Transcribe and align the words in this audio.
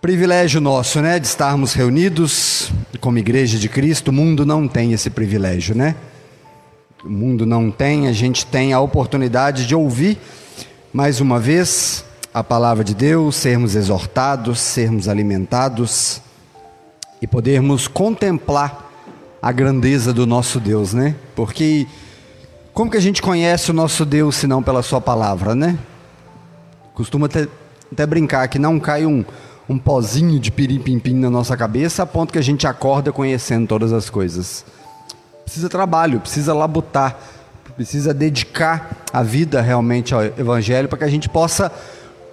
Privilégio 0.00 0.60
nosso, 0.60 1.02
né, 1.02 1.18
de 1.18 1.26
estarmos 1.26 1.72
reunidos 1.72 2.70
como 3.00 3.18
igreja 3.18 3.58
de 3.58 3.68
Cristo. 3.68 4.08
O 4.08 4.12
mundo 4.12 4.46
não 4.46 4.68
tem 4.68 4.92
esse 4.92 5.10
privilégio, 5.10 5.74
né? 5.74 5.96
O 7.04 7.10
mundo 7.10 7.44
não 7.44 7.68
tem, 7.68 8.06
a 8.06 8.12
gente 8.12 8.46
tem 8.46 8.72
a 8.72 8.78
oportunidade 8.78 9.66
de 9.66 9.74
ouvir 9.74 10.16
mais 10.92 11.20
uma 11.20 11.40
vez 11.40 12.04
a 12.32 12.44
palavra 12.44 12.84
de 12.84 12.94
Deus, 12.94 13.34
sermos 13.34 13.74
exortados, 13.74 14.60
sermos 14.60 15.08
alimentados 15.08 16.22
e 17.20 17.26
podermos 17.26 17.88
contemplar 17.88 18.88
a 19.42 19.50
grandeza 19.50 20.12
do 20.12 20.28
nosso 20.28 20.60
Deus, 20.60 20.94
né? 20.94 21.16
Porque 21.34 21.88
como 22.72 22.88
que 22.88 22.96
a 22.96 23.02
gente 23.02 23.20
conhece 23.20 23.72
o 23.72 23.74
nosso 23.74 24.06
Deus 24.06 24.36
se 24.36 24.46
não 24.46 24.62
pela 24.62 24.80
sua 24.80 25.00
palavra, 25.00 25.56
né? 25.56 25.76
Costuma 26.94 27.26
até, 27.26 27.48
até 27.92 28.06
brincar 28.06 28.46
que 28.46 28.60
não 28.60 28.78
cai 28.78 29.04
um 29.04 29.24
um 29.68 29.78
pozinho 29.78 30.40
de 30.40 30.50
pirim-pim-pim 30.50 31.14
na 31.14 31.28
nossa 31.28 31.56
cabeça 31.56 32.02
a 32.02 32.06
ponto 32.06 32.32
que 32.32 32.38
a 32.38 32.42
gente 32.42 32.66
acorda 32.66 33.12
conhecendo 33.12 33.66
todas 33.66 33.92
as 33.92 34.08
coisas. 34.08 34.64
Precisa 35.44 35.68
trabalho, 35.68 36.20
precisa 36.20 36.54
labutar, 36.54 37.18
precisa 37.76 38.14
dedicar 38.14 39.04
a 39.12 39.22
vida 39.22 39.60
realmente 39.60 40.14
ao 40.14 40.24
Evangelho 40.24 40.88
para 40.88 40.98
que 40.98 41.04
a 41.04 41.08
gente 41.08 41.28
possa 41.28 41.70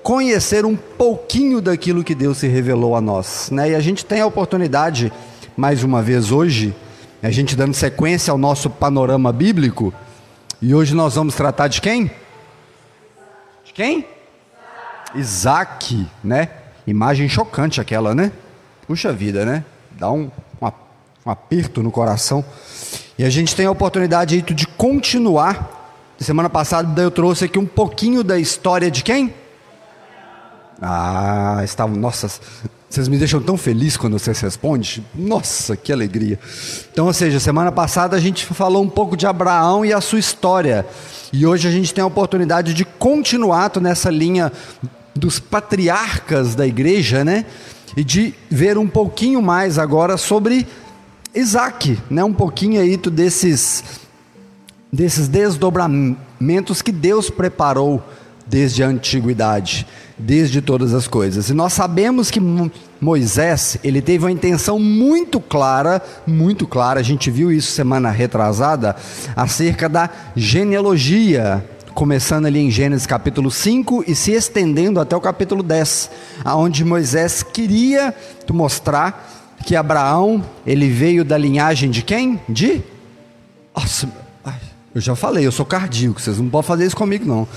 conhecer 0.02 0.66
um 0.66 0.76
pouquinho 0.76 1.60
daquilo 1.60 2.04
que 2.04 2.16
Deus 2.16 2.38
se 2.38 2.48
revelou 2.48 2.96
a 2.96 3.02
nós. 3.02 3.50
Né? 3.52 3.72
E 3.72 3.76
a 3.76 3.80
gente 3.80 4.06
tem 4.06 4.22
a 4.22 4.26
oportunidade, 4.26 5.12
mais 5.58 5.84
uma 5.84 6.02
vez 6.02 6.32
hoje, 6.32 6.74
a 7.22 7.32
gente 7.32 7.56
dando 7.56 7.74
sequência 7.74 8.32
ao 8.32 8.38
nosso 8.38 8.70
panorama 8.70 9.34
bíblico, 9.34 9.94
e 10.62 10.74
hoje 10.74 10.94
nós 10.94 11.16
vamos 11.16 11.36
tratar 11.36 11.68
de 11.68 11.82
quem? 11.82 12.10
De 13.64 13.74
quem? 13.74 14.06
Isaac, 15.16 16.08
né? 16.24 16.50
Imagem 16.88 17.28
chocante 17.28 17.82
aquela, 17.82 18.14
né? 18.14 18.32
Puxa 18.88 19.12
vida, 19.12 19.46
né? 19.46 19.64
Dá 19.92 20.12
um, 20.12 20.30
um, 20.62 20.72
um 21.26 21.32
aperto 21.32 21.82
no 21.82 21.92
coração. 21.92 22.46
E 23.18 23.24
a 23.24 23.30
gente 23.30 23.56
tem 23.56 23.66
a 23.66 23.72
oportunidade 23.72 24.36
aí 24.36 24.42
de 24.42 24.68
continuar. 24.68 26.14
Semana 26.20 26.50
passada 26.50 27.02
eu 27.02 27.12
trouxe 27.12 27.46
aqui 27.46 27.58
um 27.58 27.66
pouquinho 27.66 28.24
da 28.24 28.38
história 28.38 28.92
de 28.92 29.04
quem? 29.04 29.34
Ah, 30.82 31.62
estavam. 31.64 31.96
Nossa, 31.96 32.30
vocês 32.90 33.08
me 33.08 33.18
deixam 33.18 33.42
tão 33.42 33.58
feliz 33.58 33.98
quando 33.98 34.18
vocês 34.20 34.40
respondem. 34.40 35.04
Nossa, 35.14 35.76
que 35.76 35.92
alegria. 35.92 36.40
Então, 36.92 37.08
ou 37.08 37.14
seja, 37.14 37.40
semana 37.40 37.72
passada 37.72 38.16
a 38.16 38.20
gente 38.20 38.46
falou 38.46 38.84
um 38.84 38.90
pouco 38.90 39.18
de 39.18 39.26
Abraão 39.26 39.86
e 39.86 39.92
a 39.92 40.00
sua 40.00 40.20
história. 40.20 40.86
E 41.34 41.46
hoje 41.46 41.68
a 41.68 41.72
gente 41.72 41.94
tem 41.94 42.04
a 42.04 42.08
oportunidade 42.08 42.74
de 42.74 42.86
continuar 42.86 43.72
nessa 43.82 44.10
linha 44.10 44.52
dos 45.16 45.40
patriarcas 45.40 46.56
da 46.56 46.68
igreja, 46.68 47.24
né? 47.24 47.46
E 47.96 48.04
de 48.04 48.34
ver 48.50 48.78
um 48.78 48.88
pouquinho 48.88 49.42
mais 49.42 49.80
agora 49.80 50.18
sobre 50.18 50.68
Isaac, 51.34 51.98
né? 52.10 52.24
Um 52.24 52.34
pouquinho 52.34 52.82
aí 52.82 52.98
desses 52.98 53.84
desses 54.92 55.28
desdobramentos 55.28 56.82
que 56.82 56.92
Deus 56.92 57.30
preparou 57.30 58.02
desde 58.48 58.84
a 58.84 58.88
antiguidade, 58.88 59.86
desde 60.18 60.62
todas 60.62 60.94
as 60.94 61.08
coisas. 61.08 61.50
E 61.50 61.54
nós 61.54 61.74
sabemos 61.74 62.32
que 62.32 62.40
Moisés, 63.02 63.78
ele 63.84 64.02
teve 64.02 64.24
uma 64.24 64.32
intenção 64.32 64.80
muito 64.80 65.42
clara, 65.42 66.02
muito 66.26 66.66
clara, 66.66 67.00
a 67.00 67.04
gente 67.04 67.30
viu 67.30 67.52
isso 67.52 67.72
semana 67.72 68.10
retrasada, 68.10 68.96
acerca 69.36 69.90
da 69.90 70.10
genealogia 70.36 71.64
começando 71.96 72.46
ali 72.46 72.60
em 72.60 72.70
Gênesis 72.70 73.08
capítulo 73.08 73.50
5 73.50 74.04
e 74.06 74.14
se 74.14 74.34
estendendo 74.34 75.00
até 75.00 75.16
o 75.16 75.22
capítulo 75.22 75.64
10, 75.64 76.12
aonde 76.44 76.84
Moisés 76.84 77.42
queria 77.42 78.14
mostrar 78.52 79.56
que 79.66 79.78
Abraão, 79.78 80.44
ele 80.68 80.90
veio 80.90 81.24
da 81.24 81.38
linhagem 81.38 81.90
de 81.90 82.02
quem? 82.02 82.40
De 82.50 82.84
Nossa, 83.74 84.10
eu 84.94 85.00
já 85.00 85.16
falei, 85.16 85.48
eu 85.48 85.52
sou 85.52 85.66
cardíaco, 85.66 86.22
vocês 86.22 86.38
não 86.38 86.50
podem 86.50 86.68
fazer 86.68 86.86
isso 86.86 86.98
comigo 86.98 87.26
não. 87.26 87.48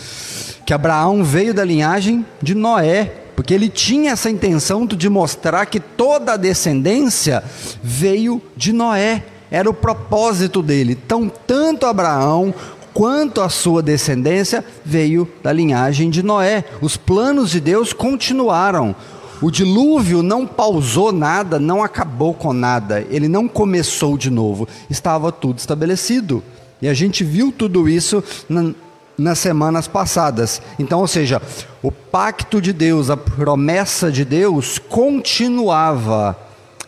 Que 0.64 0.72
Abraão 0.72 1.24
veio 1.24 1.52
da 1.52 1.64
linhagem 1.64 2.24
de 2.40 2.54
Noé, 2.54 3.12
porque 3.34 3.52
ele 3.52 3.68
tinha 3.68 4.12
essa 4.12 4.30
intenção 4.30 4.86
de 4.86 5.08
mostrar 5.08 5.66
que 5.66 5.80
toda 5.80 6.34
a 6.34 6.36
descendência 6.36 7.42
veio 7.82 8.40
de 8.56 8.72
Noé. 8.72 9.24
Era 9.50 9.70
o 9.70 9.74
propósito 9.74 10.62
dele. 10.62 10.98
Então, 11.04 11.32
tanto 11.46 11.86
Abraão 11.86 12.52
quanto 12.98 13.40
a 13.40 13.48
sua 13.48 13.80
descendência 13.80 14.64
veio 14.84 15.30
da 15.40 15.52
linhagem 15.52 16.10
de 16.10 16.20
Noé. 16.20 16.64
Os 16.82 16.96
planos 16.96 17.48
de 17.48 17.60
Deus 17.60 17.92
continuaram. 17.92 18.92
O 19.40 19.52
dilúvio 19.52 20.20
não 20.20 20.44
pausou 20.44 21.12
nada, 21.12 21.60
não 21.60 21.80
acabou 21.80 22.34
com 22.34 22.52
nada, 22.52 23.06
ele 23.08 23.28
não 23.28 23.46
começou 23.46 24.18
de 24.18 24.30
novo, 24.30 24.66
estava 24.90 25.30
tudo 25.30 25.60
estabelecido. 25.60 26.42
E 26.82 26.88
a 26.88 26.92
gente 26.92 27.22
viu 27.22 27.52
tudo 27.56 27.88
isso 27.88 28.20
na, 28.48 28.74
nas 29.16 29.38
semanas 29.38 29.86
passadas. 29.86 30.60
Então, 30.76 30.98
ou 30.98 31.06
seja, 31.06 31.40
o 31.80 31.92
pacto 31.92 32.60
de 32.60 32.72
Deus, 32.72 33.10
a 33.10 33.16
promessa 33.16 34.10
de 34.10 34.24
Deus 34.24 34.76
continuava 34.76 36.36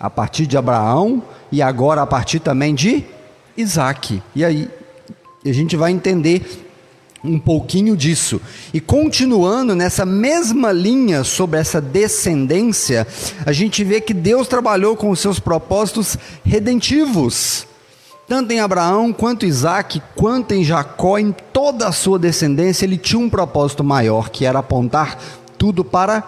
a 0.00 0.10
partir 0.10 0.48
de 0.48 0.56
Abraão 0.56 1.22
e 1.53 1.62
agora 1.62 2.03
a 2.03 2.06
partir 2.06 2.41
também 2.41 2.75
de 2.75 3.04
Isaac. 3.56 4.21
E 4.34 4.44
aí, 4.44 4.69
e 5.45 5.51
a 5.51 5.55
gente 5.55 5.77
vai 5.77 5.93
entender 5.93 6.43
um 7.23 7.39
pouquinho 7.39 7.97
disso. 7.97 8.41
E 8.73 8.81
continuando 8.81 9.75
nessa 9.75 10.06
mesma 10.06 10.73
linha 10.73 11.23
sobre 11.23 11.59
essa 11.59 11.81
descendência, 11.81 13.06
a 13.45 13.53
gente 13.53 13.84
vê 13.84 14.01
que 14.01 14.15
Deus 14.15 14.49
trabalhou 14.49 14.97
com 14.97 15.11
os 15.11 15.21
seus 15.21 15.39
propósitos 15.39 16.17
redentivos. 16.45 17.67
Tanto 18.27 18.53
em 18.53 18.61
Abraão, 18.61 19.12
quanto 19.12 19.45
em 19.45 19.49
Isaac, 19.49 20.01
quanto 20.15 20.53
em 20.53 20.62
Jacó, 20.62 21.19
em 21.19 21.34
toda 21.53 21.89
a 21.89 21.93
sua 21.93 22.19
descendência, 22.19 22.84
ele 22.84 22.97
tinha 22.97 23.19
um 23.19 23.28
propósito 23.28 23.83
maior, 23.83 24.31
que 24.31 24.45
era 24.45 24.61
apontar 24.61 25.19
tudo 25.59 25.84
para 25.84 26.22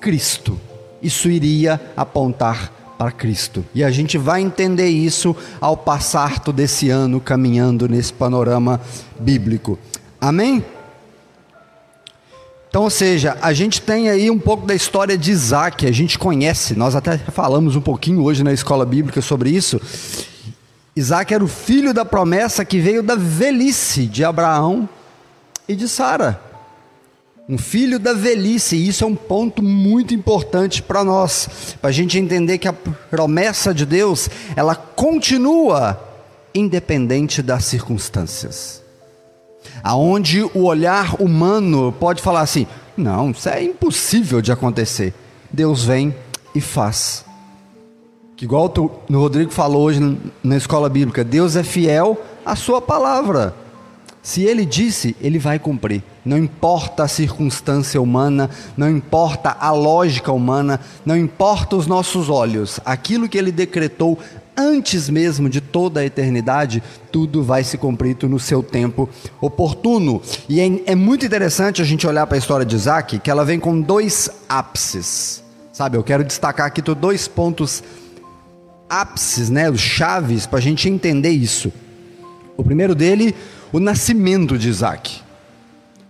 Cristo. 0.00 0.58
Isso 1.00 1.30
iria 1.30 1.80
apontar 1.96 2.79
para 3.00 3.10
Cristo. 3.10 3.64
E 3.74 3.82
a 3.82 3.90
gente 3.90 4.18
vai 4.18 4.42
entender 4.42 4.88
isso 4.88 5.34
ao 5.58 5.74
passar 5.74 6.38
todo 6.38 6.60
esse 6.60 6.90
ano 6.90 7.18
caminhando 7.18 7.88
nesse 7.88 8.12
panorama 8.12 8.78
bíblico. 9.18 9.78
Amém? 10.20 10.62
Então, 12.68 12.82
ou 12.82 12.90
seja, 12.90 13.38
a 13.40 13.54
gente 13.54 13.80
tem 13.80 14.10
aí 14.10 14.30
um 14.30 14.38
pouco 14.38 14.66
da 14.66 14.74
história 14.74 15.16
de 15.16 15.30
Isaac, 15.30 15.86
a 15.86 15.92
gente 15.92 16.18
conhece, 16.18 16.74
nós 16.74 16.94
até 16.94 17.16
falamos 17.16 17.74
um 17.74 17.80
pouquinho 17.80 18.22
hoje 18.22 18.44
na 18.44 18.52
escola 18.52 18.84
bíblica 18.84 19.22
sobre 19.22 19.48
isso. 19.48 19.80
Isaac 20.94 21.32
era 21.32 21.42
o 21.42 21.48
filho 21.48 21.94
da 21.94 22.04
promessa 22.04 22.66
que 22.66 22.78
veio 22.80 23.02
da 23.02 23.14
velhice 23.14 24.04
de 24.04 24.22
Abraão 24.26 24.86
e 25.66 25.74
de 25.74 25.88
Sara 25.88 26.49
um 27.50 27.58
filho 27.58 27.98
da 27.98 28.12
velhice, 28.12 28.76
e 28.76 28.86
isso 28.86 29.02
é 29.02 29.06
um 29.08 29.16
ponto 29.16 29.60
muito 29.60 30.14
importante 30.14 30.80
para 30.80 31.02
nós, 31.02 31.76
para 31.80 31.90
a 31.90 31.92
gente 31.92 32.16
entender 32.16 32.58
que 32.58 32.68
a 32.68 32.72
promessa 32.72 33.74
de 33.74 33.84
Deus, 33.84 34.30
ela 34.54 34.76
continua 34.76 36.00
independente 36.54 37.42
das 37.42 37.64
circunstâncias. 37.64 38.80
Aonde 39.82 40.44
o 40.54 40.62
olhar 40.62 41.20
humano 41.20 41.92
pode 41.98 42.22
falar 42.22 42.42
assim: 42.42 42.68
não, 42.96 43.32
isso 43.32 43.48
é 43.48 43.64
impossível 43.64 44.40
de 44.40 44.52
acontecer. 44.52 45.12
Deus 45.52 45.82
vem 45.82 46.14
e 46.54 46.60
faz. 46.60 47.24
Igual 48.40 48.72
o 48.76 49.18
Rodrigo 49.18 49.50
falou 49.50 49.82
hoje 49.82 50.18
na 50.42 50.56
escola 50.56 50.88
bíblica, 50.88 51.24
Deus 51.24 51.56
é 51.56 51.64
fiel 51.64 52.16
à 52.46 52.54
sua 52.54 52.80
palavra. 52.80 53.54
Se 54.22 54.42
ele 54.42 54.66
disse, 54.66 55.16
ele 55.20 55.38
vai 55.38 55.58
cumprir. 55.58 56.02
Não 56.24 56.36
importa 56.36 57.04
a 57.04 57.08
circunstância 57.08 58.00
humana, 58.00 58.50
não 58.76 58.90
importa 58.90 59.56
a 59.58 59.70
lógica 59.70 60.30
humana, 60.30 60.78
não 61.06 61.16
importa 61.16 61.76
os 61.76 61.86
nossos 61.86 62.28
olhos, 62.28 62.78
aquilo 62.84 63.28
que 63.28 63.38
ele 63.38 63.50
decretou 63.50 64.18
antes 64.56 65.08
mesmo 65.08 65.48
de 65.48 65.60
toda 65.60 66.00
a 66.00 66.04
eternidade, 66.04 66.82
tudo 67.10 67.42
vai 67.42 67.64
se 67.64 67.78
cumprir 67.78 68.16
no 68.24 68.38
seu 68.38 68.62
tempo 68.62 69.08
oportuno. 69.40 70.20
E 70.48 70.60
é, 70.60 70.92
é 70.92 70.94
muito 70.94 71.24
interessante 71.24 71.80
a 71.80 71.84
gente 71.84 72.06
olhar 72.06 72.26
para 72.26 72.36
a 72.36 72.38
história 72.38 72.66
de 72.66 72.76
Isaac, 72.76 73.18
que 73.18 73.30
ela 73.30 73.44
vem 73.44 73.58
com 73.58 73.80
dois 73.80 74.28
ápices. 74.46 75.42
Sabe, 75.72 75.96
eu 75.96 76.02
quero 76.02 76.22
destacar 76.22 76.66
aqui 76.66 76.82
dois 76.82 77.26
pontos 77.26 77.82
ápices, 78.88 79.48
né, 79.48 79.74
chaves, 79.76 80.44
para 80.44 80.58
a 80.58 80.62
gente 80.62 80.88
entender 80.88 81.30
isso. 81.30 81.72
O 82.56 82.62
primeiro 82.62 82.94
dele 82.94 83.34
o 83.72 83.80
nascimento 83.80 84.58
de 84.58 84.68
Isaac. 84.68 85.20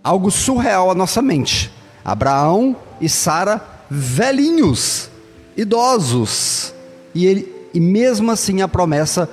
Algo 0.03 0.31
surreal 0.31 0.89
à 0.89 0.95
nossa 0.95 1.21
mente. 1.21 1.71
Abraão 2.03 2.75
e 2.99 3.07
Sara, 3.07 3.61
velhinhos, 3.89 5.09
idosos. 5.55 6.73
E, 7.13 7.25
ele, 7.25 7.53
e 7.73 7.79
mesmo 7.79 8.31
assim 8.31 8.61
a 8.61 8.67
promessa 8.67 9.29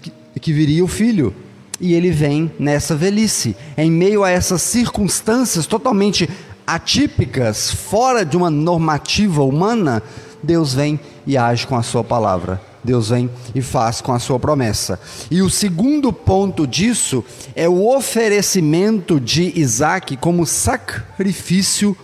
que, 0.00 0.12
que 0.40 0.52
viria 0.52 0.84
o 0.84 0.88
filho. 0.88 1.34
E 1.80 1.94
ele 1.94 2.10
vem 2.10 2.50
nessa 2.58 2.96
velhice, 2.96 3.56
em 3.76 3.90
meio 3.90 4.24
a 4.24 4.30
essas 4.30 4.62
circunstâncias 4.62 5.66
totalmente 5.66 6.28
atípicas, 6.66 7.70
fora 7.70 8.24
de 8.24 8.36
uma 8.36 8.50
normativa 8.50 9.42
humana, 9.42 10.02
Deus 10.42 10.74
vem 10.74 11.00
e 11.26 11.36
age 11.36 11.66
com 11.66 11.76
a 11.76 11.82
sua 11.82 12.04
palavra. 12.04 12.67
Deus 12.82 13.10
vem 13.10 13.30
e 13.54 13.60
faz 13.60 14.00
com 14.00 14.12
a 14.12 14.18
sua 14.18 14.38
promessa. 14.38 15.00
E 15.30 15.42
o 15.42 15.50
segundo 15.50 16.12
ponto 16.12 16.66
disso 16.66 17.24
é 17.54 17.68
o 17.68 17.94
oferecimento 17.94 19.18
de 19.20 19.58
Isaac 19.58 20.16
como 20.16 20.46
sacrifício 20.46 21.96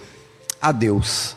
a 0.61 0.73
Deus. 0.73 1.37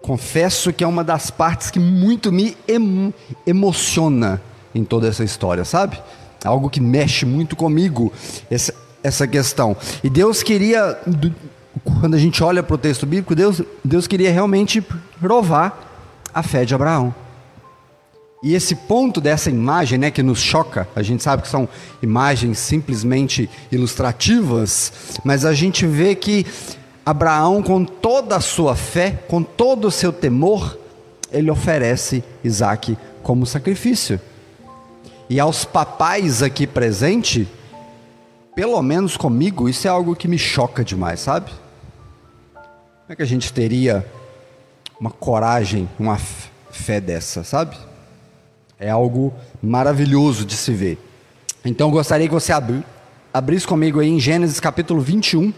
Confesso 0.00 0.72
que 0.72 0.82
é 0.82 0.86
uma 0.86 1.04
das 1.04 1.30
partes 1.30 1.70
que 1.70 1.78
muito 1.78 2.32
me 2.32 2.56
em 2.66 3.14
emociona 3.46 4.42
em 4.74 4.84
toda 4.84 5.06
essa 5.06 5.22
história, 5.22 5.64
sabe? 5.64 6.00
Algo 6.44 6.68
que 6.68 6.80
mexe 6.80 7.24
muito 7.24 7.54
comigo, 7.54 8.12
essa, 8.50 8.74
essa 9.02 9.28
questão. 9.28 9.76
E 10.02 10.10
Deus 10.10 10.42
queria, 10.42 10.98
quando 11.84 12.14
a 12.14 12.18
gente 12.18 12.42
olha 12.42 12.62
para 12.62 12.74
o 12.74 12.78
texto 12.78 13.06
bíblico, 13.06 13.34
Deus, 13.34 13.62
Deus 13.84 14.06
queria 14.08 14.32
realmente 14.32 14.80
provar 15.20 16.28
a 16.34 16.42
fé 16.42 16.64
de 16.64 16.74
Abraão. 16.74 17.14
E 18.42 18.54
esse 18.54 18.74
ponto 18.74 19.20
dessa 19.20 19.48
imagem, 19.48 19.98
né, 19.98 20.10
que 20.10 20.22
nos 20.22 20.40
choca, 20.40 20.88
a 20.96 21.02
gente 21.02 21.22
sabe 21.22 21.42
que 21.42 21.48
são 21.48 21.68
imagens 22.02 22.58
simplesmente 22.58 23.48
ilustrativas, 23.70 24.92
mas 25.24 25.44
a 25.44 25.54
gente 25.54 25.86
vê 25.86 26.16
que 26.16 26.44
Abraão, 27.06 27.62
com 27.62 27.84
toda 27.84 28.36
a 28.36 28.40
sua 28.40 28.74
fé, 28.74 29.12
com 29.28 29.44
todo 29.44 29.86
o 29.86 29.90
seu 29.92 30.12
temor, 30.12 30.76
ele 31.30 31.50
oferece 31.50 32.24
Isaac 32.42 32.98
como 33.22 33.46
sacrifício. 33.46 34.20
E 35.30 35.38
aos 35.38 35.64
papais 35.64 36.42
aqui 36.42 36.66
presentes, 36.66 37.46
pelo 38.56 38.82
menos 38.82 39.16
comigo, 39.16 39.68
isso 39.68 39.86
é 39.86 39.90
algo 39.90 40.16
que 40.16 40.26
me 40.26 40.38
choca 40.38 40.84
demais, 40.84 41.20
sabe? 41.20 41.50
Como 42.52 43.10
é 43.10 43.16
que 43.16 43.22
a 43.22 43.26
gente 43.26 43.52
teria 43.52 44.04
uma 45.00 45.10
coragem, 45.10 45.88
uma 45.98 46.18
fé 46.70 47.00
dessa, 47.00 47.44
sabe? 47.44 47.76
É 48.82 48.90
algo 48.90 49.32
maravilhoso 49.62 50.44
de 50.44 50.56
se 50.56 50.72
ver. 50.72 50.98
Então 51.64 51.86
eu 51.86 51.92
gostaria 51.92 52.26
que 52.26 52.34
você 52.34 52.52
abrisse 53.32 53.64
comigo 53.64 54.00
aí 54.00 54.08
em 54.08 54.18
Gênesis 54.18 54.58
capítulo 54.58 55.00
21. 55.00 55.54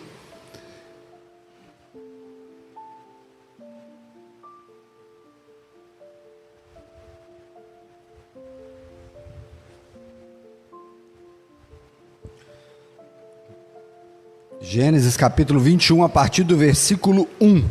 Gênesis 14.60 15.16
capítulo 15.16 15.60
21, 15.60 16.04
a 16.04 16.10
partir 16.10 16.44
do 16.44 16.58
versículo 16.58 17.26
1. 17.40 17.64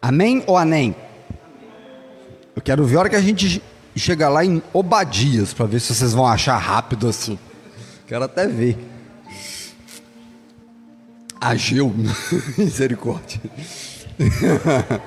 Amém 0.00 0.44
ou 0.46 0.56
anem? 0.56 0.94
Eu 2.54 2.62
quero 2.62 2.84
ver 2.84 2.96
a 2.96 3.00
hora 3.00 3.08
que 3.08 3.16
a 3.16 3.20
gente 3.20 3.60
chegar 4.00 4.28
lá 4.28 4.44
em 4.44 4.62
Obadias, 4.72 5.52
para 5.52 5.66
ver 5.66 5.80
se 5.80 5.94
vocês 5.94 6.12
vão 6.12 6.26
achar 6.26 6.56
rápido 6.56 7.08
assim. 7.08 7.38
Quero 8.06 8.24
até 8.24 8.46
ver. 8.46 8.76
Ageu, 11.40 11.92
misericórdia. 12.56 13.40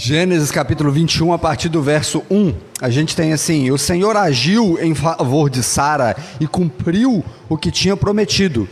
Gênesis 0.00 0.52
capítulo 0.52 0.92
21, 0.92 1.32
a 1.32 1.38
partir 1.38 1.68
do 1.68 1.82
verso 1.82 2.22
1, 2.30 2.54
a 2.80 2.88
gente 2.88 3.16
tem 3.16 3.32
assim: 3.32 3.70
O 3.72 3.76
Senhor 3.78 4.16
agiu 4.16 4.78
em 4.80 4.94
favor 4.94 5.50
de 5.50 5.60
Sara 5.60 6.16
e 6.38 6.46
cumpriu 6.46 7.24
o 7.48 7.58
que 7.58 7.72
tinha 7.72 7.96
prometido. 7.96 8.68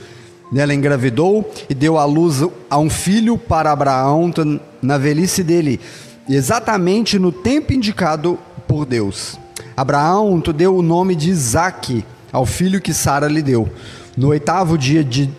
Ela 0.55 0.73
engravidou 0.73 1.53
e 1.69 1.75
deu 1.75 1.99
à 1.99 2.05
luz 2.05 2.43
a 2.71 2.79
um 2.79 2.89
filho 2.89 3.37
para 3.37 3.73
Abraão 3.73 4.33
na 4.81 4.97
velhice 4.99 5.43
dele, 5.43 5.81
exatamente 6.29 7.19
no 7.19 7.33
tempo 7.33 7.73
indicado 7.73 8.39
por 8.77 8.85
Deus. 8.85 9.39
Abraão 9.75 10.39
tu 10.39 10.53
deu 10.53 10.77
o 10.77 10.83
nome 10.83 11.17
de 11.17 11.31
Isaque 11.31 12.05
ao 12.31 12.45
filho 12.45 12.79
que 12.79 12.93
Sara 12.93 13.27
lhe 13.27 13.41
deu. 13.41 13.67
No 14.15 14.29
oitavo 14.29 14.77
dia 14.77 15.03
de 15.03 15.31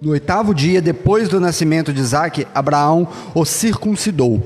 no 0.00 0.12
oitavo 0.12 0.54
dia 0.54 0.80
depois 0.80 1.28
do 1.28 1.38
nascimento 1.38 1.92
de 1.92 2.00
Isaque, 2.00 2.46
Abraão 2.54 3.06
o 3.34 3.44
circuncidou, 3.44 4.42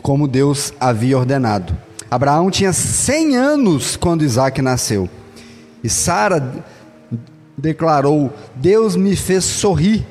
como 0.00 0.26
Deus 0.26 0.72
havia 0.80 1.18
ordenado. 1.18 1.76
Abraão 2.10 2.50
tinha 2.50 2.72
cem 2.72 3.36
anos 3.36 3.94
quando 3.94 4.24
Isaque 4.24 4.62
nasceu. 4.62 5.06
E 5.84 5.90
Sara 5.90 6.64
declarou: 7.58 8.32
Deus 8.54 8.96
me 8.96 9.14
fez 9.14 9.44
sorrir. 9.44 10.02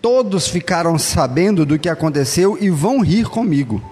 Todos 0.00 0.48
ficaram 0.48 0.98
sabendo 0.98 1.66
do 1.66 1.78
que 1.78 1.90
aconteceu 1.90 2.56
e 2.58 2.70
vão 2.70 3.02
rir 3.02 3.28
comigo. 3.28 3.82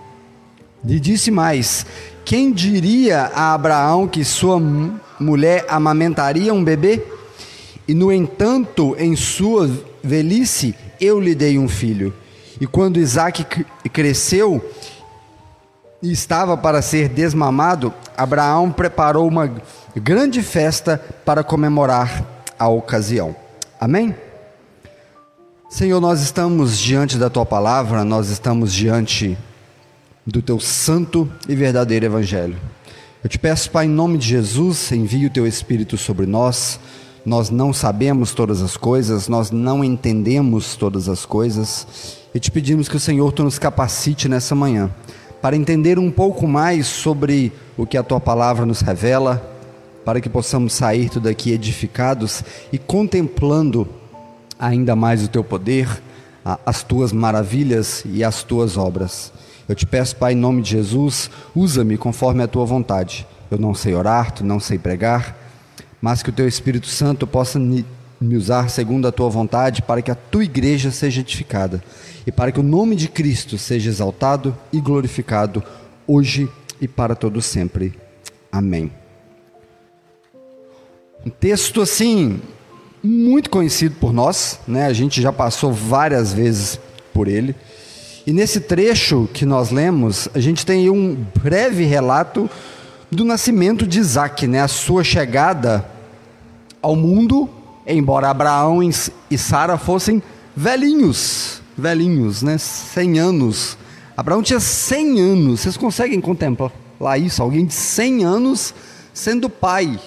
E 0.87 0.99
disse 0.99 1.31
mais: 1.31 1.87
Quem 2.25 2.51
diria 2.51 3.31
a 3.35 3.53
Abraão 3.53 4.09
que 4.09 4.25
sua 4.25 4.59
mulher 5.21 5.67
amamentaria 5.69 6.55
um 6.55 6.65
bebê? 6.65 7.05
E 7.87 7.95
no 7.95 8.11
entanto, 8.11 8.97
em 8.99 9.15
sua 9.15 9.71
velhice, 10.03 10.75
eu 10.99 11.21
lhe 11.21 11.35
dei 11.35 11.59
um 11.59 11.69
filho. 11.69 12.15
E 12.59 12.67
quando 12.67 12.99
Isaac 12.99 13.45
cresceu 13.93 14.65
e 16.03 16.13
estava 16.13 16.57
para 16.57 16.81
ser 16.81 17.09
desmamado, 17.09 17.93
Abraão 18.17 18.73
preparou 18.73 19.29
uma 19.29 19.53
grande 19.95 20.43
festa 20.43 21.03
para 21.27 21.45
comemorar 21.45 22.25
a 22.59 22.69
ocasião. 22.69 23.37
Amém? 23.79 24.15
Senhor, 25.69 26.01
nós 26.01 26.23
estamos 26.23 26.79
diante 26.79 27.19
da 27.19 27.29
tua 27.29 27.45
palavra, 27.45 28.05
nós 28.05 28.31
estamos 28.31 28.73
diante 28.73 29.37
do 30.27 30.41
teu 30.41 30.59
santo 30.59 31.31
e 31.49 31.55
verdadeiro 31.55 32.07
evangelho. 32.07 32.57
Eu 33.23 33.29
te 33.29 33.39
peço, 33.39 33.71
Pai, 33.71 33.87
em 33.87 33.91
nome 33.91 34.19
de 34.19 34.29
Jesus, 34.29 34.93
envie 34.93 35.27
o 35.27 35.31
teu 35.31 35.47
Espírito 35.47 35.97
sobre 35.97 36.27
nós. 36.27 36.79
Nós 37.25 37.51
não 37.51 37.73
sabemos 37.73 38.33
todas 38.33 38.61
as 38.61 38.77
coisas, 38.77 39.29
nós 39.29 39.51
não 39.51 39.83
entendemos 39.83 40.77
todas 40.77 41.09
as 41.09 41.25
coisas, 41.25 42.19
e 42.35 42.41
te 42.41 42.51
pedimos 42.51 42.89
que 42.89 42.97
o 42.97 43.01
Senhor 43.01 43.33
tu 43.33 43.43
nos 43.43 43.59
capacite 43.59 44.29
nessa 44.29 44.55
manhã 44.55 44.91
para 45.45 45.57
entender 45.57 45.99
um 45.99 46.11
pouco 46.11 46.49
mais 46.49 46.87
sobre 46.87 47.53
o 47.77 47.87
que 47.87 47.99
a 47.99 48.03
tua 48.03 48.19
palavra 48.19 48.65
nos 48.65 48.81
revela, 48.81 49.43
para 50.03 50.19
que 50.19 50.29
possamos 50.29 50.73
sair 50.73 51.11
tudo 51.11 51.29
aqui 51.29 51.51
edificados 51.53 52.43
e 52.73 52.79
contemplando 52.79 53.87
ainda 54.59 54.97
mais 54.97 55.23
o 55.23 55.29
teu 55.29 55.45
poder, 55.45 55.87
as 56.65 56.83
tuas 56.83 57.13
maravilhas 57.13 58.03
e 58.07 58.25
as 58.25 58.43
tuas 58.43 58.79
obras. 58.79 59.33
Eu 59.69 59.75
te 59.75 59.87
peço, 59.87 60.17
Pai, 60.17 60.33
em 60.33 60.37
nome 60.37 60.63
de 60.63 60.71
Jesus, 60.71 61.31
usa-me 61.55 61.97
conforme 61.97 62.43
a 62.43 62.49
tua 62.49 62.65
vontade. 62.65 63.27
Eu 63.51 63.59
não 63.59 63.75
sei 63.75 63.95
orar, 63.95 64.33
tu 64.33 64.45
não 64.45 64.61
sei 64.61 64.79
pregar, 64.79 65.37
mas 66.01 66.23
que 66.23 66.31
o 66.31 66.33
teu 66.33 66.47
Espírito 66.47 66.87
Santo 66.87 67.27
possa 67.27 67.59
me 67.59 68.37
usar 68.37 68.69
segundo 68.69 69.09
a 69.09 69.13
tua 69.13 69.29
vontade 69.29 69.83
para 69.83 70.03
que 70.03 70.11
a 70.11 70.15
tua 70.15 70.45
igreja 70.45 70.91
seja 70.91 71.21
edificada 71.21 71.83
e 72.27 72.33
para 72.33 72.53
que 72.53 72.61
o 72.61 72.63
nome 72.63 72.97
de 72.97 73.09
Cristo 73.09 73.59
seja 73.59 73.91
exaltado 73.91 74.57
e 74.73 74.81
glorificado 74.81 75.63
hoje 76.07 76.49
e 76.81 76.89
para 76.89 77.15
todo 77.15 77.41
sempre. 77.41 77.95
Amém. 78.51 78.91
Um 81.25 81.31
texto 81.31 81.81
assim 81.81 82.41
muito 83.03 83.51
conhecido 83.51 83.97
por 83.97 84.13
nós, 84.13 84.61
né? 84.67 84.87
A 84.87 84.93
gente 84.93 85.21
já 85.21 85.33
passou 85.33 85.73
várias 85.73 86.33
vezes 86.33 86.79
por 87.13 87.29
ele. 87.29 87.55
E 88.27 88.33
nesse 88.33 88.61
trecho 88.61 89.29
que 89.33 89.45
nós 89.45 89.71
lemos, 89.71 90.29
a 90.35 90.41
gente 90.41 90.65
tem 90.65 90.89
um 90.89 91.25
breve 91.43 91.85
relato 91.85 92.49
do 93.11 93.25
nascimento 93.25 93.87
de 93.87 93.99
Isaac, 93.99 94.47
né? 94.47 94.63
A 94.63 94.69
sua 94.69 95.05
chegada 95.05 95.85
ao 96.81 96.97
mundo, 96.97 97.49
embora 97.87 98.31
Abraão 98.31 98.81
e 98.83 99.39
Sara 99.39 99.77
fossem 99.77 100.23
velhinhos, 100.57 101.61
velhinhos, 101.77 102.43
né? 102.43 102.57
100 102.57 103.19
anos. 103.19 103.79
Abraão 104.17 104.43
tinha 104.43 104.61
100 104.61 105.21
anos. 105.21 105.61
Vocês 105.61 105.77
conseguem 105.77 106.21
contemplar 106.21 106.73
isso? 107.21 107.43
Alguém 107.43 107.67
de 107.67 107.75
100 107.75 108.25
anos 108.25 108.75
sendo 109.13 109.51
pai 109.51 110.01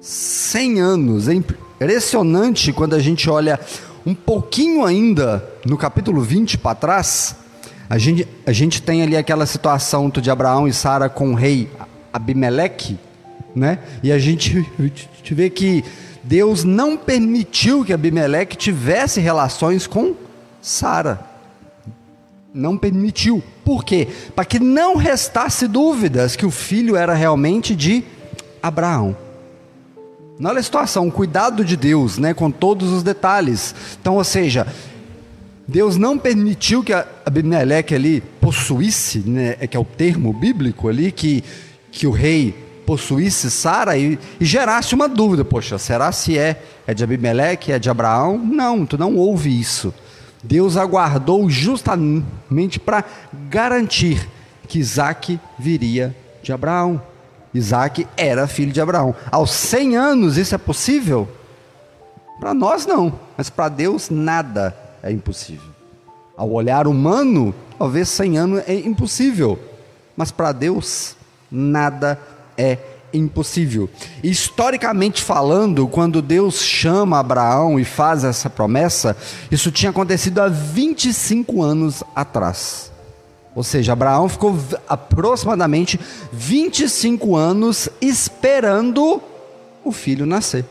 100 0.00 0.80
anos. 0.80 1.28
É 1.28 1.34
impressionante 1.34 2.72
quando 2.72 2.94
a 2.94 3.00
gente 3.00 3.28
olha 3.28 3.58
um 4.04 4.14
pouquinho 4.14 4.84
ainda 4.84 5.44
no 5.64 5.76
capítulo 5.76 6.20
20 6.22 6.58
para 6.58 6.74
trás. 6.74 7.36
A 7.88 7.96
gente, 7.96 8.28
a 8.46 8.52
gente 8.52 8.82
tem 8.82 9.02
ali 9.02 9.16
aquela 9.16 9.46
situação 9.46 10.10
de 10.10 10.30
Abraão 10.30 10.68
e 10.68 10.72
Sara 10.72 11.08
com 11.08 11.32
o 11.32 11.34
rei 11.34 11.70
Abimeleque, 12.12 12.98
né? 13.54 13.78
E 14.02 14.12
a 14.12 14.18
gente, 14.18 14.66
vê 15.30 15.48
que 15.48 15.84
Deus 16.22 16.64
não 16.64 16.96
permitiu 16.96 17.84
que 17.84 17.92
Abimeleque 17.92 18.56
tivesse 18.56 19.20
relações 19.20 19.86
com 19.86 20.14
Sara. 20.60 21.20
Não 22.52 22.76
permitiu. 22.76 23.42
Por 23.64 23.84
quê? 23.84 24.08
Para 24.34 24.44
que 24.44 24.58
não 24.58 24.96
restasse 24.96 25.66
dúvidas 25.66 26.36
que 26.36 26.44
o 26.44 26.50
filho 26.50 26.96
era 26.96 27.14
realmente 27.14 27.74
de 27.74 28.04
Abraão. 28.62 29.16
Olha 30.42 30.60
a 30.60 30.62
situação, 30.62 31.08
o 31.08 31.12
cuidado 31.12 31.64
de 31.64 31.76
Deus, 31.76 32.16
né, 32.16 32.32
com 32.32 32.50
todos 32.50 32.92
os 32.92 33.02
detalhes. 33.02 33.74
Então, 34.00 34.16
ou 34.16 34.24
seja, 34.24 34.66
Deus 35.66 35.96
não 35.96 36.16
permitiu 36.16 36.82
que 36.82 36.92
Abimeleque 36.92 37.94
ali 37.94 38.20
possuísse, 38.40 39.18
né, 39.18 39.56
é 39.58 39.66
que 39.66 39.76
é 39.76 39.80
o 39.80 39.84
termo 39.84 40.32
bíblico 40.32 40.88
ali, 40.88 41.10
que, 41.10 41.42
que 41.90 42.06
o 42.06 42.10
rei 42.12 42.54
possuísse 42.86 43.50
Sara 43.50 43.98
e, 43.98 44.18
e, 44.40 44.44
gerasse 44.46 44.94
uma 44.94 45.08
dúvida, 45.08 45.44
poxa, 45.44 45.76
será 45.76 46.10
se 46.10 46.38
é, 46.38 46.62
é 46.86 46.94
de 46.94 47.04
Abimeleque, 47.04 47.70
é 47.70 47.78
de 47.78 47.90
Abraão? 47.90 48.38
Não, 48.38 48.86
tu 48.86 48.96
não 48.96 49.16
ouve 49.16 49.60
isso. 49.60 49.92
Deus 50.42 50.76
aguardou 50.76 51.50
justamente 51.50 52.80
para 52.80 53.04
garantir 53.50 54.26
que 54.66 54.78
Isaac 54.78 55.38
viria 55.58 56.16
de 56.42 56.52
Abraão. 56.52 57.02
Isaac 57.52 58.06
era 58.16 58.46
filho 58.46 58.72
de 58.72 58.80
Abraão. 58.80 59.14
Aos 59.30 59.50
100 59.50 59.96
anos 59.96 60.36
isso 60.36 60.54
é 60.54 60.58
possível? 60.58 61.28
Para 62.38 62.54
nós 62.54 62.86
não, 62.86 63.12
mas 63.36 63.50
para 63.50 63.68
Deus 63.68 64.10
nada 64.10 64.76
é 65.02 65.10
impossível. 65.10 65.70
Ao 66.36 66.50
olhar 66.50 66.86
humano, 66.86 67.54
talvez 67.78 68.08
100 68.10 68.38
anos 68.38 68.62
é 68.66 68.74
impossível, 68.74 69.58
mas 70.16 70.30
para 70.30 70.52
Deus 70.52 71.16
nada 71.50 72.18
é 72.56 72.78
impossível. 73.12 73.88
Historicamente 74.22 75.22
falando, 75.22 75.88
quando 75.88 76.22
Deus 76.22 76.62
chama 76.62 77.18
Abraão 77.18 77.78
e 77.80 77.84
faz 77.84 78.22
essa 78.22 78.48
promessa, 78.48 79.16
isso 79.50 79.72
tinha 79.72 79.90
acontecido 79.90 80.40
há 80.40 80.48
25 80.48 81.62
anos 81.62 82.04
atrás. 82.14 82.92
Ou 83.58 83.64
seja, 83.64 83.92
Abraão 83.92 84.28
ficou 84.28 84.56
aproximadamente 84.88 85.98
25 86.32 87.34
anos 87.34 87.88
esperando 88.00 89.20
o 89.84 89.90
filho 89.90 90.24
nascer. 90.24 90.64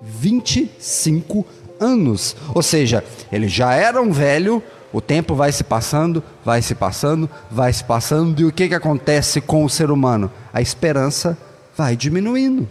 25 0.00 1.44
anos. 1.80 2.36
Ou 2.54 2.62
seja, 2.62 3.02
ele 3.32 3.48
já 3.48 3.74
era 3.74 4.00
um 4.00 4.12
velho, 4.12 4.62
o 4.92 5.00
tempo 5.00 5.34
vai 5.34 5.50
se 5.50 5.64
passando, 5.64 6.22
vai 6.44 6.62
se 6.62 6.72
passando, 6.72 7.28
vai 7.50 7.72
se 7.72 7.82
passando, 7.82 8.40
e 8.40 8.44
o 8.44 8.52
que, 8.52 8.68
que 8.68 8.74
acontece 8.76 9.40
com 9.40 9.64
o 9.64 9.68
ser 9.68 9.90
humano? 9.90 10.30
A 10.52 10.62
esperança 10.62 11.36
vai 11.76 11.96
diminuindo. 11.96 12.68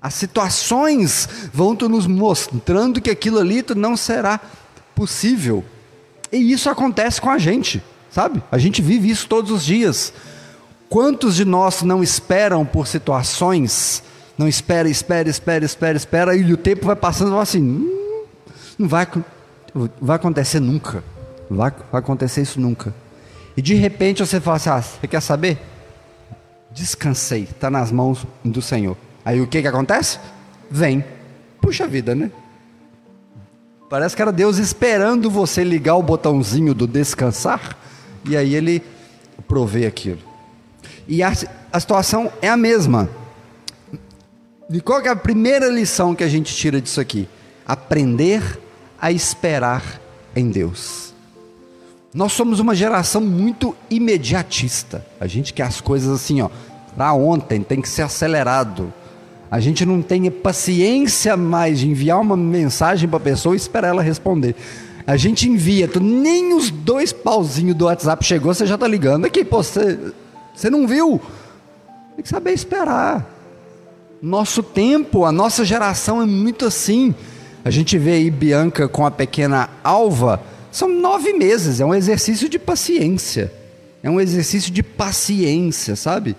As 0.00 0.14
situações 0.14 1.28
vão 1.52 1.74
nos 1.74 2.06
mostrando 2.06 3.00
que 3.00 3.10
aquilo 3.10 3.40
ali 3.40 3.64
não 3.74 3.96
será 3.96 4.38
possível. 4.94 5.64
E 6.32 6.50
isso 6.50 6.70
acontece 6.70 7.20
com 7.20 7.28
a 7.28 7.36
gente, 7.36 7.82
sabe? 8.10 8.42
A 8.50 8.56
gente 8.56 8.80
vive 8.80 9.10
isso 9.10 9.28
todos 9.28 9.50
os 9.50 9.62
dias. 9.62 10.12
Quantos 10.88 11.36
de 11.36 11.44
nós 11.44 11.82
não 11.82 12.02
esperam 12.02 12.64
por 12.64 12.86
situações, 12.86 14.02
não 14.36 14.48
espera, 14.48 14.88
espera, 14.88 15.28
espera, 15.28 15.64
espera, 15.64 15.96
espera, 15.96 16.36
e 16.36 16.52
o 16.52 16.56
tempo 16.56 16.86
vai 16.86 16.96
passando 16.96 17.38
assim, 17.38 17.62
hum, 17.62 18.24
não 18.78 18.88
vai, 18.88 19.06
vai 20.00 20.16
acontecer 20.16 20.58
nunca, 20.58 21.04
vai, 21.50 21.70
vai 21.90 21.98
acontecer 22.00 22.40
isso 22.40 22.58
nunca. 22.58 22.94
E 23.56 23.60
de 23.60 23.74
repente 23.74 24.24
você 24.24 24.40
fala 24.40 24.56
assim, 24.56 24.70
ah, 24.70 24.80
você 24.80 25.06
quer 25.06 25.20
saber? 25.20 25.58
Descansei, 26.70 27.42
está 27.42 27.68
nas 27.70 27.92
mãos 27.92 28.26
do 28.42 28.62
Senhor. 28.62 28.96
Aí 29.24 29.40
o 29.40 29.46
que 29.46 29.60
que 29.60 29.68
acontece? 29.68 30.18
Vem, 30.70 31.04
puxa 31.60 31.86
vida, 31.86 32.14
né? 32.14 32.30
Parece 33.92 34.16
que 34.16 34.22
era 34.22 34.32
Deus 34.32 34.56
esperando 34.56 35.28
você 35.28 35.62
ligar 35.62 35.96
o 35.96 36.02
botãozinho 36.02 36.72
do 36.72 36.86
descansar 36.86 37.76
e 38.24 38.34
aí 38.34 38.54
ele 38.54 38.82
provê 39.46 39.84
aquilo. 39.84 40.20
E 41.06 41.22
a, 41.22 41.30
a 41.70 41.78
situação 41.78 42.32
é 42.40 42.48
a 42.48 42.56
mesma. 42.56 43.10
E 44.70 44.80
qual 44.80 45.02
é 45.02 45.10
a 45.10 45.14
primeira 45.14 45.68
lição 45.68 46.14
que 46.14 46.24
a 46.24 46.28
gente 46.28 46.56
tira 46.56 46.80
disso 46.80 47.02
aqui? 47.02 47.28
Aprender 47.66 48.58
a 48.98 49.12
esperar 49.12 50.00
em 50.34 50.48
Deus. 50.48 51.12
Nós 52.14 52.32
somos 52.32 52.60
uma 52.60 52.74
geração 52.74 53.20
muito 53.20 53.76
imediatista. 53.90 55.04
A 55.20 55.26
gente 55.26 55.52
quer 55.52 55.64
as 55.64 55.82
coisas 55.82 56.08
assim, 56.18 56.40
ó, 56.40 56.48
para 56.96 57.12
ontem, 57.12 57.62
tem 57.62 57.82
que 57.82 57.90
ser 57.90 58.00
acelerado. 58.00 58.90
A 59.52 59.60
gente 59.60 59.84
não 59.84 60.00
tem 60.00 60.30
paciência 60.30 61.36
mais 61.36 61.80
de 61.80 61.86
enviar 61.86 62.18
uma 62.18 62.38
mensagem 62.38 63.06
para 63.06 63.18
a 63.18 63.20
pessoa 63.20 63.54
e 63.54 63.58
esperar 63.58 63.88
ela 63.88 64.00
responder. 64.00 64.56
A 65.06 65.14
gente 65.18 65.46
envia, 65.46 65.86
tu, 65.86 66.00
nem 66.00 66.54
os 66.54 66.70
dois 66.70 67.12
pauzinhos 67.12 67.76
do 67.76 67.84
WhatsApp 67.84 68.24
chegou, 68.24 68.54
você 68.54 68.64
já 68.64 68.76
está 68.76 68.88
ligando 68.88 69.26
aqui, 69.26 69.44
pô, 69.44 69.62
você, 69.62 69.98
você 70.54 70.70
não 70.70 70.86
viu? 70.86 71.20
Tem 72.16 72.22
que 72.22 72.30
saber 72.30 72.52
esperar. 72.52 73.30
Nosso 74.22 74.62
tempo, 74.62 75.26
a 75.26 75.30
nossa 75.30 75.66
geração 75.66 76.22
é 76.22 76.24
muito 76.24 76.64
assim. 76.64 77.14
A 77.62 77.68
gente 77.68 77.98
vê 77.98 78.12
aí 78.12 78.30
Bianca 78.30 78.88
com 78.88 79.04
a 79.04 79.10
pequena 79.10 79.68
Alva, 79.84 80.42
são 80.70 80.88
nove 80.88 81.34
meses, 81.34 81.78
é 81.78 81.84
um 81.84 81.94
exercício 81.94 82.48
de 82.48 82.58
paciência. 82.58 83.52
É 84.02 84.08
um 84.08 84.18
exercício 84.18 84.72
de 84.72 84.82
paciência, 84.82 85.94
sabe? 85.94 86.36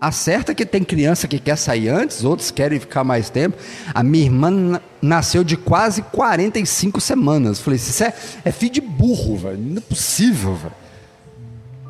Acerta 0.00 0.54
que 0.54 0.66
tem 0.66 0.84
criança 0.84 1.26
que 1.26 1.38
quer 1.38 1.56
sair 1.56 1.88
antes, 1.88 2.22
outros 2.22 2.50
querem 2.50 2.78
ficar 2.78 3.02
mais 3.02 3.30
tempo. 3.30 3.56
A 3.94 4.02
minha 4.02 4.24
irmã 4.24 4.80
nasceu 5.00 5.42
de 5.42 5.56
quase 5.56 6.02
45 6.02 7.00
semanas. 7.00 7.60
Falei, 7.60 7.78
isso 7.78 8.04
é, 8.04 8.12
é 8.44 8.52
filho 8.52 8.72
de 8.72 8.80
burro, 8.80 9.36
velho. 9.36 9.58
Não 9.58 9.78
é 9.78 9.80
possível, 9.80 10.54
velho. 10.54 10.74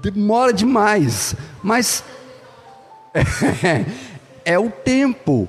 Demora 0.03 0.53
demais. 0.53 1.35
Mas 1.63 2.05
é, 3.13 3.85
é 4.53 4.59
o 4.59 4.71
tempo 4.71 5.49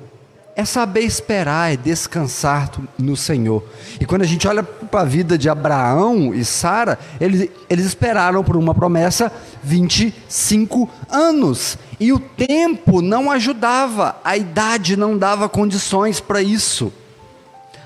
é 0.57 0.65
saber 0.65 1.01
esperar, 1.01 1.71
é 1.71 1.77
descansar 1.77 2.71
no 2.97 3.15
Senhor. 3.15 3.63
E 4.01 4.05
quando 4.07 4.23
a 4.23 4.25
gente 4.25 4.47
olha 4.47 4.63
para 4.63 5.01
a 5.01 5.05
vida 5.05 5.37
de 5.37 5.47
Abraão 5.47 6.33
e 6.33 6.43
Sara, 6.43 6.97
eles, 7.21 7.47
eles 7.69 7.85
esperaram 7.85 8.43
por 8.43 8.57
uma 8.57 8.73
promessa 8.73 9.31
25 9.63 10.89
anos. 11.11 11.77
E 11.99 12.13
o 12.13 12.19
tempo 12.19 13.01
não 13.01 13.31
ajudava, 13.31 14.17
a 14.23 14.37
idade 14.37 14.95
não 14.95 15.17
dava 15.17 15.49
condições 15.49 16.19
para 16.19 16.41
isso. 16.41 16.93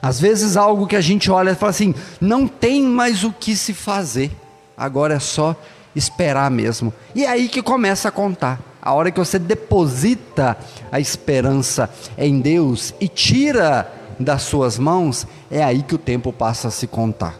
Às 0.02 0.20
vezes 0.20 0.58
algo 0.58 0.88
que 0.88 0.96
a 0.96 1.02
gente 1.02 1.32
olha 1.32 1.52
e 1.52 1.56
fala 1.56 1.70
assim, 1.70 1.94
não 2.20 2.48
tem 2.48 2.84
mais 2.84 3.24
o 3.24 3.32
que 3.32 3.56
se 3.56 3.74
fazer, 3.74 4.32
agora 4.76 5.14
é 5.14 5.20
só 5.20 5.56
esperar 5.96 6.50
mesmo. 6.50 6.94
E 7.14 7.24
é 7.24 7.30
aí 7.30 7.48
que 7.48 7.62
começa 7.62 8.10
a 8.10 8.12
contar. 8.12 8.60
A 8.82 8.94
hora 8.94 9.12
que 9.12 9.20
você 9.20 9.38
deposita 9.38 10.58
a 10.92 11.00
esperança 11.00 11.90
em 12.18 12.42
Deus 12.42 12.94
e 13.00 13.08
tira 13.08 13.92
das 14.20 14.42
suas 14.42 14.80
mãos, 14.80 15.28
é 15.50 15.64
aí 15.64 15.84
que 15.84 15.96
o 15.96 16.00
tempo 16.00 16.34
passa 16.34 16.68
a 16.68 16.72
se 16.72 16.88
contar. 16.88 17.40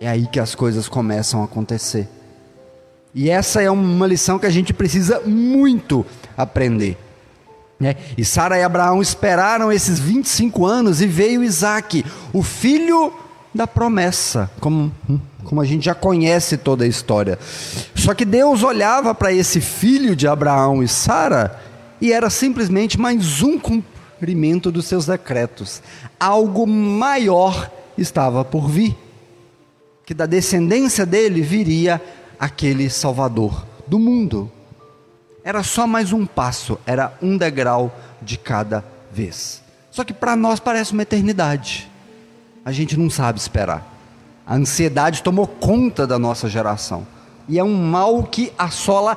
É 0.00 0.08
aí 0.08 0.28
que 0.28 0.38
as 0.38 0.54
coisas 0.54 0.88
começam 0.88 1.42
a 1.42 1.44
acontecer. 1.44 2.08
E 3.14 3.30
essa 3.30 3.62
é 3.62 3.70
uma 3.70 4.06
lição 4.06 4.38
que 4.38 4.46
a 4.46 4.50
gente 4.50 4.72
precisa 4.72 5.20
muito 5.20 6.04
aprender. 6.36 6.96
Né? 7.80 7.96
E 8.16 8.24
Sara 8.24 8.58
e 8.58 8.62
Abraão 8.62 9.00
esperaram 9.00 9.72
esses 9.72 9.98
25 9.98 10.66
anos 10.66 11.00
e 11.00 11.06
veio 11.06 11.44
Isaac, 11.44 12.04
o 12.32 12.42
filho 12.42 13.12
da 13.54 13.66
promessa, 13.66 14.50
como, 14.60 14.92
como 15.44 15.60
a 15.60 15.64
gente 15.64 15.84
já 15.84 15.94
conhece 15.94 16.56
toda 16.56 16.84
a 16.84 16.88
história. 16.88 17.38
Só 17.94 18.14
que 18.14 18.24
Deus 18.24 18.62
olhava 18.62 19.14
para 19.14 19.32
esse 19.32 19.60
filho 19.60 20.14
de 20.14 20.26
Abraão 20.26 20.82
e 20.82 20.88
Sara 20.88 21.58
e 22.00 22.12
era 22.12 22.30
simplesmente 22.30 22.98
mais 22.98 23.42
um 23.42 23.58
cumprimento 23.58 24.70
dos 24.70 24.86
seus 24.86 25.06
decretos. 25.06 25.82
Algo 26.18 26.66
maior 26.66 27.70
estava 27.96 28.44
por 28.44 28.68
vir. 28.68 28.96
Que 30.04 30.14
da 30.14 30.26
descendência 30.26 31.04
dele 31.04 31.42
viria 31.42 32.00
aquele 32.38 32.88
Salvador 32.90 33.66
do 33.86 33.98
mundo. 33.98 34.50
Era 35.44 35.62
só 35.62 35.86
mais 35.86 36.12
um 36.12 36.26
passo, 36.26 36.78
era 36.86 37.16
um 37.22 37.36
degrau 37.36 37.94
de 38.20 38.36
cada 38.36 38.84
vez. 39.10 39.62
Só 39.90 40.04
que 40.04 40.12
para 40.12 40.36
nós 40.36 40.60
parece 40.60 40.92
uma 40.92 41.02
eternidade 41.02 41.88
a 42.68 42.72
gente 42.72 42.98
não 42.98 43.08
sabe 43.08 43.38
esperar. 43.38 43.82
A 44.46 44.54
ansiedade 44.54 45.22
tomou 45.22 45.46
conta 45.46 46.06
da 46.06 46.18
nossa 46.18 46.50
geração. 46.50 47.06
E 47.48 47.58
é 47.58 47.64
um 47.64 47.74
mal 47.74 48.24
que 48.24 48.52
assola 48.58 49.16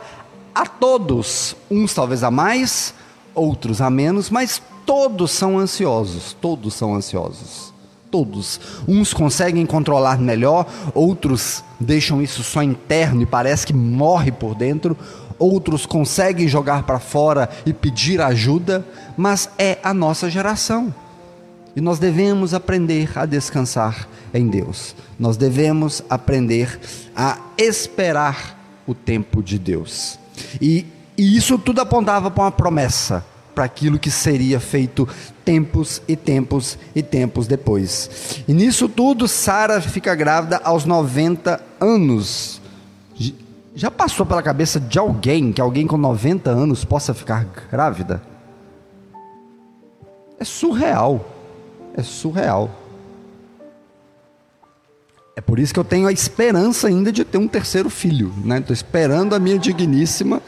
a 0.55 0.65
todos, 0.65 1.53
uns 1.69 1.93
talvez 1.93 2.23
a 2.23 2.31
mais, 2.31 2.93
outros 3.35 3.81
a 3.81 3.89
menos, 3.89 4.29
mas 4.29 4.61
todos 4.85 5.31
são 5.31 5.59
ansiosos, 5.59 6.31
todos 6.39 6.73
são 6.73 6.95
ansiosos. 6.95 7.70
Todos. 8.11 8.59
Uns 8.87 9.13
conseguem 9.13 9.65
controlar 9.65 10.19
melhor, 10.19 10.67
outros 10.93 11.63
deixam 11.79 12.21
isso 12.21 12.43
só 12.43 12.61
interno 12.61 13.21
e 13.21 13.25
parece 13.25 13.65
que 13.65 13.73
morre 13.73 14.31
por 14.31 14.53
dentro, 14.53 14.97
outros 15.39 15.85
conseguem 15.85 16.47
jogar 16.47 16.83
para 16.83 16.99
fora 16.99 17.49
e 17.65 17.73
pedir 17.73 18.21
ajuda, 18.21 18.85
mas 19.17 19.49
é 19.57 19.79
a 19.81 19.93
nossa 19.93 20.29
geração. 20.29 20.93
E 21.75 21.81
nós 21.81 21.99
devemos 21.99 22.53
aprender 22.53 23.17
a 23.17 23.25
descansar 23.25 24.07
em 24.33 24.47
Deus. 24.47 24.95
Nós 25.17 25.37
devemos 25.37 26.03
aprender 26.09 26.79
a 27.15 27.37
esperar 27.57 28.59
o 28.85 28.93
tempo 28.93 29.41
de 29.41 29.57
Deus. 29.57 30.19
E, 30.61 30.85
e 31.17 31.37
isso 31.37 31.57
tudo 31.57 31.81
apontava 31.81 32.29
para 32.29 32.43
uma 32.43 32.51
promessa, 32.51 33.25
para 33.61 33.65
aquilo 33.67 33.99
que 33.99 34.09
seria 34.09 34.59
feito 34.59 35.07
tempos 35.45 36.01
e 36.07 36.15
tempos 36.15 36.79
e 36.95 37.03
tempos 37.03 37.45
depois. 37.45 38.43
E 38.47 38.53
nisso 38.55 38.89
tudo, 38.89 39.27
Sara 39.27 39.79
fica 39.79 40.15
grávida 40.15 40.59
aos 40.63 40.83
90 40.83 41.61
anos. 41.79 42.59
Já 43.75 43.91
passou 43.91 44.25
pela 44.25 44.41
cabeça 44.41 44.79
de 44.79 44.97
alguém 44.97 45.53
que 45.53 45.61
alguém 45.61 45.85
com 45.85 45.95
90 45.95 46.49
anos 46.49 46.83
possa 46.83 47.13
ficar 47.13 47.45
grávida? 47.71 48.23
É 50.39 50.43
surreal. 50.43 51.23
É 51.95 52.01
surreal. 52.01 52.71
É 55.35 55.41
por 55.41 55.59
isso 55.59 55.71
que 55.71 55.79
eu 55.79 55.85
tenho 55.85 56.07
a 56.07 56.11
esperança 56.11 56.87
ainda 56.87 57.11
de 57.11 57.23
ter 57.23 57.37
um 57.37 57.47
terceiro 57.47 57.91
filho, 57.91 58.33
né? 58.43 58.57
Estou 58.57 58.73
esperando 58.73 59.35
a 59.35 59.39
minha 59.39 59.59
digníssima. 59.59 60.41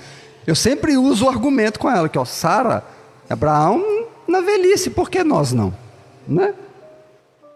Eu 0.47 0.55
sempre 0.55 0.97
uso 0.97 1.25
o 1.25 1.29
argumento 1.29 1.79
com 1.79 1.87
ela 1.87 2.09
que, 2.09 2.17
ó, 2.17 2.25
Sara, 2.25 2.83
Abraão 3.29 4.07
na 4.27 4.41
velhice, 4.41 4.89
por 4.89 5.09
que 5.09 5.23
nós 5.23 5.53
não, 5.53 5.73
né? 6.27 6.53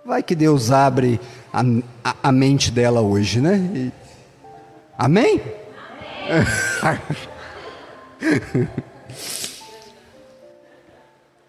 Vai 0.05 0.24
que 0.24 0.36
Deus 0.36 0.71
abre 0.71 1.19
a, 1.51 1.62
a, 2.03 2.15
a 2.24 2.31
mente 2.31 2.71
dela 2.71 3.01
hoje, 3.01 3.41
né? 3.41 3.57
E, 3.74 3.91
amém? 4.97 5.41
amém. 6.81 7.00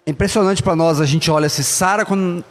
Impressionante 0.08 0.62
para 0.62 0.74
nós, 0.74 1.02
a 1.02 1.04
gente 1.04 1.30
olha 1.30 1.50
se 1.50 1.62
Sara 1.62 2.02
com 2.02 2.42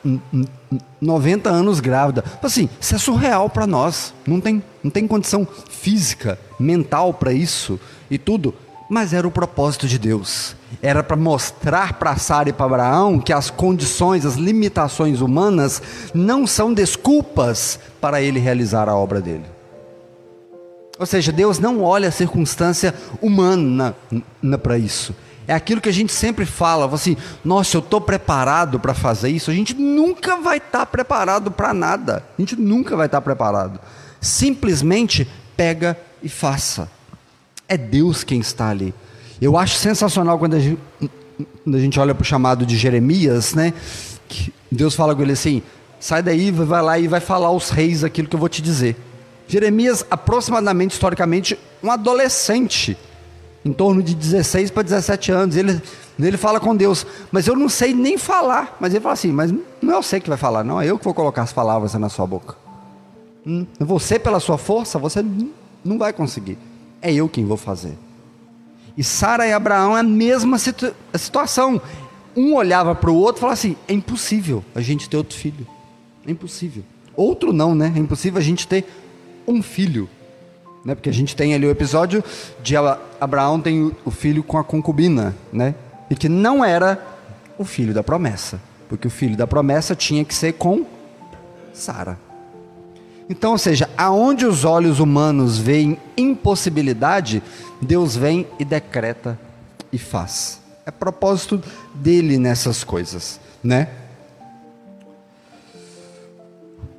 90 1.02 1.50
anos 1.50 1.80
grávida. 1.80 2.24
Assim, 2.44 2.70
isso 2.80 2.94
é 2.94 3.00
surreal 3.00 3.50
para 3.50 3.66
nós. 3.66 4.14
Não 4.28 4.40
tem, 4.40 4.62
não 4.84 4.92
tem 4.92 5.08
condição 5.08 5.48
física, 5.68 6.38
mental 6.60 7.16
para 7.16 7.34
isso 7.34 7.80
e 8.12 8.18
tudo. 8.20 8.54
Mas 8.90 9.14
era 9.14 9.28
o 9.28 9.32
propósito 9.32 9.88
de 9.88 10.00
Deus. 10.00 10.56
Era 10.82 11.04
para 11.04 11.18
mostrar 11.18 11.94
para 11.94 12.16
Sara 12.16 12.50
e 12.50 12.54
para 12.54 12.66
Abraão 12.66 13.20
que 13.20 13.34
as 13.34 13.50
condições, 13.50 14.26
as 14.26 14.36
limitações 14.36 15.22
humanas 15.22 15.82
não 16.14 16.48
são 16.48 16.74
desculpas 16.74 17.80
para 18.00 18.22
ele 18.22 18.40
realizar 18.40 18.88
a 18.88 18.96
obra 18.96 19.20
dele. 19.20 19.46
Ou 21.00 21.06
seja, 21.06 21.32
Deus 21.32 21.60
não 21.60 21.84
olha 21.84 22.10
a 22.10 22.12
circunstância 22.12 22.94
humana 23.22 23.96
para 24.64 24.78
isso. 24.78 25.14
É 25.48 25.54
aquilo 25.54 25.80
que 25.80 25.88
a 25.88 25.94
gente 25.94 26.12
sempre 26.12 26.46
fala, 26.46 26.94
assim, 26.94 27.16
nossa, 27.46 27.78
eu 27.78 27.80
estou 27.80 28.02
preparado 28.02 28.80
para 28.80 28.94
fazer 28.94 29.30
isso. 29.30 29.50
A 29.50 29.54
gente 29.54 29.74
nunca 29.74 30.38
vai 30.38 30.58
estar 30.58 30.80
tá 30.80 30.86
preparado 30.86 31.52
para 31.52 31.74
nada. 31.74 32.26
A 32.38 32.42
gente 32.42 32.56
nunca 32.56 32.98
vai 32.98 33.06
estar 33.06 33.20
tá 33.20 33.22
preparado. 33.22 33.80
Simplesmente 34.20 35.28
pega 35.56 35.98
e 36.22 36.28
faça. 36.28 36.90
É 37.68 37.78
Deus 37.78 38.24
quem 38.24 38.40
está 38.40 38.70
ali. 38.70 38.94
Eu 39.42 39.58
acho 39.58 39.76
sensacional 39.76 40.40
quando 40.40 40.56
a 40.56 40.60
gente, 40.60 40.80
quando 41.64 41.76
a 41.76 41.80
gente 41.80 42.00
olha 42.00 42.16
para 42.16 42.22
o 42.22 42.26
chamado 42.26 42.66
de 42.66 42.78
Jeremias, 42.78 43.54
né? 43.54 43.74
Que 44.28 44.54
Deus 44.72 44.96
fala 44.96 45.16
com 45.16 45.22
ele 45.22 45.34
assim: 45.34 45.62
sai 46.00 46.24
daí, 46.24 46.52
vai 46.52 46.82
lá 46.82 46.98
e 46.98 47.08
vai 47.08 47.20
falar 47.20 47.48
aos 47.48 47.70
reis 47.70 48.04
aquilo 48.04 48.28
que 48.28 48.36
eu 48.36 48.40
vou 48.40 48.50
te 48.50 48.62
dizer. 48.62 48.96
Jeremias, 49.48 50.06
aproximadamente, 50.10 50.94
historicamente, 50.94 51.58
um 51.82 51.92
adolescente 51.92 52.98
em 53.64 53.72
torno 53.72 54.02
de 54.02 54.16
16 54.16 54.72
para 54.72 54.84
17 54.84 55.32
anos. 55.32 55.56
Ele, 55.56 55.82
ele 56.20 56.38
fala 56.38 56.60
com 56.60 56.76
Deus, 56.76 57.06
mas 57.32 57.48
eu 57.48 57.56
não 57.56 57.70
sei 57.70 57.94
nem 57.94 58.18
falar. 58.18 58.78
Mas 58.80 58.94
ele 58.94 59.02
fala 59.02 59.14
assim: 59.14 59.32
Mas 59.32 59.54
não 59.82 59.94
é 59.94 59.98
você 59.98 60.20
que 60.20 60.30
vai 60.30 60.38
falar, 60.38 60.64
não, 60.64 60.82
é 60.82 60.88
eu 60.88 60.98
que 60.98 61.06
vou 61.06 61.14
colocar 61.14 61.44
as 61.44 61.54
palavras 61.54 61.94
na 61.94 62.10
sua 62.10 62.26
boca. 62.26 62.56
Hum, 63.46 63.66
você, 63.80 64.18
pela 64.18 64.40
sua 64.40 64.58
força, 64.58 64.98
você 64.98 65.24
não 65.84 65.98
vai 65.98 66.12
conseguir. 66.12 66.58
É 67.02 67.14
eu 67.14 67.30
quem 67.30 67.46
vou 67.46 67.58
fazer. 67.58 67.98
E 68.98 69.04
Sara 69.04 69.48
e 69.48 69.54
Abraão 69.54 69.96
é 69.96 70.00
a 70.00 70.04
mesma 70.04 70.58
situ 70.58 70.94
a 71.14 71.18
situação. 71.18 71.80
Um 72.36 72.56
olhava 72.56 72.96
para 72.96 73.12
o 73.12 73.16
outro 73.16 73.40
e 73.40 73.42
falava 73.42 73.54
assim: 73.54 73.76
é 73.88 73.94
impossível 73.94 74.64
a 74.74 74.82
gente 74.82 75.10
ter 75.10 75.18
outro 75.18 75.38
filho. 75.38 75.68
É 76.26 76.32
impossível. 76.32 76.84
Outro 77.16 77.54
não, 77.54 77.74
né? 77.74 77.92
É 77.96 78.00
impossível 78.00 78.40
a 78.40 78.44
gente 78.44 78.68
ter 78.68 78.86
um 79.48 79.62
filho. 79.62 80.10
Né? 80.84 80.96
Porque 80.96 81.10
a 81.10 81.14
gente 81.14 81.36
tem 81.36 81.54
ali 81.54 81.66
o 81.66 81.70
episódio 81.70 82.24
de 82.62 82.76
Abraão 83.20 83.60
tem 83.60 83.92
o 84.06 84.12
filho 84.12 84.44
com 84.44 84.58
a 84.58 84.64
concubina, 84.64 85.36
né? 85.52 85.76
E 86.10 86.16
que 86.16 86.30
não 86.30 86.64
era 86.64 87.06
o 87.58 87.66
filho 87.66 87.94
da 87.94 88.04
promessa, 88.04 88.62
porque 88.88 89.08
o 89.08 89.10
filho 89.10 89.36
da 89.36 89.48
promessa 89.48 89.96
tinha 89.96 90.24
que 90.24 90.34
ser 90.34 90.54
com 90.54 90.86
Sara. 91.74 92.18
Então, 93.30 93.52
ou 93.52 93.58
seja, 93.58 93.90
aonde 93.98 94.46
os 94.46 94.64
olhos 94.64 95.00
humanos 95.00 95.58
veem 95.58 95.98
impossibilidade, 96.16 97.44
Deus 97.82 98.16
vem 98.16 98.48
e 98.58 98.64
decreta 98.64 99.38
e 99.92 99.98
faz. 99.98 100.62
É 100.86 100.92
propósito 100.92 101.62
dele 101.94 102.38
nessas 102.38 102.84
coisas, 102.84 103.40
né? 103.62 103.90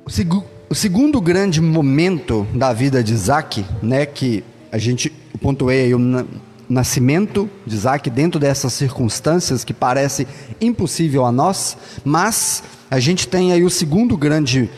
O 0.05 0.09
segundo 0.09 0.59
o 0.69 0.75
segundo 0.75 1.19
grande 1.19 1.59
momento 1.59 2.45
da 2.53 2.71
vida 2.71 3.03
de 3.03 3.11
Isaac, 3.11 3.65
né, 3.81 4.05
que 4.05 4.43
a 4.71 4.77
gente 4.77 5.09
pontuei 5.41 5.85
aí 5.85 5.95
o 5.95 6.27
nascimento 6.69 7.49
de 7.65 7.75
Isaac 7.75 8.07
dentro 8.11 8.39
dessas 8.39 8.73
circunstâncias 8.73 9.63
que 9.63 9.73
parece 9.73 10.27
impossível 10.61 11.25
a 11.25 11.31
nós, 11.31 11.75
mas 12.05 12.61
a 12.91 12.99
gente 12.99 13.27
tem 13.27 13.51
aí 13.51 13.63
o 13.63 13.69
segundo 13.69 14.15
grande 14.15 14.69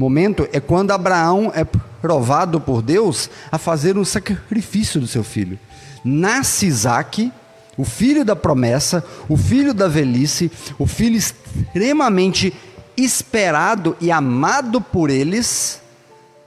momento 0.00 0.48
é 0.50 0.58
quando 0.58 0.92
Abraão 0.92 1.52
é 1.54 1.62
provado 2.00 2.58
por 2.58 2.80
Deus 2.80 3.28
a 3.52 3.58
fazer 3.58 3.98
um 3.98 4.04
sacrifício 4.04 4.98
do 4.98 5.06
seu 5.06 5.22
filho. 5.22 5.58
Nasce 6.02 6.66
Isaac, 6.66 7.30
o 7.76 7.84
filho 7.84 8.24
da 8.24 8.34
promessa, 8.34 9.04
o 9.28 9.36
filho 9.36 9.74
da 9.74 9.88
velhice, 9.88 10.50
o 10.78 10.86
filho 10.86 11.16
extremamente 11.16 12.54
esperado 12.96 13.94
e 14.00 14.10
amado 14.10 14.80
por 14.80 15.10
eles, 15.10 15.80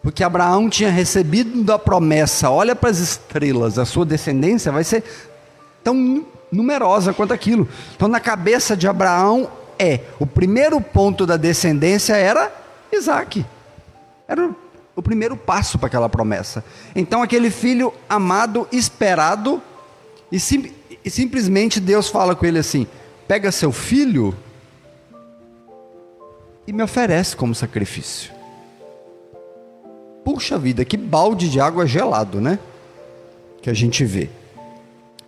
porque 0.01 0.23
Abraão 0.23 0.67
tinha 0.67 0.89
recebido 0.89 1.63
da 1.63 1.77
promessa: 1.77 2.49
olha 2.49 2.75
para 2.75 2.89
as 2.89 2.97
estrelas, 2.97 3.77
a 3.77 3.85
sua 3.85 4.05
descendência 4.05 4.71
vai 4.71 4.83
ser 4.83 5.03
tão 5.83 6.25
numerosa 6.51 7.13
quanto 7.13 7.33
aquilo. 7.33 7.69
Então, 7.95 8.07
na 8.07 8.19
cabeça 8.19 8.75
de 8.75 8.87
Abraão, 8.87 9.47
é 9.77 10.01
o 10.19 10.25
primeiro 10.25 10.81
ponto 10.81 11.25
da 11.25 11.37
descendência 11.37 12.15
era 12.15 12.62
Isaac. 12.95 13.45
Era 14.27 14.49
o 14.95 15.01
primeiro 15.01 15.35
passo 15.35 15.77
para 15.77 15.87
aquela 15.87 16.09
promessa. 16.09 16.63
Então, 16.95 17.21
aquele 17.21 17.49
filho 17.49 17.93
amado, 18.07 18.67
esperado, 18.71 19.61
e, 20.31 20.39
sim, 20.39 20.71
e 21.03 21.09
simplesmente 21.09 21.79
Deus 21.79 22.09
fala 22.09 22.35
com 22.35 22.45
ele 22.45 22.59
assim: 22.59 22.87
pega 23.27 23.51
seu 23.51 23.71
filho 23.71 24.35
e 26.65 26.73
me 26.73 26.83
oferece 26.83 27.35
como 27.35 27.53
sacrifício. 27.53 28.31
Puxa 30.23 30.57
vida, 30.57 30.85
que 30.85 30.95
balde 30.95 31.49
de 31.49 31.59
água 31.59 31.85
gelado, 31.85 32.39
né? 32.39 32.57
Que 33.61 33.69
a 33.69 33.73
gente 33.73 34.05
vê. 34.05 34.29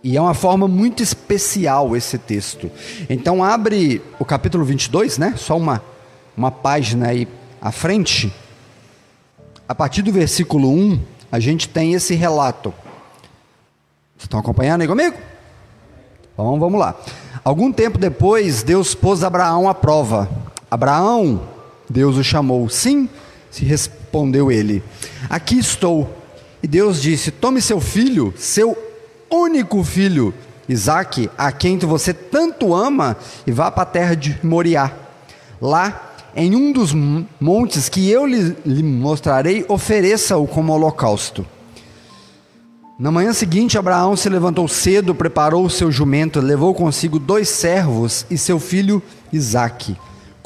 E 0.02 0.16
é 0.16 0.20
uma 0.20 0.34
forma 0.34 0.66
muito 0.66 1.02
especial 1.02 1.94
esse 1.96 2.16
texto. 2.16 2.70
Então 3.10 3.44
abre 3.44 4.00
o 4.18 4.24
capítulo 4.24 4.64
22, 4.64 5.18
né? 5.18 5.34
Só 5.36 5.56
uma 5.56 5.82
uma 6.36 6.50
página 6.50 7.08
aí 7.08 7.26
à 7.66 7.72
frente. 7.72 8.32
A 9.68 9.74
partir 9.74 10.02
do 10.02 10.12
versículo 10.12 10.70
1, 10.70 11.00
a 11.32 11.40
gente 11.40 11.68
tem 11.68 11.94
esse 11.94 12.14
relato. 12.14 12.72
Vocês 14.16 14.26
estão 14.26 14.38
acompanhando 14.38 14.82
aí 14.82 14.86
comigo? 14.86 15.16
Então 16.32 16.60
vamos 16.60 16.78
lá. 16.78 16.94
Algum 17.42 17.72
tempo 17.72 17.98
depois, 17.98 18.62
Deus 18.62 18.94
pôs 18.94 19.24
Abraão 19.24 19.68
à 19.68 19.74
prova 19.74 20.30
Abraão, 20.70 21.42
Deus 21.90 22.16
o 22.16 22.22
chamou. 22.22 22.68
Sim, 22.68 23.08
se 23.50 23.64
respondeu 23.64 24.52
ele. 24.52 24.82
Aqui 25.28 25.58
estou. 25.58 26.08
E 26.62 26.68
Deus 26.68 27.02
disse: 27.02 27.32
Tome 27.32 27.60
seu 27.60 27.80
filho, 27.80 28.32
seu 28.36 28.78
único 29.28 29.82
filho, 29.82 30.32
Isaque, 30.68 31.28
a 31.36 31.50
quem 31.50 31.78
você 31.78 32.14
tanto 32.14 32.74
ama, 32.74 33.16
e 33.44 33.50
vá 33.50 33.70
para 33.72 33.82
a 33.82 33.86
terra 33.86 34.14
de 34.14 34.38
Moriá. 34.42 34.92
Lá, 35.60 36.15
em 36.36 36.54
um 36.54 36.70
dos 36.70 36.92
montes 37.40 37.88
que 37.88 38.08
eu 38.10 38.26
lhe, 38.26 38.56
lhe 38.64 38.82
mostrarei, 38.82 39.64
ofereça-o 39.68 40.46
como 40.46 40.72
holocausto. 40.72 41.44
Na 42.98 43.10
manhã 43.10 43.32
seguinte, 43.32 43.76
Abraão 43.76 44.14
se 44.14 44.28
levantou 44.28 44.68
cedo, 44.68 45.14
preparou 45.14 45.64
o 45.64 45.70
seu 45.70 45.90
jumento, 45.90 46.40
levou 46.40 46.74
consigo 46.74 47.18
dois 47.18 47.48
servos 47.48 48.24
e 48.30 48.38
seu 48.38 48.60
filho 48.60 49.02
Isaque 49.32 49.96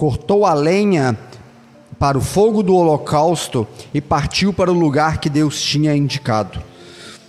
cortou 0.01 0.47
a 0.47 0.55
lenha 0.55 1.15
para 1.99 2.17
o 2.17 2.23
fogo 2.23 2.63
do 2.63 2.75
holocausto 2.75 3.67
e 3.93 4.01
partiu 4.01 4.51
para 4.51 4.73
o 4.73 4.75
lugar 4.75 5.19
que 5.19 5.29
Deus 5.29 5.61
tinha 5.61 5.95
indicado. 5.95 6.59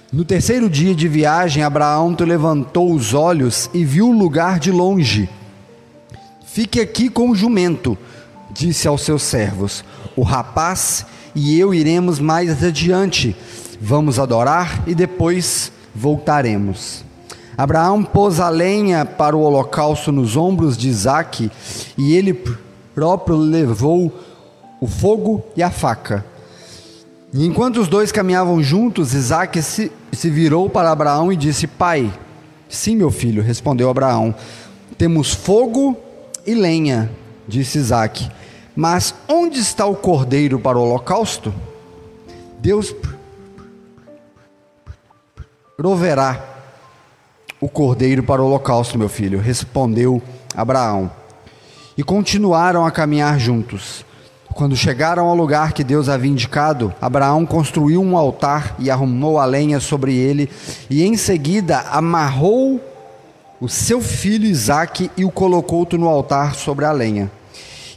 No 0.10 0.24
terceiro 0.24 0.70
dia 0.70 0.96
de 0.96 1.06
viagem, 1.06 1.64
Abraão 1.64 2.16
levantou 2.18 2.94
os 2.94 3.14
olhos 3.14 3.70
e 3.74 3.84
viu 3.84 4.08
o 4.08 4.18
lugar 4.18 4.58
de 4.58 4.72
longe. 4.72 5.30
Fique 6.46 6.80
aqui 6.80 7.10
com 7.10 7.30
o 7.30 7.36
jumento, 7.36 7.98
disse 8.54 8.88
aos 8.88 9.02
seus 9.02 9.24
servos. 9.24 9.84
O 10.16 10.24
rapaz 10.24 11.06
e 11.34 11.58
eu 11.60 11.74
iremos 11.74 12.20
mais 12.20 12.64
adiante. 12.64 13.36
Vamos 13.80 14.20
adorar 14.20 14.84
e 14.86 14.94
depois 14.94 15.72
voltaremos. 15.94 17.04
Abraão 17.58 18.04
pôs 18.04 18.40
a 18.40 18.50
lenha 18.50 19.06
para 19.06 19.36
o 19.36 19.42
holocausto 19.42 20.12
nos 20.12 20.36
ombros 20.36 20.78
de 20.78 20.90
Isaque 20.90 21.52
e 21.98 22.16
ele 22.16 22.34
próprio 22.96 23.38
levou 23.38 24.12
o 24.80 24.88
fogo 24.88 25.44
e 25.56 25.62
a 25.62 25.70
faca. 25.70 26.26
E 27.34 27.46
enquanto 27.46 27.78
os 27.78 27.88
dois 27.88 28.12
caminhavam 28.12 28.62
juntos, 28.62 29.14
Isaque 29.14 29.62
se, 29.62 29.92
se 30.12 30.30
virou 30.30 30.70
para 30.70 30.92
Abraão 30.92 31.32
e 31.32 31.36
disse: 31.36 31.66
Pai, 31.66 32.12
sim, 32.68 32.96
meu 32.96 33.12
filho, 33.12 33.42
respondeu 33.42 33.90
Abraão, 33.90 34.36
temos 34.98 35.34
fogo 35.34 35.96
e 36.46 36.54
lenha, 36.54 37.10
disse 37.48 37.78
Isaque, 37.78 38.30
mas 38.82 39.14
onde 39.28 39.60
está 39.60 39.86
o 39.86 39.96
cordeiro 39.96 40.58
para 40.58 40.76
o 40.76 40.82
holocausto? 40.82 41.54
Deus 42.58 42.96
proverá 45.78 46.44
o 47.60 47.70
cordeiro 47.70 48.24
para 48.24 48.42
o 48.42 48.46
holocausto, 48.48 48.98
meu 48.98 49.08
filho, 49.08 49.40
respondeu 49.40 50.20
Abraão. 50.56 51.12
E 51.96 52.02
continuaram 52.02 52.84
a 52.84 52.90
caminhar 52.90 53.40
juntos. 53.40 54.04
Quando 54.56 54.76
chegaram 54.76 55.28
ao 55.28 55.36
lugar 55.36 55.74
que 55.74 55.84
Deus 55.84 56.10
havia 56.10 56.32
indicado, 56.32 56.92
Abraão 57.00 57.46
construiu 57.46 58.02
um 58.02 58.18
altar 58.18 58.76
e 58.80 58.90
arrumou 58.90 59.38
a 59.38 59.46
lenha 59.46 59.80
sobre 59.80 60.16
ele, 60.16 60.50
e 60.90 61.04
em 61.04 61.16
seguida 61.16 61.82
amarrou 61.82 62.82
o 63.60 63.70
seu 63.70 64.02
filho 64.02 64.48
Isaque 64.48 65.12
e 65.16 65.24
o 65.24 65.30
colocou 65.30 65.88
no 65.92 66.10
altar 66.10 66.56
sobre 66.56 66.84
a 66.84 66.92
lenha. 66.92 67.30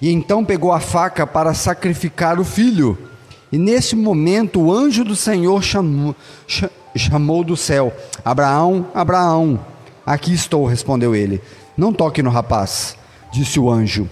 E 0.05 0.12
então 0.12 0.45
pegou 0.45 0.71
a 0.71 0.81
faca 0.81 1.27
para 1.27 1.55
sacrificar 1.55 2.38
o 2.38 2.45
filho. 2.45 2.99
E 3.51 3.57
nesse 3.57 3.97
momento 3.97 4.61
o 4.61 4.71
anjo 4.71 5.03
do 5.03 5.17
Senhor 5.17 5.62
chamou, 5.62 6.14
chamou 6.95 7.43
do 7.43 7.57
céu: 7.57 7.90
Abraão, 8.23 8.87
Abraão. 8.95 9.59
Aqui 10.05 10.35
estou, 10.35 10.67
respondeu 10.67 11.14
ele. 11.17 11.40
Não 11.75 11.90
toque 11.90 12.23
no 12.23 12.29
rapaz, 12.29 12.99
disse 13.33 13.59
o 13.59 13.71
anjo. 13.71 14.07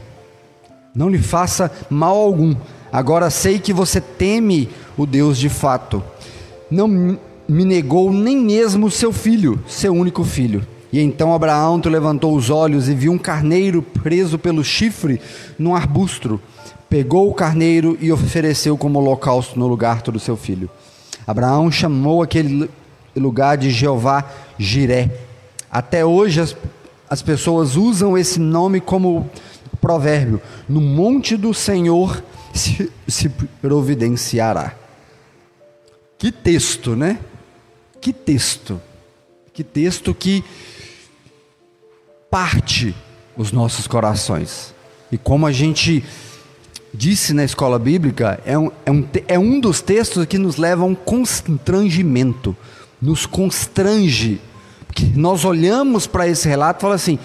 Não 0.94 1.10
lhe 1.10 1.18
faça 1.18 1.70
mal 1.90 2.16
algum. 2.16 2.56
Agora 2.90 3.28
sei 3.28 3.58
que 3.58 3.74
você 3.74 4.00
teme 4.00 4.70
o 4.96 5.04
Deus 5.04 5.36
de 5.36 5.50
fato. 5.50 6.02
Não 6.70 6.88
me 6.88 7.64
negou 7.66 8.10
nem 8.10 8.38
mesmo 8.38 8.90
seu 8.90 9.12
filho, 9.12 9.62
seu 9.68 9.92
único 9.92 10.24
filho. 10.24 10.66
E 10.92 11.00
então 11.00 11.34
Abraão 11.34 11.80
levantou 11.84 12.36
os 12.36 12.50
olhos 12.50 12.88
e 12.88 12.94
viu 12.94 13.12
um 13.12 13.18
carneiro 13.18 13.82
preso 13.82 14.38
pelo 14.38 14.62
chifre 14.62 15.20
num 15.58 15.74
arbusto. 15.74 16.38
Pegou 16.88 17.30
o 17.30 17.34
carneiro 17.34 17.96
e 17.98 18.12
ofereceu 18.12 18.76
como 18.76 18.98
holocausto 18.98 19.58
no 19.58 19.66
lugar 19.66 20.02
do 20.02 20.20
seu 20.20 20.36
filho. 20.36 20.68
Abraão 21.26 21.70
chamou 21.70 22.22
aquele 22.22 22.68
lugar 23.16 23.56
de 23.56 23.70
Jeová 23.70 24.24
Jiré. 24.58 25.10
Até 25.70 26.04
hoje 26.04 26.42
as, 26.42 26.56
as 27.08 27.22
pessoas 27.22 27.76
usam 27.76 28.18
esse 28.18 28.38
nome 28.38 28.78
como 28.78 29.30
provérbio: 29.80 30.42
no 30.68 30.80
monte 30.80 31.36
do 31.36 31.54
Senhor 31.54 32.22
se, 32.52 32.92
se 33.08 33.30
providenciará. 33.60 34.74
Que 36.18 36.30
texto, 36.30 36.94
né? 36.94 37.18
Que 38.00 38.12
texto. 38.12 38.80
Que 39.52 39.64
texto 39.64 40.14
que 40.14 40.44
parte 42.32 42.94
os 43.36 43.52
nossos 43.52 43.86
corações. 43.86 44.74
E 45.12 45.18
como 45.18 45.46
a 45.46 45.52
gente 45.52 46.02
disse 46.94 47.34
na 47.34 47.44
escola 47.44 47.78
bíblica, 47.78 48.40
é 48.46 48.58
um, 48.58 48.70
é 48.86 48.90
um, 48.90 49.08
é 49.28 49.38
um 49.38 49.60
dos 49.60 49.82
textos 49.82 50.24
que 50.24 50.38
nos 50.38 50.56
leva 50.56 50.82
a 50.82 50.86
um 50.86 50.94
constrangimento, 50.94 52.56
nos 53.02 53.26
constrange. 53.26 54.40
Porque 54.86 55.04
nós 55.14 55.44
olhamos 55.44 56.06
para 56.06 56.26
esse 56.26 56.48
relato 56.48 56.78
e 56.78 56.80
falamos 56.80 57.02
assim: 57.02 57.18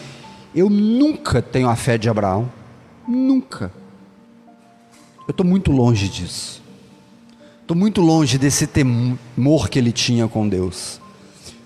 eu 0.54 0.70
nunca 0.70 1.42
tenho 1.42 1.70
a 1.70 1.76
fé 1.78 1.98
de 1.98 2.10
Abraão, 2.10 2.52
nunca. 3.08 3.72
Eu 5.26 5.32
estou 5.32 5.46
muito 5.46 5.72
longe 5.72 6.10
disso. 6.10 6.62
Estou 7.62 7.78
muito 7.78 8.02
longe 8.02 8.38
desse 8.38 8.68
temor 8.68 9.70
que 9.70 9.80
ele 9.80 9.94
tinha 9.94 10.28
com 10.28 10.48
Deus. 10.48 11.00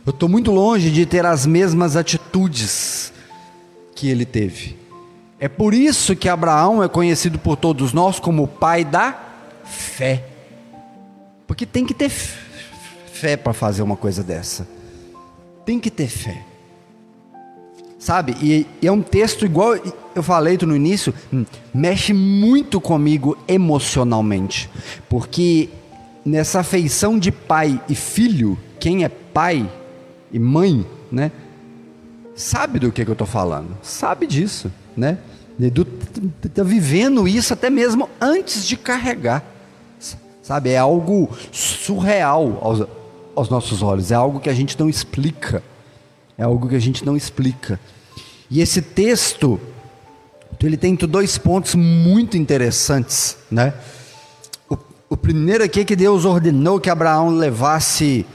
Eu 0.06 0.12
estou 0.12 0.30
muito 0.30 0.52
longe 0.52 0.92
de 0.92 1.08
ter 1.08 1.26
as 1.26 1.48
mesmas 1.48 1.96
atitudes 1.96 3.12
que 3.96 4.10
ele 4.10 4.26
teve. 4.26 4.78
É 5.40 5.48
por 5.48 5.74
isso 5.74 6.16
que 6.16 6.30
Abraão 6.30 6.84
é 6.84 6.88
conhecido 6.88 7.40
por 7.40 7.56
todos 7.56 7.94
nós 7.94 8.20
como 8.20 8.44
o 8.44 8.48
pai 8.48 8.86
da 8.86 9.18
fé. 9.64 10.24
Porque 11.48 11.66
tem 11.66 11.86
que 11.86 11.94
ter 11.94 12.10
fé 12.10 13.36
para 13.36 13.54
fazer 13.54 13.82
uma 13.82 13.96
coisa 13.96 14.24
dessa. 14.24 14.68
Tem 15.66 15.80
que 15.80 15.90
ter 15.90 16.08
fé. 16.08 16.44
Sabe? 17.98 18.36
E, 18.42 18.66
e, 18.82 18.88
é 18.88 18.92
um 18.92 19.02
texto 19.02 19.46
igual 19.46 19.76
eu 20.16 20.24
falei 20.24 20.58
no 20.62 20.76
início, 20.76 21.14
hum, 21.32 21.46
mexe 21.74 22.14
muito 22.14 22.82
comigo 22.82 23.38
emocionalmente. 23.48 24.70
Porque 25.10 25.70
nessa 26.26 26.60
afeição 26.60 27.18
de 27.18 27.32
pai 27.32 27.82
e 27.90 27.96
filho, 27.96 28.58
quem 28.80 29.04
é 29.04 29.10
pai 29.10 29.70
e 30.32 30.40
mãe, 30.40 30.86
né? 31.12 31.32
Sabe 32.42 32.80
do 32.80 32.92
que, 32.92 33.06
que 33.06 33.12
eu 33.12 33.14
estou 33.14 33.28
falando, 33.28 33.78
sabe 33.84 34.26
disso, 34.26 34.72
né? 34.98 35.20
Está 36.44 36.64
vivendo 36.64 37.28
isso 37.28 37.54
até 37.54 37.70
mesmo 37.70 38.10
antes 38.20 38.66
de 38.66 38.76
carregar. 38.76 39.44
Sabe? 40.42 40.72
É 40.72 40.78
algo 40.80 41.30
surreal 41.52 42.58
aos, 42.60 42.88
aos 43.36 43.48
nossos 43.48 43.84
olhos. 43.84 44.12
É 44.12 44.16
algo 44.16 44.40
que 44.40 44.50
a 44.50 44.56
gente 44.56 44.78
não 44.80 44.90
explica. 44.90 45.62
É 46.36 46.42
algo 46.42 46.68
que 46.68 46.76
a 46.76 46.80
gente 46.80 47.06
não 47.06 47.16
explica. 47.16 47.80
E 48.50 48.60
esse 48.60 48.82
texto, 48.82 49.62
ele 50.64 50.78
tem 50.78 50.96
dois 50.96 51.38
pontos 51.38 51.76
muito 51.76 52.38
interessantes, 52.38 53.38
né? 53.52 53.72
O, 54.68 54.76
o 55.12 55.16
primeiro 55.16 55.64
aqui 55.64 55.82
é 55.82 55.86
que 55.86 55.96
Deus 55.96 56.26
ordenou 56.26 56.80
que 56.80 56.90
Abraão 56.90 57.30
levasse 57.30 58.26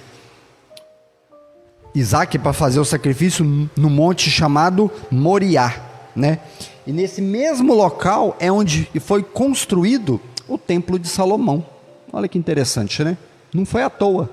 Isaac 1.97 2.39
para 2.39 2.53
fazer 2.53 2.79
o 2.79 2.85
sacrifício 2.85 3.43
no 3.75 3.89
monte 3.89 4.31
chamado 4.31 4.91
Moriá, 5.11 5.75
né? 6.15 6.41
E 6.87 6.93
nesse 6.93 7.23
mesmo 7.23 7.75
local 7.75 8.37
é 8.39 8.53
onde 8.53 8.89
foi 9.01 9.23
construído 9.23 10.21
o 10.47 10.59
templo 10.59 10.99
de 10.99 11.09
Salomão. 11.09 11.65
Olha 12.13 12.29
que 12.29 12.39
interessante, 12.39 13.03
né? 13.03 13.17
Não 13.53 13.65
foi 13.65 13.83
à 13.83 13.89
toa. 13.89 14.29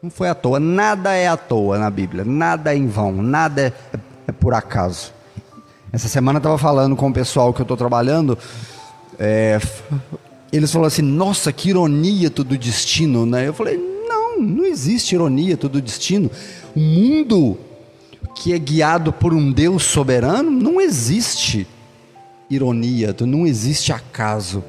Não 0.00 0.10
foi 0.10 0.28
à 0.28 0.34
toa. 0.34 0.60
Nada 0.60 1.12
é 1.12 1.26
à 1.26 1.36
toa 1.36 1.76
na 1.76 1.90
Bíblia. 1.90 2.24
Nada 2.24 2.72
é 2.72 2.76
em 2.76 2.86
vão. 2.86 3.12
Nada 3.12 3.62
é, 3.62 3.98
é 4.28 4.32
por 4.32 4.54
acaso. 4.54 5.12
Essa 5.92 6.08
semana 6.08 6.36
eu 6.36 6.40
estava 6.40 6.56
falando 6.56 6.94
com 6.94 7.08
o 7.08 7.12
pessoal 7.12 7.52
que 7.52 7.60
eu 7.60 7.64
estou 7.64 7.76
trabalhando. 7.76 8.38
É, 9.18 9.60
eles 10.52 10.70
falaram 10.70 10.86
assim: 10.86 11.02
Nossa, 11.02 11.52
que 11.52 11.70
ironia 11.70 12.30
do 12.30 12.44
destino, 12.44 13.26
né? 13.26 13.48
Eu 13.48 13.52
falei: 13.52 13.93
Não, 14.38 14.64
existe 14.64 15.14
ironia 15.14 15.56
do 15.56 15.80
destino. 15.80 16.30
O 16.74 16.80
mundo 16.80 17.58
que 18.34 18.52
é 18.52 18.58
guiado 18.58 19.12
por 19.12 19.32
um 19.32 19.52
Deus 19.52 19.84
soberano, 19.84 20.50
não 20.50 20.80
existe 20.80 21.66
ironia, 22.50 23.14
não 23.20 23.46
existe 23.46 23.92
acaso. 23.92 24.62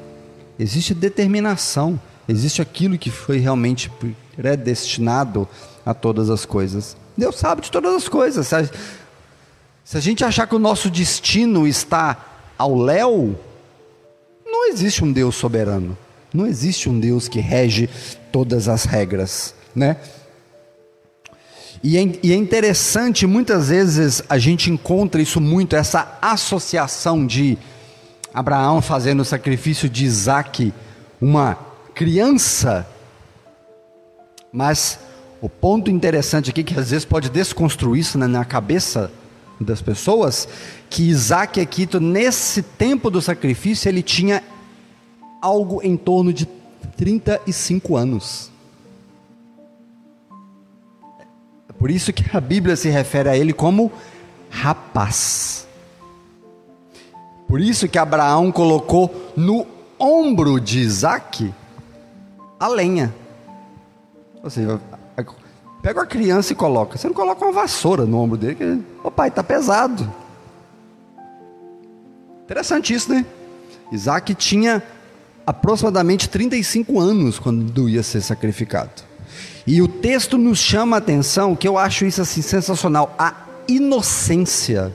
Existe 0.58 0.94
determinação, 0.94 2.00
existe 2.28 2.62
aquilo 2.62 2.96
que 2.96 3.10
foi 3.10 3.38
realmente 3.38 3.90
predestinado 4.34 5.48
a 5.84 5.92
todas 5.92 6.30
as 6.30 6.46
coisas. 6.46 6.96
Deus 7.16 7.36
sabe 7.36 7.62
de 7.62 7.70
todas 7.70 7.94
as 7.94 8.08
coisas. 8.08 8.46
Se 9.84 9.96
a 9.96 10.00
gente 10.00 10.24
achar 10.24 10.46
que 10.46 10.54
o 10.54 10.58
nosso 10.58 10.90
destino 10.90 11.66
está 11.66 12.24
ao 12.56 12.76
léu, 12.76 13.38
não 14.44 14.68
existe 14.68 15.04
um 15.04 15.12
Deus 15.12 15.34
soberano. 15.36 15.96
Não 16.36 16.46
existe 16.46 16.90
um 16.90 17.00
Deus 17.00 17.28
que 17.28 17.40
rege 17.40 17.88
todas 18.30 18.68
as 18.68 18.84
regras, 18.84 19.54
né? 19.74 19.96
E 21.82 21.96
é, 21.96 22.18
e 22.22 22.30
é 22.30 22.36
interessante, 22.36 23.26
muitas 23.26 23.70
vezes 23.70 24.22
a 24.28 24.36
gente 24.36 24.70
encontra 24.70 25.22
isso 25.22 25.40
muito, 25.40 25.74
essa 25.74 26.18
associação 26.20 27.26
de 27.26 27.56
Abraão 28.34 28.82
fazendo 28.82 29.20
o 29.20 29.24
sacrifício 29.24 29.88
de 29.88 30.04
Isaac, 30.04 30.74
uma 31.18 31.54
criança. 31.94 32.86
Mas 34.52 34.98
o 35.40 35.48
ponto 35.48 35.90
interessante 35.90 36.50
aqui, 36.50 36.62
que 36.62 36.78
às 36.78 36.90
vezes 36.90 37.06
pode 37.06 37.30
desconstruir 37.30 38.00
isso 38.00 38.18
né, 38.18 38.26
na 38.26 38.44
cabeça 38.44 39.10
das 39.58 39.80
pessoas, 39.80 40.46
que 40.90 41.04
Isaac 41.04 41.58
aqui, 41.62 41.88
nesse 41.98 42.60
tempo 42.60 43.10
do 43.10 43.22
sacrifício, 43.22 43.88
ele 43.88 44.02
tinha 44.02 44.42
algo 45.40 45.80
em 45.82 45.96
torno 45.96 46.32
de 46.32 46.46
35 46.96 47.96
anos. 47.96 48.50
Por 51.78 51.90
isso 51.90 52.12
que 52.12 52.36
a 52.36 52.40
Bíblia 52.40 52.74
se 52.76 52.88
refere 52.88 53.28
a 53.28 53.36
ele 53.36 53.52
como 53.52 53.92
rapaz. 54.50 55.66
Por 57.46 57.60
isso 57.60 57.88
que 57.88 57.98
Abraão 57.98 58.50
colocou 58.50 59.32
no 59.36 59.66
ombro 59.98 60.58
de 60.58 60.80
Isaac 60.80 61.52
a 62.58 62.68
lenha. 62.68 63.14
Ou 64.42 64.50
seja, 64.50 64.80
Pega 65.86 66.02
a 66.02 66.06
criança 66.06 66.52
e 66.52 66.56
coloca. 66.56 66.98
Você 66.98 67.06
não 67.06 67.14
coloca 67.14 67.44
uma 67.44 67.52
vassoura 67.52 68.04
no 68.04 68.18
ombro 68.18 68.36
dele, 68.36 68.84
ô 69.04 69.08
pai, 69.08 69.30
tá 69.30 69.40
pesado. 69.40 70.12
Interessante 72.42 72.92
isso, 72.92 73.12
né? 73.12 73.24
Isaac 73.92 74.34
tinha 74.34 74.82
aproximadamente 75.46 76.28
35 76.28 76.98
anos 76.98 77.38
quando 77.38 77.88
ia 77.88 78.02
ser 78.02 78.20
sacrificado. 78.20 79.04
E 79.64 79.80
o 79.80 79.86
texto 79.86 80.36
nos 80.36 80.58
chama 80.58 80.96
a 80.96 80.98
atenção, 80.98 81.54
que 81.54 81.68
eu 81.68 81.78
acho 81.78 82.04
isso 82.04 82.20
assim 82.20 82.42
sensacional, 82.42 83.14
a 83.18 83.46
inocência, 83.68 84.92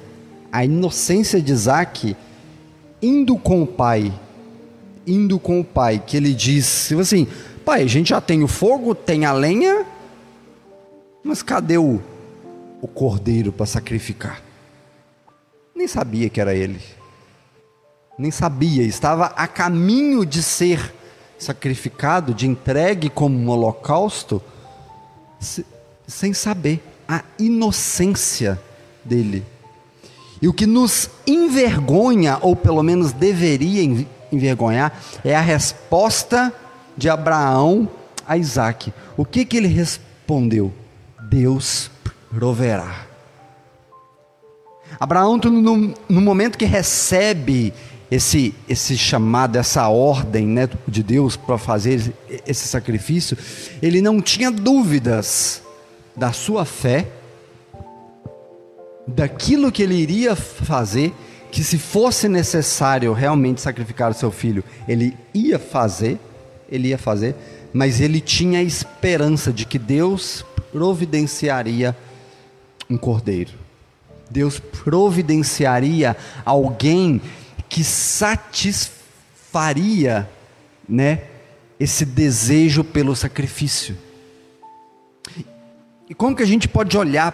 a 0.52 0.66
inocência 0.66 1.42
de 1.42 1.52
Isaac 1.52 2.16
indo 3.02 3.38
com 3.38 3.64
o 3.64 3.68
pai, 3.68 4.14
indo 5.08 5.40
com 5.40 5.60
o 5.60 5.64
pai, 5.64 6.04
que 6.06 6.16
ele 6.16 6.34
diz, 6.34 6.92
assim, 6.94 7.28
pai, 7.66 7.84
a 7.84 7.88
gente 7.88 8.10
já 8.10 8.22
tem 8.22 8.44
o 8.44 8.48
fogo, 8.48 8.94
tem 8.94 9.26
a 9.26 9.34
lenha, 9.34 9.86
mas 11.24 11.42
cadê 11.42 11.78
o, 11.78 12.02
o 12.82 12.88
cordeiro 12.88 13.52
para 13.52 13.66
sacrificar? 13.66 14.42
Nem 15.76 15.88
sabia 15.88 16.30
que 16.30 16.40
era 16.40 16.54
ele 16.54 16.80
nem 18.18 18.32
sabia, 18.32 18.84
estava 18.84 19.28
a 19.28 19.48
caminho 19.48 20.26
de 20.26 20.44
ser 20.44 20.94
sacrificado, 21.40 22.34
de 22.34 22.48
entregue 22.48 23.10
como 23.10 23.38
um 23.38 23.50
holocausto, 23.50 24.42
sem 26.08 26.34
saber 26.34 26.84
a 27.08 27.24
inocência 27.40 28.62
dele. 29.04 29.44
E 30.42 30.48
o 30.48 30.54
que 30.54 30.66
nos 30.66 31.10
envergonha, 31.26 32.38
ou 32.42 32.56
pelo 32.56 32.84
menos 32.84 33.12
deveria 33.12 34.08
envergonhar, 34.32 34.94
é 35.24 35.36
a 35.36 35.42
resposta 35.42 36.54
de 36.98 37.10
Abraão 37.10 37.90
a 38.28 38.38
Isaac. 38.38 38.94
O 39.18 39.26
que, 39.26 39.44
que 39.46 39.58
ele 39.58 39.68
respondeu? 39.68 40.72
Deus 41.30 41.92
proverá. 42.30 43.08
Abraão, 45.00 45.38
no, 45.38 45.94
no 46.08 46.22
momento 46.22 46.58
que 46.58 46.66
recebe 46.66 47.74
esse, 48.12 48.54
esse 48.68 48.98
chamado, 48.98 49.56
essa 49.56 49.88
ordem 49.88 50.46
né, 50.46 50.68
de 50.86 51.02
Deus 51.02 51.38
para 51.38 51.58
fazer 51.58 52.14
esse 52.46 52.68
sacrifício, 52.68 53.38
ele 53.82 54.02
não 54.02 54.20
tinha 54.20 54.52
dúvidas 54.52 55.62
da 56.14 56.34
sua 56.34 56.66
fé, 56.66 57.08
daquilo 59.08 59.72
que 59.72 59.82
ele 59.82 59.96
iria 59.96 60.36
fazer, 60.36 61.14
que 61.50 61.64
se 61.64 61.78
fosse 61.78 62.28
necessário 62.28 63.14
realmente 63.14 63.62
sacrificar 63.62 64.12
o 64.12 64.14
seu 64.14 64.30
filho, 64.30 64.62
ele 64.88 65.18
ia 65.34 65.58
fazer, 65.58 66.20
ele 66.70 66.90
ia 66.90 66.98
fazer, 66.98 67.34
mas 67.74 68.02
ele 68.02 68.20
tinha 68.20 68.60
a 68.60 68.64
esperança 68.64 69.54
de 69.54 69.66
que 69.66 69.80
Deus 69.80 70.46
providenciaria 70.74 71.96
um 72.90 72.98
cordeiro. 72.98 73.52
Deus 74.30 74.60
providenciaria 74.60 76.16
alguém 76.46 77.22
que 77.72 77.84
satisfaria, 77.86 80.30
né, 80.90 81.22
esse 81.80 82.04
desejo 82.04 82.84
pelo 82.84 83.16
sacrifício. 83.16 83.98
E 86.10 86.14
como 86.14 86.36
que 86.36 86.44
a 86.44 86.46
gente 86.46 86.68
pode 86.68 86.98
olhar 86.98 87.34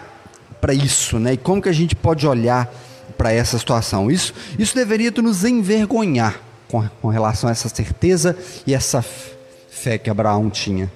para 0.60 0.72
isso, 0.72 1.18
né? 1.18 1.32
E 1.32 1.36
como 1.36 1.60
que 1.60 1.68
a 1.68 1.72
gente 1.72 1.96
pode 1.96 2.24
olhar 2.24 2.72
para 3.16 3.32
essa 3.32 3.58
situação? 3.58 4.08
Isso, 4.08 4.32
isso 4.56 4.76
deveria 4.76 5.10
nos 5.10 5.44
envergonhar 5.44 6.40
com, 6.68 6.88
com 7.02 7.08
relação 7.08 7.48
a 7.48 7.50
essa 7.50 7.68
certeza 7.68 8.38
e 8.64 8.72
essa 8.72 9.02
fé 9.02 9.98
que 9.98 10.08
Abraão 10.08 10.48
tinha. 10.48 10.88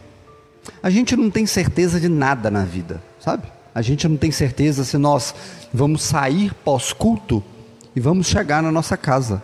A 0.80 0.88
gente 0.88 1.16
não 1.16 1.28
tem 1.28 1.46
certeza 1.46 1.98
de 1.98 2.08
nada 2.08 2.48
na 2.48 2.64
vida, 2.64 3.02
sabe? 3.18 3.48
A 3.74 3.82
gente 3.82 4.06
não 4.06 4.16
tem 4.16 4.30
certeza 4.30 4.84
se 4.84 4.96
nós 4.96 5.34
vamos 5.74 6.04
sair 6.04 6.54
pós-culto 6.64 7.42
e 7.94 8.00
vamos 8.00 8.26
chegar 8.26 8.62
na 8.62 8.72
nossa 8.72 8.96
casa. 8.96 9.42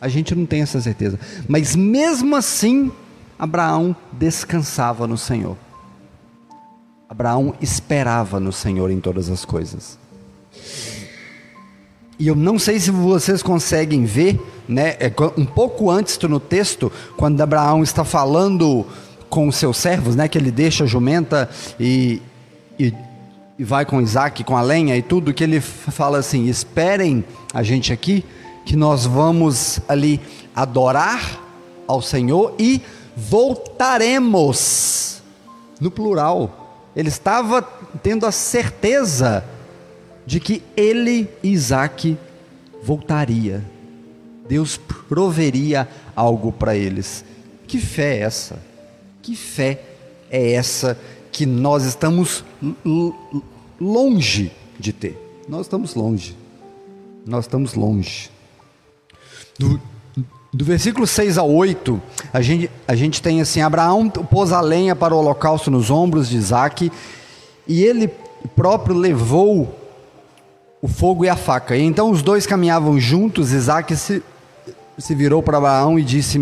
A 0.00 0.08
gente 0.08 0.34
não 0.34 0.44
tem 0.44 0.62
essa 0.62 0.80
certeza. 0.80 1.18
Mas 1.48 1.74
mesmo 1.74 2.36
assim, 2.36 2.92
Abraão 3.38 3.96
descansava 4.12 5.06
no 5.06 5.16
Senhor. 5.16 5.56
Abraão 7.08 7.54
esperava 7.60 8.38
no 8.40 8.52
Senhor 8.52 8.90
em 8.90 9.00
todas 9.00 9.30
as 9.30 9.44
coisas. 9.44 9.98
E 12.18 12.28
eu 12.28 12.34
não 12.34 12.58
sei 12.58 12.78
se 12.78 12.90
vocês 12.90 13.42
conseguem 13.42 14.04
ver, 14.04 14.40
né, 14.68 14.96
é 15.00 15.12
um 15.36 15.44
pouco 15.44 15.90
antes 15.90 16.18
no 16.18 16.38
texto, 16.38 16.90
quando 17.16 17.40
Abraão 17.40 17.82
está 17.82 18.04
falando 18.04 18.86
com 19.28 19.48
os 19.48 19.56
seus 19.56 19.76
servos, 19.76 20.14
né, 20.14 20.28
que 20.28 20.38
ele 20.38 20.50
deixa 20.50 20.84
a 20.84 20.86
jumenta 20.86 21.50
e, 21.78 22.22
e 22.78 22.92
e 23.58 23.64
vai 23.64 23.84
com 23.84 24.00
Isaac, 24.00 24.42
com 24.44 24.56
a 24.56 24.62
lenha 24.62 24.96
e 24.96 25.02
tudo, 25.02 25.34
que 25.34 25.44
ele 25.44 25.60
fala 25.60 26.18
assim: 26.18 26.46
esperem 26.46 27.24
a 27.52 27.62
gente 27.62 27.92
aqui, 27.92 28.24
que 28.64 28.76
nós 28.76 29.06
vamos 29.06 29.80
ali 29.88 30.20
adorar 30.54 31.40
ao 31.86 32.00
Senhor 32.02 32.54
e 32.58 32.82
voltaremos. 33.16 35.02
No 35.80 35.90
plural. 35.90 36.60
Ele 36.96 37.08
estava 37.08 37.60
tendo 38.02 38.24
a 38.24 38.30
certeza 38.30 39.44
de 40.24 40.38
que 40.38 40.62
ele, 40.76 41.28
Isaac, 41.42 42.16
voltaria. 42.82 43.64
Deus 44.48 44.76
proveria 45.08 45.88
algo 46.14 46.52
para 46.52 46.76
eles. 46.76 47.24
Que 47.66 47.80
fé 47.80 48.18
é 48.18 48.20
essa? 48.20 48.62
Que 49.20 49.34
fé 49.34 49.82
é 50.30 50.52
essa 50.52 50.96
que 51.34 51.44
nós 51.44 51.82
estamos 51.82 52.44
longe 53.80 54.52
de 54.78 54.92
ter. 54.92 55.42
Nós 55.48 55.62
estamos 55.62 55.96
longe. 55.96 56.36
Nós 57.26 57.44
estamos 57.44 57.74
longe. 57.74 58.30
Do, 59.58 59.80
do 60.52 60.64
versículo 60.64 61.08
6 61.08 61.36
ao 61.36 61.50
8, 61.50 62.00
a 62.32 62.40
gente, 62.40 62.70
a 62.86 62.94
gente 62.94 63.20
tem 63.20 63.40
assim: 63.40 63.60
Abraão 63.60 64.08
pôs 64.08 64.52
a 64.52 64.60
lenha 64.60 64.94
para 64.94 65.12
o 65.12 65.18
holocausto 65.18 65.72
nos 65.72 65.90
ombros 65.90 66.28
de 66.28 66.36
Isaac, 66.36 66.92
e 67.66 67.82
ele 67.82 68.08
próprio 68.54 68.96
levou 68.96 69.76
o 70.80 70.86
fogo 70.86 71.24
e 71.24 71.28
a 71.28 71.34
faca. 71.34 71.76
E 71.76 71.82
então 71.82 72.12
os 72.12 72.22
dois 72.22 72.46
caminhavam 72.46 73.00
juntos. 73.00 73.52
Isaac 73.52 73.96
se, 73.96 74.22
se 74.96 75.14
virou 75.16 75.42
para 75.42 75.58
Abraão 75.58 75.98
e 75.98 76.04
disse: 76.04 76.38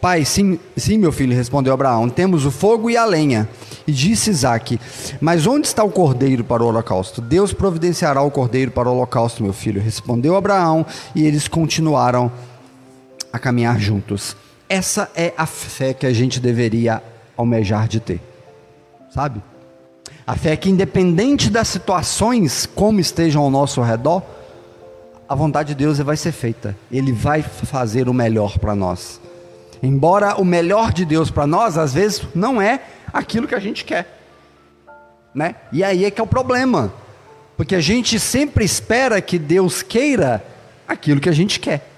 Pai, 0.00 0.24
sim, 0.24 0.58
sim, 0.76 0.98
meu 0.98 1.10
filho, 1.10 1.34
respondeu 1.34 1.72
Abraão: 1.72 2.08
temos 2.08 2.44
o 2.44 2.50
fogo 2.50 2.90
e 2.90 2.96
a 2.96 3.04
lenha. 3.04 3.48
E 3.86 3.92
disse 3.92 4.30
Isaac: 4.30 4.78
Mas 5.20 5.46
onde 5.46 5.66
está 5.66 5.82
o 5.82 5.90
cordeiro 5.90 6.44
para 6.44 6.62
o 6.62 6.66
holocausto? 6.66 7.20
Deus 7.20 7.52
providenciará 7.52 8.20
o 8.22 8.30
cordeiro 8.30 8.70
para 8.70 8.88
o 8.88 8.92
holocausto, 8.92 9.42
meu 9.42 9.52
filho. 9.52 9.80
Respondeu 9.80 10.36
Abraão, 10.36 10.84
e 11.14 11.24
eles 11.26 11.48
continuaram 11.48 12.30
a 13.32 13.38
caminhar 13.38 13.78
juntos. 13.78 14.36
Essa 14.68 15.10
é 15.14 15.32
a 15.36 15.46
fé 15.46 15.94
que 15.94 16.06
a 16.06 16.12
gente 16.12 16.40
deveria 16.40 17.02
almejar 17.36 17.86
de 17.86 18.00
ter, 18.00 18.20
sabe? 19.10 19.40
A 20.26 20.34
fé 20.34 20.56
que, 20.56 20.68
independente 20.68 21.48
das 21.48 21.68
situações 21.68 22.66
como 22.66 22.98
estejam 22.98 23.42
ao 23.42 23.50
nosso 23.50 23.80
redor, 23.80 24.22
a 25.28 25.34
vontade 25.34 25.68
de 25.68 25.74
Deus 25.76 25.98
vai 25.98 26.16
ser 26.16 26.32
feita. 26.32 26.76
Ele 26.90 27.12
vai 27.12 27.42
fazer 27.42 28.08
o 28.08 28.14
melhor 28.14 28.58
para 28.58 28.74
nós. 28.74 29.20
Embora 29.82 30.40
o 30.40 30.44
melhor 30.44 30.92
de 30.92 31.04
Deus 31.04 31.30
para 31.30 31.46
nós, 31.46 31.76
às 31.76 31.92
vezes, 31.94 32.22
não 32.34 32.60
é 32.60 32.80
aquilo 33.12 33.46
que 33.46 33.54
a 33.54 33.60
gente 33.60 33.84
quer. 33.84 34.20
Né? 35.34 35.54
E 35.70 35.84
aí 35.84 36.04
é 36.04 36.10
que 36.10 36.20
é 36.20 36.24
o 36.24 36.26
problema. 36.26 36.92
Porque 37.56 37.74
a 37.74 37.80
gente 37.80 38.18
sempre 38.20 38.64
espera 38.64 39.20
que 39.20 39.38
Deus 39.38 39.82
queira 39.82 40.44
aquilo 40.86 41.20
que 41.20 41.28
a 41.28 41.32
gente 41.32 41.58
quer. 41.58 41.90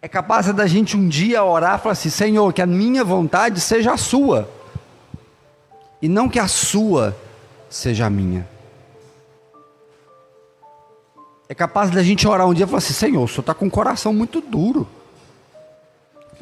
É 0.00 0.08
capaz 0.08 0.52
da 0.52 0.66
gente 0.66 0.96
um 0.96 1.08
dia 1.08 1.44
orar 1.44 1.78
e 1.78 1.82
falar 1.82 1.92
assim: 1.92 2.10
Senhor, 2.10 2.52
que 2.52 2.60
a 2.60 2.66
minha 2.66 3.04
vontade 3.04 3.60
seja 3.60 3.92
a 3.92 3.96
sua, 3.96 4.50
e 6.00 6.08
não 6.08 6.28
que 6.28 6.40
a 6.40 6.48
sua 6.48 7.16
seja 7.70 8.06
a 8.06 8.10
minha. 8.10 8.48
É 11.48 11.54
capaz 11.54 11.90
da 11.90 12.02
gente 12.02 12.26
orar 12.26 12.48
um 12.48 12.54
dia 12.54 12.64
e 12.64 12.66
falar 12.66 12.78
assim: 12.78 12.92
Senhor, 12.92 13.22
o 13.22 13.28
senhor 13.28 13.42
está 13.42 13.54
com 13.54 13.66
um 13.66 13.70
coração 13.70 14.12
muito 14.12 14.40
duro, 14.40 14.88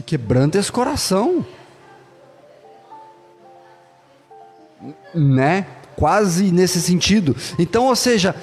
e 0.00 0.02
quebrando 0.02 0.56
esse 0.56 0.72
coração. 0.72 1.46
né? 5.14 5.66
Quase 5.96 6.50
nesse 6.50 6.80
sentido. 6.80 7.36
Então, 7.58 7.86
ou 7.86 7.96
seja, 7.96 8.34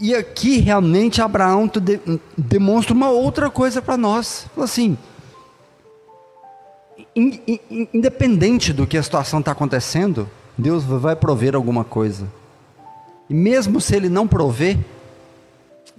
e 0.00 0.14
aqui 0.14 0.58
realmente 0.58 1.20
Abraão 1.20 1.66
de, 1.66 2.00
demonstra 2.36 2.94
uma 2.94 3.10
outra 3.10 3.50
coisa 3.50 3.82
para 3.82 3.96
nós. 3.96 4.46
Assim, 4.56 4.96
in, 7.14 7.40
in, 7.46 7.88
independente 7.92 8.72
do 8.72 8.86
que 8.86 8.96
a 8.96 9.02
situação 9.02 9.40
está 9.40 9.52
acontecendo, 9.52 10.28
Deus 10.56 10.84
vai 10.84 11.14
prover 11.14 11.54
alguma 11.54 11.84
coisa. 11.84 12.26
E 13.28 13.34
mesmo 13.34 13.80
se 13.80 13.94
Ele 13.94 14.08
não 14.08 14.26
prover, 14.26 14.78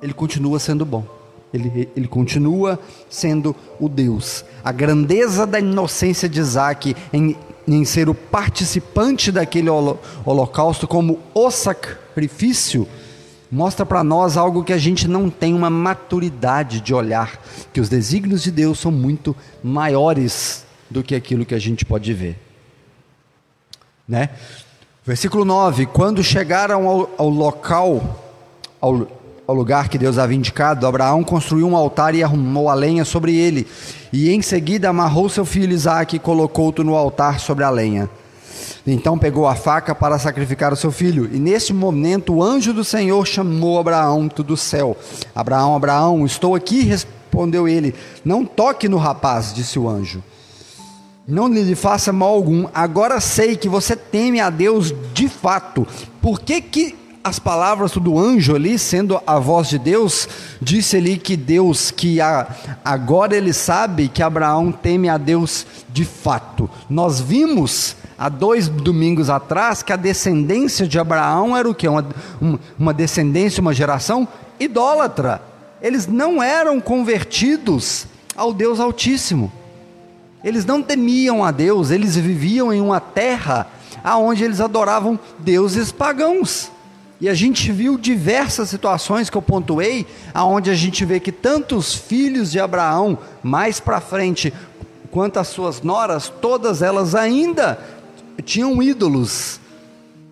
Ele 0.02 0.14
continua 0.14 0.60
sendo 0.60 0.86
bom. 0.86 1.15
Ele, 1.56 1.90
ele 1.96 2.08
continua 2.08 2.80
sendo 3.10 3.56
o 3.80 3.90
Deus. 3.90 4.46
A 4.64 4.72
grandeza 4.72 5.48
da 5.48 5.60
inocência 5.60 6.30
de 6.30 6.40
Isaac 6.40 6.96
em 7.12 7.36
em 7.68 7.84
ser 7.84 8.10
o 8.10 8.14
participante 8.14 9.32
daquele 9.32 9.70
holocausto 9.70 10.88
como 10.88 11.20
o 11.34 11.50
sacrifício, 11.50 12.88
mostra 13.52 13.86
para 13.86 14.04
nós 14.04 14.38
algo 14.38 14.64
que 14.64 14.74
a 14.74 14.78
gente 14.78 15.08
não 15.08 15.30
tem 15.30 15.54
uma 15.54 15.70
maturidade 15.70 16.82
de 16.82 16.94
olhar, 16.94 17.42
que 17.74 17.82
os 17.82 17.90
desígnios 17.90 18.44
de 18.44 18.52
Deus 18.52 18.80
são 18.80 18.92
muito 18.92 19.36
maiores 19.64 20.66
do 20.90 21.04
que 21.04 21.16
aquilo 21.16 21.46
que 21.46 21.56
a 21.56 21.60
gente 21.60 21.86
pode 21.86 22.14
ver. 22.14 22.38
Né? 24.08 24.30
Versículo 25.04 25.44
9: 25.44 25.88
Quando 25.88 26.24
chegaram 26.24 26.88
ao, 26.88 27.10
ao 27.18 27.30
local, 27.30 28.24
ao, 28.80 29.08
ao 29.48 29.54
lugar 29.54 29.90
que 29.90 29.98
Deus 29.98 30.18
havia 30.18 30.38
indicado, 30.38 30.88
Abraão 30.88 31.24
construiu 31.24 31.68
um 31.68 31.76
altar 31.76 32.16
e 32.16 32.24
arrumou 32.24 32.70
a 32.70 32.74
lenha 32.74 33.06
sobre 33.06 33.36
ele. 33.36 33.68
E 34.12 34.32
em 34.32 34.42
seguida 34.42 34.90
amarrou 34.90 35.30
seu 35.30 35.46
filho 35.46 35.74
Isaque 35.74 36.16
e 36.16 36.20
colocou-o 36.20 36.84
no 36.84 36.96
altar 36.96 37.40
sobre 37.40 37.64
a 37.64 37.70
lenha. 37.70 38.10
Então 38.88 39.18
pegou 39.18 39.48
a 39.48 39.56
faca 39.56 39.94
para 39.94 40.18
sacrificar 40.18 40.74
o 40.74 40.76
seu 40.76 40.92
filho. 40.92 41.30
E 41.32 41.40
nesse 41.40 41.74
momento 41.74 42.34
o 42.34 42.44
anjo 42.44 42.74
do 42.74 42.84
Senhor 42.84 43.26
chamou 43.26 43.80
Abraão 43.80 44.28
do 44.28 44.58
céu. 44.58 44.98
Abraão, 45.36 45.76
Abraão, 45.76 46.26
estou 46.26 46.56
aqui, 46.56 46.82
respondeu 46.82 47.68
ele. 47.68 47.94
Não 48.24 48.46
toque 48.46 48.90
no 48.90 48.98
rapaz, 48.98 49.54
disse 49.54 49.78
o 49.78 49.88
anjo. 49.88 50.24
Não 51.28 51.48
lhe 51.48 51.76
faça 51.76 52.14
mal 52.14 52.30
algum. 52.30 52.68
Agora 52.74 53.20
sei 53.20 53.56
que 53.56 53.68
você 53.68 53.96
teme 53.96 54.40
a 54.40 54.50
Deus 54.50 54.94
de 55.14 55.28
fato. 55.28 55.88
Por 56.22 56.40
que 56.40 56.62
que 56.62 56.96
as 57.26 57.40
palavras 57.40 57.94
do 57.94 58.20
anjo 58.20 58.54
ali, 58.54 58.78
sendo 58.78 59.20
a 59.26 59.40
voz 59.40 59.68
de 59.68 59.80
Deus, 59.80 60.30
disse 60.62 60.96
ali 60.96 61.18
que 61.18 61.36
Deus, 61.36 61.90
que 61.90 62.22
a, 62.22 62.46
agora 62.86 63.36
ele 63.36 63.52
sabe 63.52 64.08
que 64.08 64.22
Abraão 64.22 64.72
teme 64.72 65.10
a 65.10 65.18
Deus 65.18 65.66
de 65.90 66.06
fato. 66.06 66.70
Nós 66.88 67.20
vimos 67.20 67.96
há 68.16 68.30
dois 68.30 68.70
domingos 68.70 69.28
atrás 69.28 69.82
que 69.82 69.92
a 69.92 69.96
descendência 69.96 70.88
de 70.88 71.00
Abraão 71.00 71.58
era 71.58 71.68
o 71.68 71.74
que? 71.74 71.88
Uma, 71.88 72.06
uma 72.78 72.94
descendência, 72.94 73.60
uma 73.60 73.74
geração 73.74 74.28
idólatra. 74.60 75.42
Eles 75.82 76.06
não 76.06 76.44
eram 76.44 76.80
convertidos 76.80 78.06
ao 78.36 78.54
Deus 78.54 78.80
Altíssimo. 78.80 79.52
Eles 80.44 80.64
não 80.64 80.80
temiam 80.80 81.44
a 81.44 81.50
Deus, 81.50 81.90
eles 81.90 82.16
viviam 82.16 82.72
em 82.72 82.82
uma 82.82 83.00
terra 83.00 83.66
aonde 84.04 84.44
eles 84.44 84.62
adoravam 84.62 85.20
deuses 85.40 85.92
pagãos. 85.92 86.75
E 87.26 87.30
a 87.30 87.34
gente 87.34 87.72
viu 87.72 87.98
diversas 87.98 88.70
situações 88.70 89.32
que 89.32 89.36
eu 89.36 89.42
pontuei, 89.42 90.06
aonde 90.32 90.70
a 90.70 90.76
gente 90.76 91.04
vê 91.04 91.20
que 91.20 91.32
tanto 91.32 91.76
os 91.76 91.92
filhos 91.92 92.52
de 92.52 92.60
Abraão, 92.60 93.18
mais 93.42 93.80
para 93.80 94.00
frente, 94.00 94.54
quanto 95.10 95.40
as 95.40 95.48
suas 95.48 95.82
noras, 95.82 96.30
todas 96.30 96.84
elas 96.84 97.16
ainda 97.16 97.80
tinham 98.44 98.80
ídolos 98.80 99.60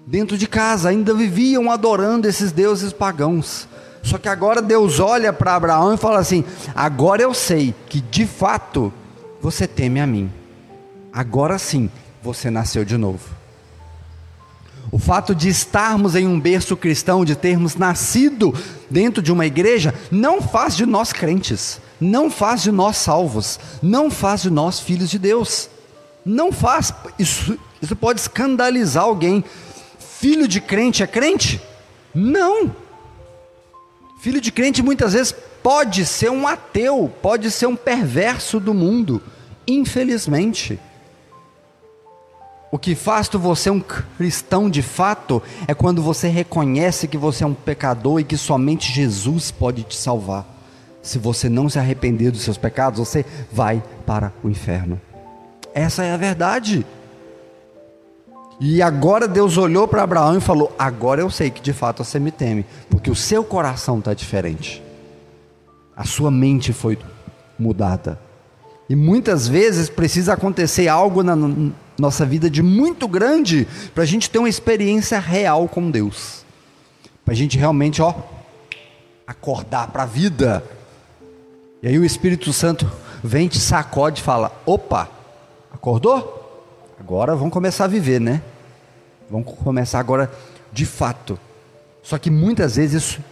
dentro 0.06 0.38
de 0.38 0.46
casa, 0.46 0.90
ainda 0.90 1.16
viviam 1.16 1.72
adorando 1.72 2.28
esses 2.28 2.52
deuses 2.52 2.94
pagãos. 2.94 3.68
Só 4.04 4.20
que 4.20 4.30
agora 4.30 4.62
Deus 4.62 5.00
olha 5.00 5.34
para 5.34 5.56
Abraão 5.56 5.96
e 5.96 5.98
fala 5.98 6.20
assim: 6.20 6.46
agora 6.76 7.24
eu 7.24 7.34
sei 7.34 7.74
que 7.90 8.02
de 8.02 8.28
fato 8.28 8.94
você 9.42 9.66
teme 9.66 10.00
a 10.00 10.06
mim. 10.06 10.32
Agora 11.12 11.58
sim 11.58 11.90
você 12.22 12.52
nasceu 12.52 12.86
de 12.86 12.98
novo. 12.98 13.43
O 14.94 15.00
fato 15.00 15.34
de 15.34 15.50
estarmos 15.50 16.16
em 16.16 16.28
um 16.28 16.40
berço 16.40 16.78
cristão, 16.78 17.26
de 17.26 17.36
termos 17.36 17.76
nascido 17.76 18.54
dentro 18.92 19.24
de 19.24 19.32
uma 19.32 19.44
igreja, 19.44 19.92
não 20.12 20.40
faz 20.40 20.76
de 20.78 20.86
nós 20.86 21.12
crentes, 21.12 21.82
não 22.00 22.30
faz 22.30 22.62
de 22.62 22.72
nós 22.72 22.98
salvos, 22.98 23.60
não 23.82 24.12
faz 24.12 24.44
de 24.44 24.52
nós 24.52 24.80
filhos 24.80 25.10
de 25.10 25.18
Deus. 25.18 25.68
Não 26.24 26.52
faz, 26.52 26.94
isso, 27.18 27.58
isso 27.82 27.96
pode 27.96 28.20
escandalizar 28.20 29.06
alguém. 29.06 29.44
Filho 30.20 30.48
de 30.48 30.62
crente 30.62 31.02
é 31.02 31.08
crente? 31.08 31.60
Não. 32.14 32.76
Filho 34.22 34.40
de 34.40 34.52
crente 34.52 34.84
muitas 34.84 35.14
vezes 35.14 35.34
pode 35.64 36.06
ser 36.06 36.30
um 36.30 36.48
ateu, 36.48 37.12
pode 37.20 37.50
ser 37.50 37.66
um 37.66 37.76
perverso 37.76 38.60
do 38.60 38.76
mundo, 38.76 39.20
infelizmente. 39.68 40.80
O 42.74 42.80
que 42.80 42.96
faz 42.96 43.28
tu 43.28 43.38
você 43.38 43.70
um 43.70 43.80
cristão 43.80 44.68
de 44.68 44.82
fato 44.82 45.44
é 45.68 45.76
quando 45.76 46.02
você 46.02 46.28
reconhece 46.28 47.08
que 47.08 47.20
você 47.20 47.44
é 47.44 47.48
um 47.48 47.54
pecador 47.54 48.20
e 48.20 48.24
que 48.24 48.36
somente 48.36 48.92
Jesus 48.92 49.52
pode 49.52 49.84
te 49.84 49.96
salvar. 49.96 50.44
Se 51.00 51.20
você 51.20 51.48
não 51.48 51.70
se 51.70 51.78
arrepender 51.78 52.32
dos 52.32 52.42
seus 52.42 52.58
pecados, 52.58 52.98
você 52.98 53.24
vai 53.52 53.84
para 54.08 54.34
o 54.44 54.50
inferno. 54.50 55.00
Essa 55.72 56.04
é 56.04 56.14
a 56.14 56.18
verdade. 56.18 56.84
E 58.60 58.82
agora 58.82 59.28
Deus 59.28 59.56
olhou 59.56 59.88
para 59.88 60.02
Abraão 60.02 60.36
e 60.36 60.42
falou: 60.42 60.76
Agora 60.76 61.22
eu 61.22 61.30
sei 61.30 61.52
que 61.52 61.62
de 61.62 61.74
fato 61.74 62.04
você 62.04 62.18
me 62.18 62.32
teme, 62.32 62.66
porque 62.90 63.12
o 63.12 63.16
seu 63.16 63.44
coração 63.44 64.00
está 64.00 64.16
diferente, 64.16 64.82
a 65.96 66.06
sua 66.06 66.32
mente 66.32 66.74
foi 66.74 66.98
mudada. 67.60 68.20
E 68.90 68.96
muitas 68.96 69.48
vezes 69.48 69.90
precisa 69.90 70.34
acontecer 70.34 70.88
algo 70.88 71.22
na, 71.22 71.36
nossa 71.98 72.26
vida 72.26 72.50
de 72.50 72.62
muito 72.62 73.08
grande 73.08 73.68
para 73.94 74.04
a 74.04 74.06
gente 74.06 74.30
ter 74.30 74.40
uma 74.40 74.50
experiência 74.50 75.20
real 75.20 75.68
com 75.68 75.92
Deus. 75.92 76.44
Para 77.24 77.34
a 77.34 77.38
gente 77.38 77.58
realmente, 77.58 78.02
ó, 78.02 78.14
acordar 79.26 79.88
para 79.88 80.04
a 80.04 80.08
vida. 80.08 80.64
E 81.82 81.88
aí 81.88 81.98
o 81.98 82.06
Espírito 82.06 82.52
Santo 82.52 82.90
vem, 83.24 83.48
te 83.48 83.60
sacode 83.60 84.20
e 84.20 84.24
fala: 84.24 84.52
opa, 84.66 85.10
acordou? 85.72 86.42
Agora 87.00 87.36
vamos 87.36 87.54
começar 87.54 87.86
a 87.86 87.88
viver, 87.88 88.20
né? 88.20 88.42
Vamos 89.30 89.54
começar 89.64 90.00
agora 90.00 90.32
de 90.72 90.86
fato. 90.86 91.40
Só 92.02 92.18
que 92.18 92.30
muitas 92.30 92.76
vezes 92.76 93.04
isso, 93.04 93.24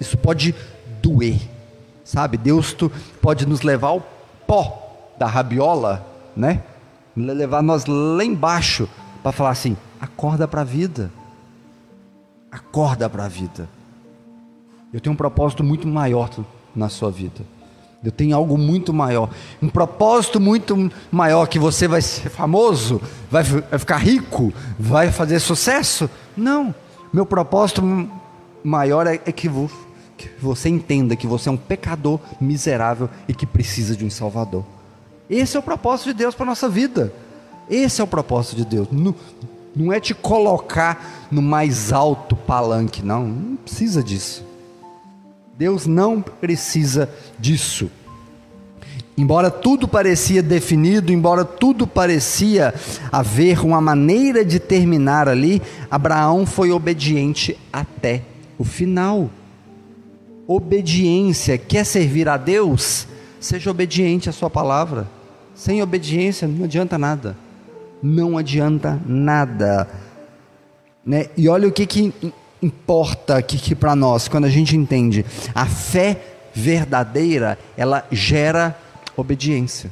isso 0.00 0.18
pode 0.18 0.54
doer, 1.00 1.40
sabe? 2.04 2.36
Deus 2.36 2.72
tu, 2.72 2.90
pode 3.20 3.46
nos 3.46 3.62
levar 3.62 3.88
ao 3.88 4.00
pó 4.46 5.12
da 5.18 5.26
rabiola, 5.26 6.04
né? 6.36 6.62
Levar 7.16 7.62
nós 7.62 7.86
lá 7.86 8.24
embaixo 8.24 8.88
para 9.22 9.32
falar 9.32 9.50
assim: 9.50 9.76
acorda 10.00 10.46
para 10.46 10.60
a 10.60 10.64
vida. 10.64 11.10
Acorda 12.50 13.08
para 13.08 13.24
a 13.24 13.28
vida. 13.28 13.68
Eu 14.92 15.00
tenho 15.00 15.12
um 15.12 15.16
propósito 15.16 15.64
muito 15.64 15.86
maior 15.86 16.30
na 16.74 16.88
sua 16.88 17.10
vida. 17.10 17.44
Eu 18.04 18.12
tenho 18.12 18.36
algo 18.36 18.56
muito 18.56 18.92
maior. 18.92 19.30
Um 19.60 19.68
propósito 19.68 20.38
muito 20.38 20.90
maior 21.10 21.46
que 21.48 21.58
você 21.58 21.88
vai 21.88 22.00
ser 22.00 22.28
famoso, 22.30 23.00
vai, 23.30 23.42
ficar 23.44 23.96
rico, 23.96 24.52
vai 24.78 25.10
fazer 25.10 25.40
sucesso. 25.40 26.08
Não. 26.36 26.74
Meu 27.12 27.26
propósito 27.26 27.82
maior 28.62 29.06
é, 29.06 29.14
é 29.14 29.32
que 29.32 29.48
você 30.40 30.68
entenda 30.68 31.16
que 31.16 31.26
você 31.26 31.48
é 31.48 31.52
um 31.52 31.56
pecador 31.56 32.20
miserável 32.40 33.08
e 33.26 33.34
que 33.34 33.46
precisa 33.46 33.96
de 33.96 34.04
um 34.04 34.10
Salvador. 34.10 34.64
Esse 35.28 35.56
é 35.56 35.60
o 35.60 35.62
propósito 35.62 36.06
de 36.06 36.14
Deus 36.14 36.34
para 36.34 36.44
a 36.44 36.48
nossa 36.48 36.68
vida. 36.68 37.12
Esse 37.68 38.00
é 38.00 38.04
o 38.04 38.06
propósito 38.06 38.56
de 38.56 38.64
Deus. 38.64 38.88
Não, 38.90 39.14
não 39.74 39.92
é 39.92 39.98
te 39.98 40.14
colocar 40.14 41.28
no 41.30 41.42
mais 41.42 41.92
alto 41.92 42.36
palanque, 42.36 43.04
não. 43.04 43.26
Não 43.26 43.56
precisa 43.56 44.02
disso. 44.02 44.44
Deus 45.58 45.86
não 45.86 46.20
precisa 46.20 47.10
disso. 47.38 47.90
Embora 49.18 49.50
tudo 49.50 49.88
parecia 49.88 50.42
definido, 50.42 51.10
embora 51.10 51.42
tudo 51.42 51.86
parecia 51.86 52.74
haver 53.10 53.64
uma 53.64 53.80
maneira 53.80 54.44
de 54.44 54.60
terminar 54.60 55.26
ali, 55.26 55.62
Abraão 55.90 56.44
foi 56.44 56.70
obediente 56.70 57.58
até 57.72 58.22
o 58.58 58.64
final. 58.64 59.30
Obediência, 60.46 61.56
quer 61.56 61.84
servir 61.84 62.28
a 62.28 62.36
Deus? 62.36 63.08
Seja 63.40 63.70
obediente 63.70 64.28
à 64.28 64.32
Sua 64.32 64.50
palavra. 64.50 65.15
Sem 65.56 65.82
obediência 65.82 66.46
não 66.46 66.64
adianta 66.64 66.98
nada. 66.98 67.36
Não 68.02 68.36
adianta 68.36 69.00
nada. 69.06 69.88
Né? 71.04 71.30
E 71.36 71.48
olha 71.48 71.66
o 71.66 71.72
que, 71.72 71.86
que 71.86 72.12
importa 72.62 73.38
aqui 73.38 73.74
para 73.74 73.96
nós, 73.96 74.28
quando 74.28 74.44
a 74.44 74.50
gente 74.50 74.76
entende. 74.76 75.24
A 75.54 75.64
fé 75.64 76.20
verdadeira, 76.54 77.58
ela 77.76 78.06
gera 78.12 78.76
obediência. 79.16 79.90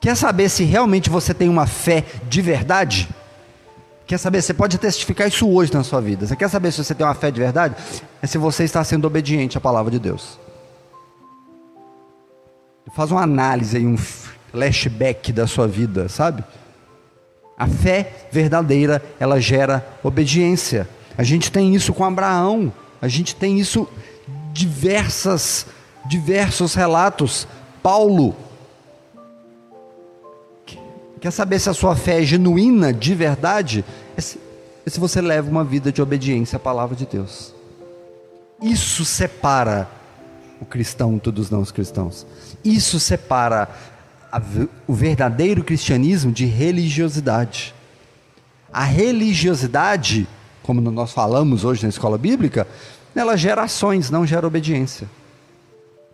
Quer 0.00 0.16
saber 0.16 0.48
se 0.48 0.64
realmente 0.64 1.10
você 1.10 1.34
tem 1.34 1.48
uma 1.48 1.66
fé 1.66 2.04
de 2.28 2.40
verdade? 2.40 3.08
Quer 4.06 4.18
saber? 4.18 4.42
Você 4.42 4.52
pode 4.52 4.78
testificar 4.78 5.28
isso 5.28 5.48
hoje 5.48 5.72
na 5.72 5.82
sua 5.82 6.00
vida. 6.00 6.26
Você 6.26 6.36
quer 6.36 6.48
saber 6.48 6.72
se 6.72 6.84
você 6.84 6.94
tem 6.94 7.06
uma 7.06 7.14
fé 7.14 7.30
de 7.30 7.40
verdade? 7.40 7.74
É 8.22 8.26
se 8.26 8.36
você 8.36 8.64
está 8.64 8.84
sendo 8.84 9.06
obediente 9.06 9.56
à 9.56 9.60
palavra 9.60 9.90
de 9.90 9.98
Deus. 9.98 10.38
Faz 12.92 13.10
uma 13.10 13.22
análise 13.22 13.76
aí, 13.76 13.86
um 13.86 13.96
flashback 13.96 15.32
da 15.32 15.46
sua 15.46 15.66
vida, 15.66 16.08
sabe? 16.08 16.44
A 17.56 17.66
fé 17.66 18.28
verdadeira, 18.30 19.02
ela 19.18 19.40
gera 19.40 19.86
obediência. 20.02 20.88
A 21.16 21.22
gente 21.22 21.50
tem 21.50 21.74
isso 21.74 21.92
com 21.92 22.04
Abraão. 22.04 22.72
A 23.00 23.08
gente 23.08 23.34
tem 23.34 23.58
isso 23.58 23.88
diversas 24.52 25.66
diversos 26.06 26.74
relatos. 26.74 27.48
Paulo 27.82 28.36
Quer 31.24 31.30
saber 31.30 31.58
se 31.58 31.70
a 31.70 31.72
sua 31.72 31.96
fé 31.96 32.20
é 32.20 32.22
genuína, 32.22 32.92
de 32.92 33.14
verdade? 33.14 33.82
É 34.14 34.20
se, 34.20 34.38
é 34.84 34.90
se 34.90 35.00
você 35.00 35.22
leva 35.22 35.50
uma 35.50 35.64
vida 35.64 35.90
de 35.90 36.02
obediência 36.02 36.58
à 36.58 36.60
palavra 36.60 36.94
de 36.94 37.06
Deus. 37.06 37.54
Isso 38.60 39.06
separa 39.06 39.88
o 40.64 40.66
cristão 40.66 41.18
dos 41.18 41.50
não 41.50 41.62
cristãos. 41.64 42.26
Isso 42.64 42.98
separa 42.98 43.68
a, 44.32 44.40
o 44.86 44.94
verdadeiro 44.94 45.62
cristianismo 45.62 46.32
de 46.32 46.46
religiosidade. 46.46 47.74
A 48.72 48.82
religiosidade, 48.82 50.26
como 50.62 50.80
nós 50.80 51.12
falamos 51.12 51.64
hoje 51.64 51.82
na 51.82 51.90
escola 51.90 52.16
bíblica, 52.16 52.66
ela 53.14 53.36
gera 53.36 53.62
ações, 53.62 54.10
não 54.10 54.26
gera 54.26 54.46
obediência. 54.46 55.08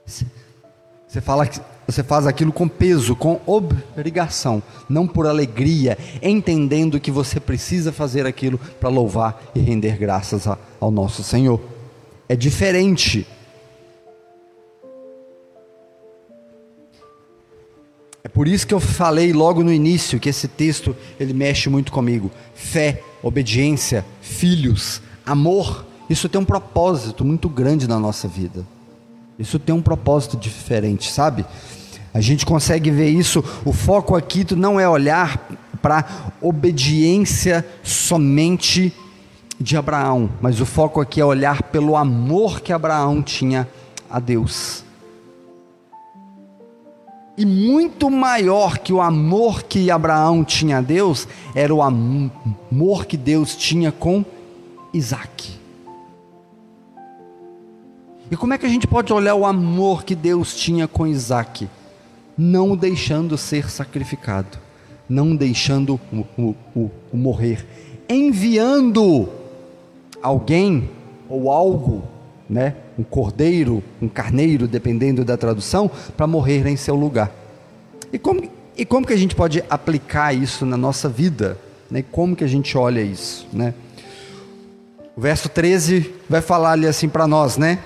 Você 0.04 1.20
fala 1.20 1.46
que 1.46 1.60
você 1.86 2.02
faz 2.02 2.26
aquilo 2.26 2.52
com 2.52 2.68
peso, 2.68 3.16
com 3.16 3.40
obrigação, 3.46 4.62
não 4.88 5.06
por 5.06 5.26
alegria, 5.26 5.96
entendendo 6.22 7.00
que 7.00 7.10
você 7.10 7.40
precisa 7.40 7.92
fazer 7.92 8.26
aquilo 8.26 8.58
para 8.78 8.88
louvar 8.88 9.42
e 9.54 9.60
render 9.60 9.96
graças 9.96 10.46
a, 10.46 10.58
ao 10.78 10.90
nosso 10.90 11.22
Senhor. 11.22 11.60
É 12.28 12.36
diferente 12.36 13.26
por 18.32 18.46
isso 18.46 18.66
que 18.66 18.74
eu 18.74 18.80
falei 18.80 19.32
logo 19.32 19.62
no 19.62 19.72
início 19.72 20.20
que 20.20 20.28
esse 20.28 20.46
texto 20.48 20.96
ele 21.18 21.32
mexe 21.32 21.68
muito 21.68 21.90
comigo. 21.90 22.30
Fé, 22.54 23.02
obediência, 23.22 24.04
filhos, 24.20 25.02
amor, 25.26 25.84
isso 26.08 26.28
tem 26.28 26.40
um 26.40 26.44
propósito 26.44 27.24
muito 27.24 27.48
grande 27.48 27.88
na 27.88 27.98
nossa 27.98 28.26
vida. 28.26 28.66
Isso 29.38 29.58
tem 29.58 29.74
um 29.74 29.82
propósito 29.82 30.36
diferente, 30.36 31.10
sabe? 31.10 31.46
A 32.12 32.20
gente 32.20 32.44
consegue 32.44 32.90
ver 32.90 33.08
isso. 33.08 33.42
O 33.64 33.72
foco 33.72 34.16
aqui 34.16 34.44
não 34.54 34.78
é 34.78 34.88
olhar 34.88 35.48
para 35.80 36.32
obediência 36.40 37.66
somente 37.82 38.92
de 39.60 39.76
Abraão, 39.76 40.30
mas 40.40 40.60
o 40.60 40.66
foco 40.66 41.00
aqui 41.00 41.20
é 41.20 41.24
olhar 41.24 41.62
pelo 41.64 41.96
amor 41.96 42.60
que 42.60 42.72
Abraão 42.72 43.22
tinha 43.22 43.68
a 44.10 44.18
Deus. 44.18 44.84
E 47.40 47.46
muito 47.46 48.10
maior 48.10 48.76
que 48.76 48.92
o 48.92 49.00
amor 49.00 49.62
que 49.62 49.90
Abraão 49.90 50.44
tinha 50.44 50.76
a 50.76 50.80
Deus, 50.82 51.26
era 51.54 51.74
o 51.74 51.80
amor 51.80 53.06
que 53.06 53.16
Deus 53.16 53.56
tinha 53.56 53.90
com 53.90 54.22
Isaac. 54.92 55.58
E 58.30 58.36
como 58.36 58.52
é 58.52 58.58
que 58.58 58.66
a 58.66 58.68
gente 58.68 58.86
pode 58.86 59.10
olhar 59.10 59.34
o 59.36 59.46
amor 59.46 60.04
que 60.04 60.14
Deus 60.14 60.54
tinha 60.54 60.86
com 60.86 61.06
Isaac? 61.06 61.66
Não 62.36 62.72
o 62.72 62.76
deixando 62.76 63.38
ser 63.38 63.70
sacrificado, 63.70 64.58
não 65.08 65.34
deixando 65.34 65.98
o, 66.12 66.26
o, 66.36 66.54
o, 66.76 66.90
o 67.10 67.16
morrer, 67.16 67.66
enviando 68.06 69.30
alguém 70.22 70.90
ou 71.26 71.50
algo 71.50 72.02
né, 72.50 72.76
um 73.00 73.02
cordeiro, 73.02 73.82
um 74.00 74.08
carneiro, 74.08 74.68
dependendo 74.68 75.24
da 75.24 75.34
tradução, 75.34 75.90
para 76.16 76.26
morrer 76.26 76.66
em 76.66 76.76
seu 76.76 76.94
lugar. 76.94 77.32
E 78.12 78.18
como, 78.18 78.42
e 78.76 78.84
como 78.84 79.06
que 79.06 79.12
a 79.14 79.16
gente 79.16 79.34
pode 79.34 79.64
aplicar 79.70 80.34
isso 80.34 80.66
na 80.66 80.76
nossa 80.76 81.08
vida? 81.08 81.58
Né? 81.90 82.04
Como 82.12 82.36
que 82.36 82.44
a 82.44 82.46
gente 82.46 82.76
olha 82.76 83.00
isso? 83.00 83.48
Né? 83.54 83.72
O 85.16 85.20
verso 85.20 85.48
13 85.48 86.14
vai 86.28 86.42
falar 86.42 86.72
ali 86.72 86.86
assim 86.86 87.08
para 87.08 87.26
nós, 87.26 87.56
né? 87.56 87.78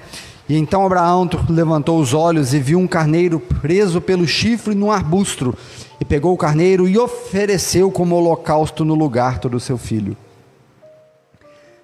E 0.48 0.58
então 0.58 0.84
Abraão 0.84 1.28
levantou 1.48 1.98
os 1.98 2.12
olhos 2.12 2.52
e 2.52 2.58
viu 2.58 2.78
um 2.78 2.86
carneiro 2.86 3.38
preso 3.40 4.00
pelo 4.00 4.26
chifre 4.26 4.74
num 4.74 4.90
arbusto, 4.90 5.56
e 5.98 6.04
pegou 6.04 6.34
o 6.34 6.36
carneiro 6.36 6.88
e 6.88 6.98
ofereceu 6.98 7.90
como 7.90 8.16
holocausto 8.16 8.84
no 8.84 8.94
lugar 8.94 9.38
do 9.38 9.60
seu 9.60 9.78
filho. 9.78 10.16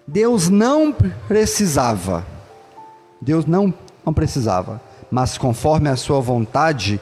Deus 0.07 0.49
não 0.49 0.93
precisava 1.27 2.27
Deus 3.21 3.45
não, 3.45 3.73
não 4.05 4.15
precisava, 4.15 4.81
mas 5.11 5.37
conforme 5.37 5.89
a 5.89 5.97
sua 5.97 6.21
vontade, 6.21 7.01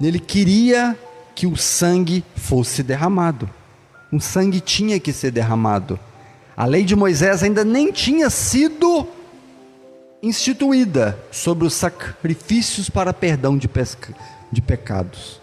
ele 0.00 0.18
queria 0.18 0.98
que 1.34 1.46
o 1.46 1.56
sangue 1.56 2.24
fosse 2.36 2.82
derramado. 2.82 3.48
Um 4.12 4.20
sangue 4.20 4.60
tinha 4.60 5.00
que 5.00 5.12
ser 5.12 5.30
derramado. 5.30 5.98
A 6.54 6.66
lei 6.66 6.84
de 6.84 6.94
Moisés 6.94 7.42
ainda 7.42 7.64
nem 7.64 7.90
tinha 7.90 8.28
sido 8.28 9.06
instituída 10.22 11.18
sobre 11.30 11.66
os 11.66 11.72
sacrifícios 11.72 12.90
para 12.90 13.14
perdão 13.14 13.56
de, 13.56 13.66
pesca, 13.66 14.14
de 14.50 14.60
pecados. 14.60 15.40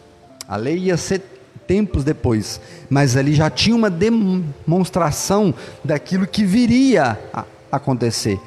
A 0.47 0.55
lei 0.55 0.77
ia 0.77 0.97
ser 0.97 1.21
tempos 1.65 2.03
depois, 2.03 2.61
mas 2.89 3.17
ali 3.17 3.33
já 3.33 3.49
tinha 3.49 3.75
uma 3.75 3.89
demonstração 3.89 5.53
daquilo 5.83 6.27
que 6.27 6.45
viria 6.45 7.19
a 7.33 7.45
acontecer 7.71 8.39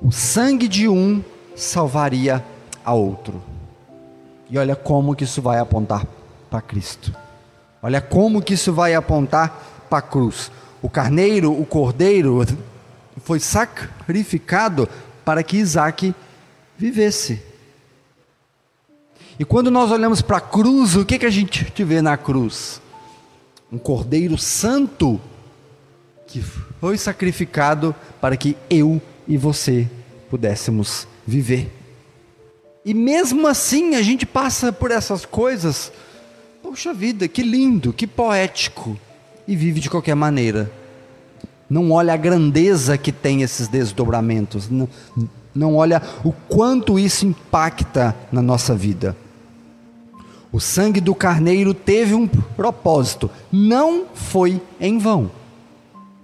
o 0.00 0.12
sangue 0.12 0.68
de 0.68 0.88
um 0.88 1.22
salvaria 1.54 2.44
a 2.84 2.92
outro. 2.92 3.42
E 4.48 4.58
olha 4.58 4.76
como 4.76 5.14
que 5.14 5.24
isso 5.24 5.42
vai 5.42 5.58
apontar 5.58 6.06
para 6.50 6.60
Cristo. 6.60 7.14
Olha 7.82 8.00
como 8.00 8.42
que 8.42 8.54
isso 8.54 8.72
vai 8.72 8.94
apontar 8.94 9.86
para 9.88 9.98
a 9.98 10.02
cruz. 10.02 10.50
O 10.82 10.88
carneiro, 10.88 11.52
o 11.52 11.64
cordeiro, 11.64 12.44
foi 13.22 13.40
sacrificado 13.40 14.88
para 15.24 15.42
que 15.42 15.56
Isaac 15.56 16.14
vivesse. 16.76 17.42
E 19.38 19.44
quando 19.44 19.70
nós 19.70 19.90
olhamos 19.90 20.22
para 20.22 20.38
a 20.38 20.40
cruz, 20.40 20.96
o 20.96 21.04
que, 21.04 21.18
que 21.18 21.26
a 21.26 21.30
gente 21.30 21.84
vê 21.84 22.00
na 22.00 22.16
cruz? 22.16 22.80
Um 23.70 23.78
cordeiro 23.78 24.38
santo 24.38 25.20
que 26.26 26.40
foi 26.40 26.96
sacrificado 26.96 27.94
para 28.20 28.36
que 28.36 28.56
eu 28.70 29.00
e 29.26 29.36
você 29.36 29.88
pudéssemos 30.30 31.06
viver. 31.26 31.72
E 32.84 32.94
mesmo 32.94 33.46
assim 33.46 33.96
a 33.96 34.02
gente 34.02 34.24
passa 34.24 34.72
por 34.72 34.90
essas 34.90 35.24
coisas, 35.24 35.92
poxa 36.62 36.94
vida, 36.94 37.26
que 37.26 37.42
lindo, 37.42 37.92
que 37.92 38.06
poético, 38.06 38.96
e 39.46 39.56
vive 39.56 39.80
de 39.80 39.90
qualquer 39.90 40.14
maneira. 40.14 40.70
Não 41.68 41.90
olha 41.90 42.14
a 42.14 42.16
grandeza 42.16 42.96
que 42.96 43.10
tem 43.10 43.42
esses 43.42 43.66
desdobramentos, 43.66 44.68
não, 44.68 44.88
não 45.54 45.74
olha 45.74 46.00
o 46.24 46.32
quanto 46.32 46.98
isso 46.98 47.26
impacta 47.26 48.14
na 48.30 48.40
nossa 48.40 48.74
vida. 48.74 49.16
O 50.52 50.60
sangue 50.60 51.00
do 51.00 51.14
carneiro 51.14 51.74
teve 51.74 52.14
um 52.14 52.26
propósito, 52.26 53.30
não 53.50 54.06
foi 54.14 54.60
em 54.80 54.96
vão. 54.96 55.30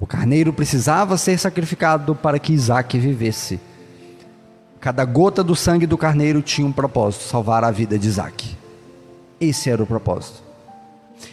O 0.03 0.07
carneiro 0.07 0.53
precisava 0.53 1.17
ser 1.17 1.39
sacrificado 1.39 2.13
para 2.13 2.37
que 2.41 2.53
Isaac 2.53 2.99
vivesse. 2.99 3.61
Cada 4.81 5.05
gota 5.05 5.45
do 5.45 5.55
sangue 5.55 5.87
do 5.87 5.97
carneiro 5.97 6.43
tinha 6.43 6.67
um 6.67 6.73
propósito: 6.73 7.23
salvar 7.23 7.63
a 7.63 7.71
vida 7.71 7.97
de 7.97 8.09
Isaac. 8.09 8.57
Esse 9.41 9.71
era 9.71 9.81
o 9.81 9.87
propósito. 9.87 10.43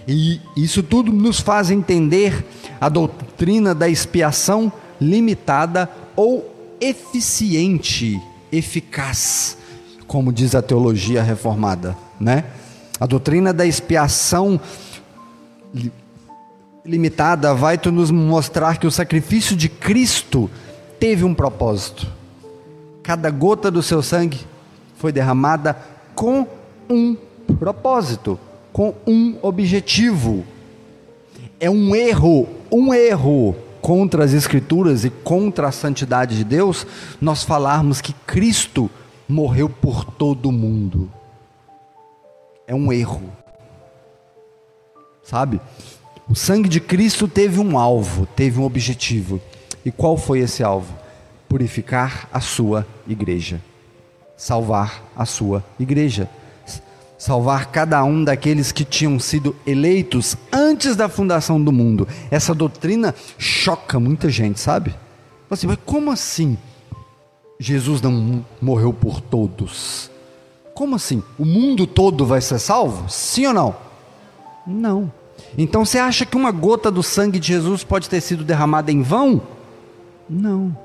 E 0.08 0.40
isso 0.56 0.84
tudo 0.84 1.12
nos 1.12 1.40
faz 1.40 1.72
entender 1.72 2.46
a 2.80 2.90
doutrina 2.90 3.74
da 3.74 3.90
expiação 3.90 4.72
limitada 5.02 5.90
ou 6.16 6.78
eficiente, 6.80 8.22
eficaz, 8.52 9.58
como 10.06 10.32
diz 10.32 10.54
a 10.54 10.62
teologia 10.62 11.24
reformada, 11.24 11.98
né? 12.20 12.46
A 13.00 13.08
doutrina 13.08 13.52
da 13.52 13.66
expiação 13.66 14.62
limitada 16.86 17.54
vai 17.54 17.78
tu 17.78 17.92
nos 17.92 18.12
mostrar 18.12 18.78
que 18.78 18.88
o 18.88 18.92
sacrifício 18.92 19.56
de 19.56 19.70
Cristo 19.70 20.50
teve 21.00 21.24
um 21.24 21.34
propósito. 21.34 22.08
Cada 23.04 23.30
gota 23.30 23.72
do 23.72 23.82
seu 23.82 24.02
sangue 24.02 24.40
foi 24.96 25.12
derramada 25.12 25.78
com 26.16 26.48
um 26.90 27.16
propósito, 27.60 28.40
com 28.72 28.94
um 29.08 29.38
objetivo. 29.42 30.46
É 31.60 31.70
um 31.70 31.96
erro, 31.96 32.48
um 32.72 32.94
erro 32.94 33.56
contra 33.82 34.24
as 34.24 34.34
Escrituras 34.34 35.06
e 35.06 35.10
contra 35.10 35.68
a 35.68 35.72
santidade 35.72 36.38
de 36.38 36.44
Deus 36.44 36.86
nós 37.20 37.44
falarmos 37.44 38.02
que 38.02 38.14
Cristo 38.14 38.90
morreu 39.28 39.70
por 39.70 40.04
todo 40.04 40.52
mundo. 40.52 41.10
É 42.68 42.76
um 42.76 42.92
erro. 42.92 43.22
Sabe? 45.24 45.60
O 46.30 46.36
sangue 46.36 46.70
de 46.70 46.80
Cristo 46.80 47.28
teve 47.28 47.60
um 47.60 47.76
alvo, 47.76 48.28
teve 48.28 48.60
um 48.60 48.64
objetivo. 48.64 49.42
E 49.84 49.92
qual 49.92 50.16
foi 50.16 50.40
esse 50.42 50.64
alvo? 50.64 50.94
Purificar 51.48 52.30
a 52.32 52.40
sua 52.40 52.86
igreja. 53.08 53.60
Salvar 54.38 55.04
a 55.18 55.26
sua 55.26 55.66
igreja. 55.80 56.30
Salvar 57.18 57.72
cada 57.72 58.04
um 58.04 58.24
daqueles 58.24 58.72
que 58.72 58.86
tinham 58.86 59.20
sido 59.20 59.56
eleitos 59.66 60.38
antes 60.54 60.96
da 60.96 61.10
fundação 61.10 61.62
do 61.62 61.72
mundo. 61.72 62.08
Essa 62.30 62.54
doutrina 62.54 63.16
choca 63.40 64.00
muita 64.00 64.30
gente, 64.30 64.60
sabe? 64.60 64.96
Assim, 65.50 65.66
mas 65.66 65.80
como 65.84 66.12
assim? 66.12 66.60
Jesus 67.60 68.04
não 68.04 68.46
morreu 68.62 68.94
por 68.94 69.20
todos. 69.20 70.12
Como 70.76 70.96
assim? 70.96 71.24
O 71.40 71.44
mundo 71.44 71.88
todo 71.88 72.24
vai 72.24 72.40
ser 72.40 72.60
salvo? 72.60 73.10
Sim 73.10 73.48
ou 73.48 73.54
não? 73.54 73.76
Não. 74.68 75.19
Então 75.58 75.86
você 75.86 75.98
acha 75.98 76.26
que 76.26 76.38
uma 76.38 76.52
gota 76.52 76.90
do 76.90 77.04
sangue 77.04 77.40
de 77.40 77.48
Jesus 77.48 77.84
pode 77.84 78.10
ter 78.10 78.22
sido 78.22 78.44
derramada 78.44 78.92
em 78.92 79.02
vão? 79.02 79.42
Não. 80.30 80.76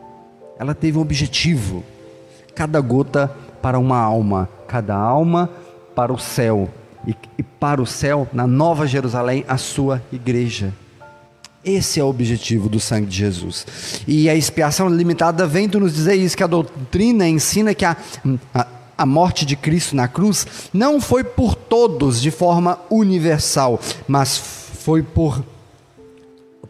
Ela 0.58 0.74
teve 0.74 0.98
um 0.98 1.00
objetivo. 1.02 1.84
Cada 2.54 2.80
gota 2.80 3.30
para 3.60 3.78
uma 3.78 3.98
alma, 3.98 4.48
cada 4.68 4.94
alma 4.94 5.50
para 5.94 6.12
o 6.12 6.18
céu. 6.18 6.68
E, 7.06 7.14
e 7.38 7.42
para 7.42 7.82
o 7.82 7.86
céu, 7.86 8.28
na 8.32 8.46
Nova 8.46 8.86
Jerusalém, 8.86 9.44
a 9.46 9.58
sua 9.58 10.02
igreja. 10.12 10.72
Esse 11.64 11.98
é 11.98 12.04
o 12.04 12.08
objetivo 12.08 12.68
do 12.68 12.78
sangue 12.78 13.06
de 13.06 13.16
Jesus. 13.16 13.66
E 14.06 14.28
a 14.28 14.34
expiação 14.34 14.88
limitada 14.88 15.46
vem 15.46 15.66
nos 15.66 15.94
dizer 15.94 16.14
isso, 16.14 16.36
que 16.36 16.42
a 16.42 16.46
doutrina 16.46 17.26
ensina 17.26 17.74
que 17.74 17.86
a, 17.86 17.96
a, 18.54 18.66
a, 18.98 19.06
morte 19.06 19.46
de 19.46 19.56
Cristo 19.56 19.96
na 19.96 20.06
cruz 20.06 20.46
não 20.74 21.00
foi 21.00 21.24
por 21.24 21.53
todos 21.74 22.22
de 22.22 22.30
forma 22.30 22.78
universal, 22.88 23.80
mas 24.06 24.38
foi 24.38 25.02
por, 25.02 25.44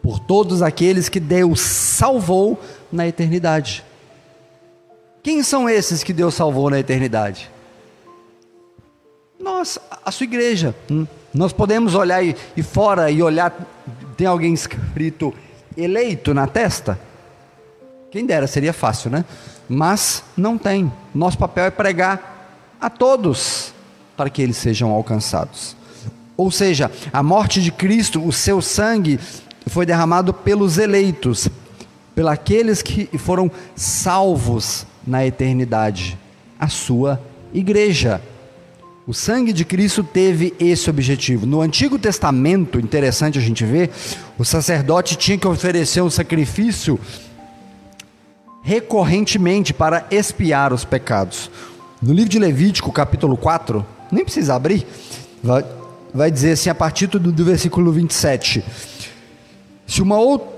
por 0.01 0.17
todos 0.17 0.63
aqueles 0.63 1.09
que 1.09 1.19
Deus 1.19 1.61
salvou 1.61 2.59
na 2.91 3.07
eternidade. 3.07 3.85
Quem 5.21 5.43
são 5.43 5.69
esses 5.69 6.03
que 6.03 6.11
Deus 6.11 6.33
salvou 6.33 6.71
na 6.71 6.79
eternidade? 6.79 7.51
Nós, 9.39 9.77
a 10.03 10.09
sua 10.09 10.23
igreja. 10.23 10.73
Hum? 10.89 11.05
Nós 11.31 11.53
podemos 11.53 11.93
olhar 11.93 12.23
e, 12.23 12.35
e 12.57 12.63
fora 12.63 13.11
e 13.11 13.21
olhar 13.21 13.55
tem 14.17 14.25
alguém 14.25 14.55
escrito 14.55 15.31
eleito 15.77 16.33
na 16.33 16.47
testa? 16.47 16.99
Quem 18.09 18.25
dera, 18.25 18.47
seria 18.47 18.73
fácil, 18.73 19.11
né? 19.11 19.23
Mas 19.69 20.23
não 20.35 20.57
tem. 20.57 20.91
Nosso 21.13 21.37
papel 21.37 21.65
é 21.65 21.69
pregar 21.69 22.73
a 22.81 22.89
todos 22.89 23.74
para 24.15 24.29
que 24.29 24.41
eles 24.41 24.57
sejam 24.57 24.91
alcançados. 24.91 25.75
Ou 26.37 26.51
seja, 26.51 26.91
a 27.13 27.23
morte 27.23 27.61
de 27.61 27.71
Cristo, 27.71 28.25
o 28.25 28.31
seu 28.31 28.61
sangue 28.61 29.19
foi 29.67 29.85
derramado 29.85 30.33
pelos 30.33 30.77
eleitos, 30.77 31.47
pelos 32.13 32.31
aqueles 32.31 32.81
que 32.81 33.09
foram 33.17 33.49
salvos 33.75 34.85
na 35.05 35.25
eternidade, 35.25 36.17
a 36.59 36.67
sua 36.67 37.21
igreja. 37.53 38.21
O 39.07 39.13
sangue 39.13 39.53
de 39.53 39.63
Cristo 39.63 40.03
teve 40.03 40.53
esse 40.59 40.89
objetivo. 40.89 41.45
No 41.45 41.61
Antigo 41.61 41.97
Testamento, 41.99 42.79
interessante 42.79 43.37
a 43.37 43.41
gente 43.41 43.63
ver, 43.63 43.91
o 44.37 44.43
sacerdote 44.43 45.15
tinha 45.15 45.37
que 45.37 45.47
oferecer 45.47 46.01
um 46.01 46.09
sacrifício 46.09 46.99
recorrentemente 48.63 49.73
para 49.73 50.07
expiar 50.09 50.73
os 50.73 50.83
pecados. 50.83 51.51
No 52.01 52.11
livro 52.11 52.29
de 52.29 52.39
Levítico, 52.39 52.91
capítulo 52.91 53.37
4, 53.37 53.85
nem 54.11 54.23
precisa 54.23 54.55
abrir, 54.55 54.85
vai, 55.43 55.65
vai 56.13 56.31
dizer 56.31 56.51
assim, 56.51 56.69
a 56.69 56.75
partir 56.75 57.07
do, 57.07 57.19
do 57.19 57.45
versículo 57.45 57.91
27. 57.91 58.63
Se 59.87 60.01
uma 60.01 60.17
outra 60.17 60.55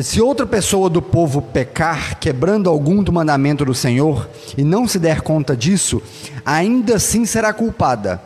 se 0.00 0.20
outra 0.20 0.46
pessoa 0.46 0.88
do 0.88 1.02
povo 1.02 1.42
pecar, 1.42 2.20
quebrando 2.20 2.70
algum 2.70 3.02
do 3.02 3.12
mandamento 3.12 3.64
do 3.64 3.74
Senhor, 3.74 4.28
e 4.56 4.62
não 4.62 4.86
se 4.86 4.96
der 4.96 5.22
conta 5.22 5.56
disso, 5.56 6.00
ainda 6.46 6.94
assim 6.96 7.26
será 7.26 7.52
culpada. 7.52 8.22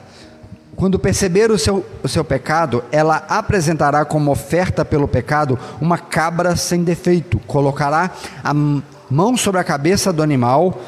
Quando 0.77 0.99
perceber 0.99 1.51
o 1.51 1.59
seu, 1.59 1.85
o 2.03 2.09
seu 2.09 2.25
pecado, 2.25 2.85
ela 2.93 3.25
apresentará 3.29 4.05
como 4.05 4.31
oferta 4.31 4.85
pelo 4.85 5.09
pecado 5.09 5.59
uma 5.81 5.97
cabra 5.97 6.57
sem 6.57 6.83
defeito, 6.85 7.39
colocará 7.47 8.11
a 8.45 8.53
mão 9.11 9.37
sobre 9.37 9.61
a 9.61 9.65
cabeça 9.65 10.13
do 10.13 10.23
animal 10.23 10.79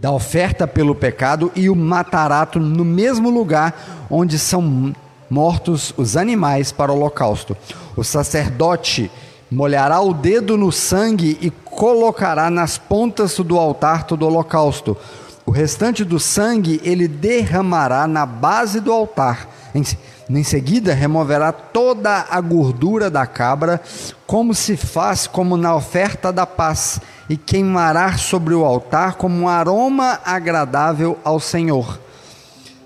da 0.00 0.12
oferta 0.12 0.66
pelo 0.66 0.94
pecado 0.94 1.50
e 1.56 1.68
o 1.68 1.74
matará 1.74 2.46
no 2.54 2.84
mesmo 2.84 3.30
lugar 3.30 4.06
onde 4.08 4.38
são 4.38 4.94
mortos 5.28 5.92
os 5.96 6.16
animais 6.16 6.70
para 6.70 6.92
o 6.92 6.96
holocausto. 6.96 7.56
O 7.96 8.04
sacerdote 8.04 9.10
molhará 9.50 10.00
o 10.00 10.14
dedo 10.14 10.56
no 10.56 10.70
sangue 10.70 11.36
e 11.40 11.50
colocará 11.50 12.48
nas 12.48 12.78
pontas 12.78 13.36
do 13.38 13.58
altar 13.58 14.04
do 14.04 14.26
holocausto. 14.26 14.96
O 15.44 15.50
restante 15.50 16.04
do 16.04 16.20
sangue 16.20 16.80
ele 16.84 17.08
derramará 17.08 18.06
na 18.06 18.24
base 18.24 18.80
do 18.80 18.92
altar. 18.92 19.48
Em, 19.74 19.82
em 20.30 20.44
seguida, 20.44 20.94
removerá 20.94 21.50
toda 21.52 22.26
a 22.30 22.40
gordura 22.40 23.10
da 23.10 23.26
cabra, 23.26 23.80
como 24.26 24.54
se 24.54 24.76
faz 24.76 25.26
como 25.26 25.56
na 25.56 25.74
oferta 25.74 26.32
da 26.32 26.46
paz, 26.46 27.00
e 27.28 27.36
queimará 27.36 28.16
sobre 28.16 28.54
o 28.54 28.64
altar 28.64 29.16
como 29.16 29.42
um 29.42 29.48
aroma 29.48 30.20
agradável 30.24 31.18
ao 31.22 31.38
Senhor. 31.38 31.98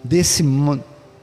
Desse 0.03 0.43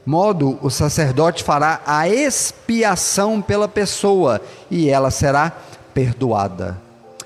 modo, 0.06 0.58
o 0.62 0.70
sacerdote 0.70 1.44
fará 1.44 1.80
a 1.86 2.08
expiação 2.08 3.42
pela 3.42 3.68
pessoa 3.68 4.40
e 4.70 4.88
ela 4.88 5.10
será 5.10 5.52
perdoada. 5.92 6.78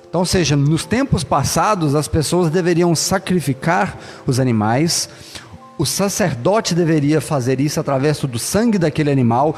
Então, 0.08 0.20
ou 0.20 0.26
seja, 0.26 0.56
nos 0.56 0.84
tempos 0.84 1.24
passados, 1.24 1.94
as 1.94 2.08
pessoas 2.08 2.50
deveriam 2.50 2.94
sacrificar 2.94 3.96
os 4.26 4.38
animais, 4.38 5.08
o 5.76 5.84
sacerdote 5.84 6.74
deveria 6.74 7.20
fazer 7.20 7.60
isso 7.60 7.80
através 7.80 8.20
do 8.20 8.38
sangue 8.38 8.78
daquele 8.78 9.10
animal, 9.10 9.56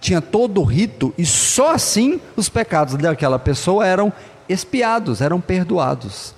tinha 0.00 0.20
todo 0.20 0.60
o 0.60 0.64
rito, 0.64 1.12
e 1.18 1.26
só 1.26 1.74
assim 1.74 2.20
os 2.36 2.48
pecados 2.48 2.94
daquela 2.94 3.38
pessoa 3.38 3.86
eram 3.86 4.12
expiados, 4.52 5.20
eram 5.20 5.40
perdoados. 5.40 6.34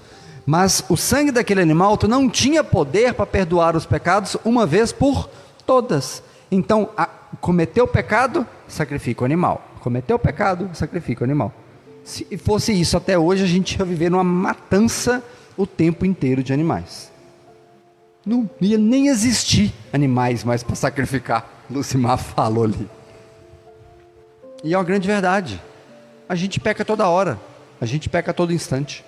Mas 0.46 0.84
o 0.88 0.96
sangue 0.96 1.32
daquele 1.32 1.60
animal 1.60 1.98
não 2.08 2.28
tinha 2.28 2.62
poder 2.62 3.14
para 3.14 3.26
perdoar 3.26 3.74
os 3.76 3.86
pecados 3.86 4.36
uma 4.44 4.66
vez 4.66 4.92
por 4.92 5.28
Todas. 5.66 6.22
Então, 6.50 6.90
a, 6.96 7.06
cometeu 7.40 7.84
o 7.84 7.88
pecado, 7.88 8.46
sacrifica 8.68 9.22
o 9.22 9.24
animal. 9.24 9.62
Cometeu 9.80 10.16
o 10.16 10.18
pecado, 10.18 10.70
sacrifica 10.74 11.22
o 11.22 11.24
animal. 11.24 11.52
Se 12.04 12.36
fosse 12.36 12.72
isso 12.72 12.96
até 12.96 13.18
hoje, 13.18 13.44
a 13.44 13.46
gente 13.46 13.78
ia 13.78 13.84
viver 13.84 14.10
numa 14.10 14.24
matança 14.24 15.22
o 15.56 15.66
tempo 15.66 16.04
inteiro 16.04 16.42
de 16.42 16.52
animais. 16.52 17.10
Não 18.26 18.48
ia 18.60 18.78
nem 18.78 19.08
existir 19.08 19.72
animais 19.92 20.44
mais 20.44 20.62
para 20.62 20.74
sacrificar. 20.74 21.46
Lucimar 21.70 22.18
falou 22.18 22.64
ali. 22.64 22.88
E 24.62 24.74
é 24.74 24.78
uma 24.78 24.84
grande 24.84 25.06
verdade. 25.06 25.60
A 26.28 26.34
gente 26.34 26.60
peca 26.60 26.84
toda 26.84 27.08
hora. 27.08 27.38
A 27.80 27.86
gente 27.86 28.08
peca 28.08 28.30
a 28.30 28.34
todo 28.34 28.52
instante. 28.52 29.04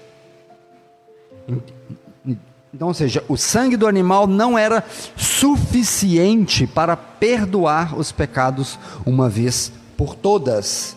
Então, 2.75 2.89
ou 2.89 2.95
seja, 2.95 3.25
o 3.29 3.37
sangue 3.37 3.77
do 3.77 3.87
animal 3.87 4.27
não 4.27 4.59
era 4.59 4.85
suficiente 5.17 6.67
para 6.67 6.97
perdoar 6.97 7.99
os 7.99 8.13
pecados 8.13 8.79
uma 9.07 9.29
vez 9.29 9.73
por 9.97 10.15
todas. 10.15 10.97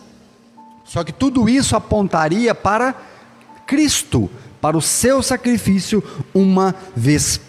Só 0.84 1.02
que 1.04 1.12
tudo 1.12 1.48
isso 1.48 1.76
apontaria 1.76 2.54
para 2.54 2.94
Cristo, 3.66 4.28
para 4.60 4.76
o 4.76 4.82
seu 4.82 5.22
sacrifício 5.22 6.02
uma 6.34 6.74
vez 6.94 7.40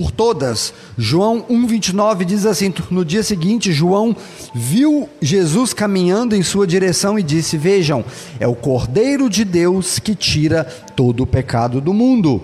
por 0.00 0.10
todas. 0.10 0.72
João 0.96 1.42
1:29 1.42 2.24
diz 2.24 2.46
assim: 2.46 2.72
No 2.90 3.04
dia 3.04 3.22
seguinte, 3.22 3.70
João 3.70 4.16
viu 4.54 5.06
Jesus 5.20 5.74
caminhando 5.74 6.34
em 6.34 6.42
sua 6.42 6.66
direção 6.66 7.18
e 7.18 7.22
disse: 7.22 7.58
Vejam, 7.58 8.02
é 8.38 8.48
o 8.48 8.54
Cordeiro 8.54 9.28
de 9.28 9.44
Deus 9.44 9.98
que 9.98 10.14
tira 10.14 10.64
todo 10.96 11.22
o 11.22 11.26
pecado 11.26 11.82
do 11.82 11.92
mundo. 11.92 12.42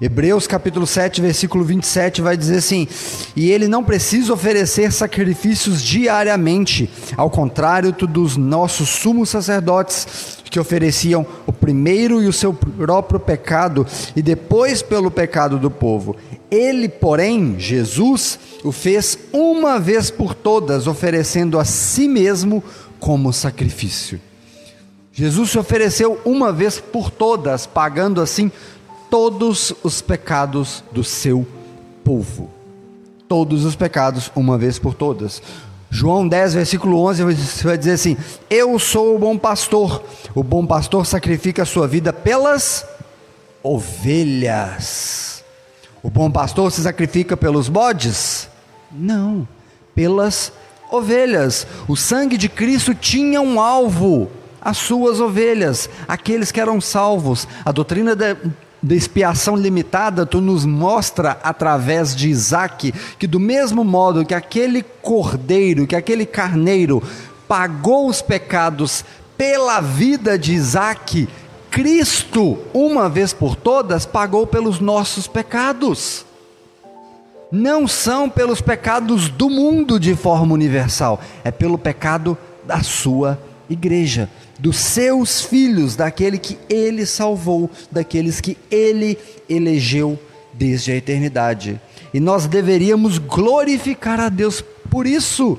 Hebreus 0.00 0.46
capítulo 0.46 0.86
7, 0.86 1.20
versículo 1.20 1.62
27 1.62 2.22
vai 2.22 2.34
dizer 2.34 2.56
assim: 2.56 2.88
E 3.36 3.50
ele 3.50 3.68
não 3.68 3.84
precisa 3.84 4.32
oferecer 4.32 4.90
sacrifícios 4.90 5.82
diariamente, 5.82 6.88
ao 7.14 7.28
contrário 7.28 7.92
dos 7.92 8.38
nossos 8.38 8.88
sumos 8.88 9.28
sacerdotes, 9.28 10.38
que 10.50 10.58
ofereciam 10.58 11.26
o 11.46 11.52
primeiro 11.52 12.22
e 12.22 12.26
o 12.26 12.32
seu 12.32 12.54
próprio 12.54 13.20
pecado, 13.20 13.86
e 14.16 14.22
depois 14.22 14.80
pelo 14.80 15.10
pecado 15.10 15.58
do 15.58 15.70
povo. 15.70 16.16
Ele, 16.50 16.88
porém, 16.88 17.58
Jesus, 17.58 18.38
o 18.64 18.72
fez 18.72 19.18
uma 19.32 19.78
vez 19.78 20.10
por 20.10 20.34
todas, 20.34 20.86
oferecendo 20.86 21.58
a 21.58 21.64
si 21.64 22.08
mesmo 22.08 22.62
como 22.98 23.32
sacrifício. 23.32 24.20
Jesus 25.12 25.50
se 25.50 25.58
ofereceu 25.58 26.20
uma 26.24 26.52
vez 26.52 26.80
por 26.80 27.10
todas, 27.10 27.66
pagando 27.66 28.20
assim 28.20 28.50
todos 29.10 29.72
os 29.82 30.00
pecados 30.00 30.82
do 30.92 31.04
seu 31.04 31.46
povo. 32.04 32.50
Todos 33.28 33.64
os 33.64 33.76
pecados, 33.76 34.30
uma 34.34 34.58
vez 34.58 34.78
por 34.78 34.94
todas. 34.94 35.42
João 35.90 36.26
10, 36.26 36.54
versículo 36.54 37.00
11, 37.00 37.24
vai 37.64 37.76
dizer 37.76 37.92
assim: 37.92 38.16
Eu 38.48 38.78
sou 38.78 39.16
o 39.16 39.18
bom 39.18 39.36
pastor. 39.36 40.02
O 40.34 40.42
bom 40.42 40.64
pastor 40.64 41.04
sacrifica 41.04 41.62
a 41.62 41.66
sua 41.66 41.88
vida 41.88 42.12
pelas 42.12 42.86
ovelhas. 43.62 45.39
O 46.02 46.08
bom 46.08 46.30
pastor 46.30 46.72
se 46.72 46.82
sacrifica 46.82 47.36
pelos 47.36 47.68
bodes? 47.68 48.48
Não, 48.90 49.46
pelas 49.94 50.52
ovelhas. 50.90 51.66
O 51.86 51.96
sangue 51.96 52.36
de 52.36 52.48
Cristo 52.48 52.94
tinha 52.94 53.40
um 53.40 53.60
alvo: 53.60 54.30
as 54.60 54.78
suas 54.78 55.20
ovelhas, 55.20 55.90
aqueles 56.08 56.50
que 56.50 56.60
eram 56.60 56.80
salvos. 56.80 57.46
A 57.64 57.70
doutrina 57.70 58.16
da 58.16 58.36
expiação 58.94 59.56
limitada, 59.56 60.24
tu 60.24 60.40
nos 60.40 60.64
mostra 60.64 61.38
através 61.42 62.16
de 62.16 62.30
Isaac 62.30 62.92
que, 63.18 63.26
do 63.26 63.38
mesmo 63.38 63.84
modo 63.84 64.24
que 64.24 64.34
aquele 64.34 64.82
cordeiro, 64.82 65.86
que 65.86 65.96
aquele 65.96 66.24
carneiro 66.24 67.02
pagou 67.46 68.08
os 68.08 68.22
pecados 68.22 69.04
pela 69.36 69.80
vida 69.80 70.38
de 70.38 70.52
Isaac, 70.52 71.28
Cristo, 71.70 72.58
uma 72.74 73.08
vez 73.08 73.32
por 73.32 73.54
todas, 73.54 74.04
pagou 74.04 74.46
pelos 74.46 74.80
nossos 74.80 75.26
pecados. 75.26 76.26
Não 77.50 77.86
são 77.86 78.28
pelos 78.28 78.60
pecados 78.60 79.28
do 79.28 79.48
mundo 79.48 79.98
de 79.98 80.14
forma 80.14 80.52
universal, 80.52 81.20
é 81.44 81.50
pelo 81.50 81.78
pecado 81.78 82.36
da 82.66 82.82
sua 82.82 83.40
igreja, 83.68 84.28
dos 84.58 84.76
seus 84.76 85.40
filhos, 85.40 85.96
daquele 85.96 86.38
que 86.38 86.58
ele 86.68 87.06
salvou, 87.06 87.70
daqueles 87.90 88.40
que 88.40 88.58
ele 88.70 89.16
elegeu 89.48 90.18
desde 90.52 90.92
a 90.92 90.96
eternidade. 90.96 91.80
E 92.12 92.20
nós 92.20 92.46
deveríamos 92.46 93.18
glorificar 93.18 94.18
a 94.20 94.28
Deus 94.28 94.62
por 94.90 95.06
isso. 95.06 95.58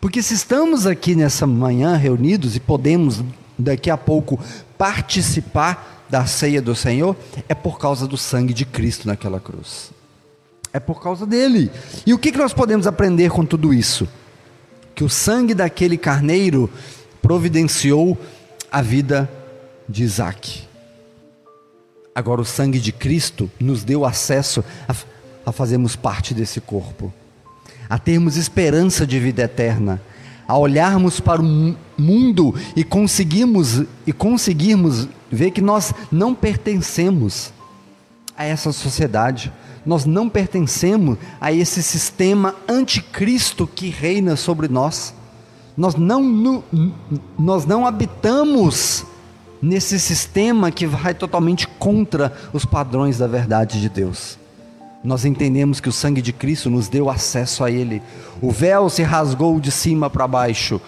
Porque 0.00 0.22
se 0.22 0.34
estamos 0.34 0.86
aqui 0.86 1.14
nessa 1.14 1.46
manhã 1.46 1.96
reunidos 1.96 2.56
e 2.56 2.60
podemos 2.60 3.22
daqui 3.58 3.90
a 3.90 3.96
pouco 3.96 4.38
participar 4.80 6.06
da 6.08 6.24
ceia 6.24 6.62
do 6.62 6.74
Senhor, 6.74 7.14
é 7.50 7.54
por 7.54 7.78
causa 7.78 8.08
do 8.08 8.16
sangue 8.16 8.54
de 8.54 8.64
Cristo 8.64 9.06
naquela 9.06 9.38
cruz. 9.38 9.90
É 10.72 10.80
por 10.80 11.02
causa 11.02 11.26
dele. 11.26 11.70
E 12.06 12.14
o 12.14 12.18
que 12.18 12.32
nós 12.32 12.54
podemos 12.54 12.86
aprender 12.86 13.30
com 13.30 13.44
tudo 13.44 13.74
isso? 13.74 14.08
Que 14.94 15.04
o 15.04 15.08
sangue 15.10 15.52
daquele 15.52 15.98
carneiro 15.98 16.70
providenciou 17.20 18.16
a 18.72 18.80
vida 18.80 19.30
de 19.86 20.02
Isaac. 20.02 20.66
Agora, 22.14 22.40
o 22.40 22.46
sangue 22.46 22.80
de 22.80 22.90
Cristo 22.90 23.50
nos 23.60 23.84
deu 23.84 24.06
acesso 24.06 24.64
a, 24.88 24.94
a 25.44 25.52
fazermos 25.52 25.94
parte 25.94 26.32
desse 26.32 26.58
corpo, 26.58 27.12
a 27.86 27.98
termos 27.98 28.38
esperança 28.38 29.06
de 29.06 29.20
vida 29.20 29.42
eterna, 29.42 30.00
a 30.50 30.58
olharmos 30.58 31.20
para 31.20 31.40
o 31.40 31.76
mundo 31.96 32.52
e 32.74 32.82
conseguirmos, 32.82 33.84
e 34.04 34.12
conseguirmos 34.12 35.06
ver 35.30 35.52
que 35.52 35.60
nós 35.60 35.94
não 36.10 36.34
pertencemos 36.34 37.52
a 38.36 38.44
essa 38.44 38.72
sociedade, 38.72 39.52
nós 39.86 40.04
não 40.04 40.28
pertencemos 40.28 41.18
a 41.40 41.52
esse 41.52 41.84
sistema 41.84 42.56
anticristo 42.68 43.64
que 43.64 43.90
reina 43.90 44.34
sobre 44.34 44.66
nós. 44.66 45.14
Nós 45.76 45.94
não, 45.94 46.64
nós 47.38 47.64
não 47.64 47.86
habitamos 47.86 49.06
nesse 49.62 50.00
sistema 50.00 50.72
que 50.72 50.84
vai 50.84 51.14
totalmente 51.14 51.68
contra 51.78 52.36
os 52.52 52.64
padrões 52.64 53.18
da 53.18 53.28
verdade 53.28 53.80
de 53.80 53.88
Deus 53.88 54.39
nós 55.02 55.24
entendemos 55.24 55.80
que 55.80 55.88
o 55.88 55.92
sangue 55.92 56.20
de 56.20 56.32
Cristo 56.32 56.68
nos 56.68 56.88
deu 56.88 57.08
acesso 57.08 57.64
a 57.64 57.70
Ele. 57.70 58.02
O 58.40 58.50
véu 58.50 58.90
se 58.90 59.02
rasgou 59.02 59.58
de 59.58 59.70
cima 59.70 60.10
para 60.10 60.28
baixo. 60.28 60.80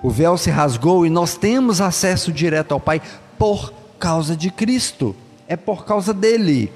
O 0.00 0.10
véu 0.10 0.38
se 0.38 0.48
rasgou 0.48 1.04
e 1.04 1.10
nós 1.10 1.36
temos 1.36 1.80
acesso 1.80 2.32
direto 2.32 2.72
ao 2.72 2.78
Pai 2.78 3.02
por 3.36 3.72
causa 3.98 4.36
de 4.36 4.50
Cristo. 4.50 5.14
É 5.48 5.56
por 5.56 5.84
causa 5.84 6.14
dele. 6.14 6.70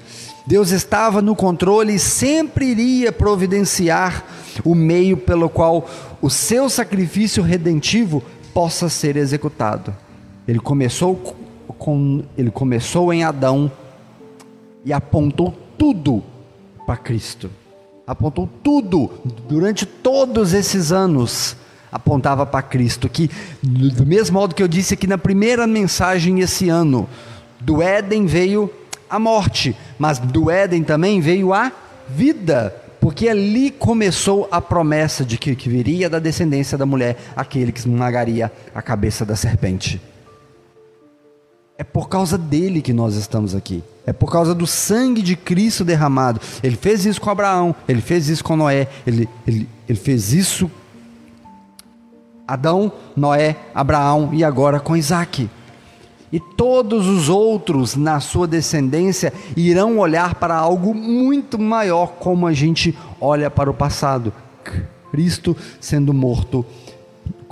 Deus 0.45 0.71
estava 0.71 1.23
no 1.23 1.37
controle 1.37 1.95
e 1.95 1.99
sempre 2.01 2.67
iria 2.67 3.13
providenciar 3.13 4.25
o 4.65 4.75
meio 4.75 5.17
pelo 5.17 5.49
qual 5.49 5.89
o 6.21 6.29
seu 6.29 6.69
sacrifício 6.69 7.45
redentivo 7.45 8.25
possa 8.53 8.89
ser 8.89 9.17
executado. 9.17 9.95
Ele 10.49 10.59
começou 10.59 11.15
com 11.79 12.23
ele 12.37 12.51
começou 12.51 13.13
em 13.13 13.25
Adão 13.25 13.71
e 14.85 14.93
apontou 14.93 15.55
tudo 15.79 16.23
para 16.87 16.97
Cristo. 16.97 17.51
Apontou 18.07 18.49
tudo, 18.63 19.11
durante 19.49 19.87
todos 19.87 20.53
esses 20.53 20.93
anos, 20.93 21.57
apontava 21.91 22.45
para 22.45 22.63
Cristo. 22.63 23.09
Que, 23.09 23.31
do 23.63 24.05
mesmo 24.05 24.39
modo 24.39 24.55
que 24.55 24.63
eu 24.63 24.69
disse 24.69 24.95
aqui 24.95 25.07
na 25.07 25.19
primeira 25.19 25.67
mensagem 25.67 26.41
esse 26.41 26.69
ano, 26.69 27.09
do 27.61 27.81
Éden 27.81 28.27
veio 28.27 28.73
a 29.09 29.19
morte, 29.19 29.77
mas 29.99 30.19
do 30.19 30.51
Éden 30.51 30.83
também 30.83 31.21
veio 31.21 31.53
a 31.53 31.71
vida, 32.09 32.75
porque 33.01 33.29
ali 33.29 33.71
começou 33.71 34.49
a 34.51 34.61
promessa 34.61 35.25
de 35.25 35.37
que, 35.37 35.55
que 35.55 35.69
viria 35.69 36.09
da 36.09 36.19
descendência 36.19 36.79
da 36.79 36.87
mulher 36.87 37.17
aquele 37.37 37.73
que 37.73 37.81
esmagaria 37.81 38.51
a 38.75 38.83
cabeça 38.83 39.25
da 39.25 39.37
serpente. 39.37 40.01
É 41.77 41.85
por 41.85 42.09
causa 42.09 42.39
dele 42.39 42.81
que 42.81 42.93
nós 42.93 43.15
estamos 43.15 43.55
aqui. 43.55 43.83
É 44.07 44.13
por 44.13 44.31
causa 44.33 44.55
do 44.55 44.67
sangue 44.67 45.23
de 45.23 45.37
Cristo 45.37 45.85
derramado. 45.85 46.41
Ele 46.63 46.77
fez 46.77 47.07
isso 47.07 47.21
com 47.21 47.31
Abraão, 47.31 47.75
ele 47.87 48.01
fez 48.01 48.29
isso 48.29 48.43
com 48.43 48.57
Noé, 48.57 48.89
ele, 49.07 49.29
ele, 49.47 49.69
ele 49.89 49.99
fez 49.99 50.33
isso 50.33 50.71
Adão, 52.47 52.93
Noé, 53.17 53.57
Abraão 53.75 54.31
e 54.33 54.45
agora 54.45 54.81
com 54.81 54.97
Isaac. 54.97 55.49
E 56.33 56.41
todos 56.41 57.07
os 57.07 57.29
outros 57.29 57.95
na 57.95 58.19
sua 58.21 58.47
descendência 58.47 59.33
irão 59.57 59.99
olhar 59.99 60.35
para 60.35 60.57
algo 60.57 60.95
muito 60.95 61.59
maior, 61.59 62.15
como 62.19 62.47
a 62.47 62.53
gente 62.53 62.97
olha 63.21 63.51
para 63.51 63.71
o 63.71 63.75
passado. 63.75 64.33
Cristo 65.11 65.57
sendo 65.79 66.15
morto 66.15 66.65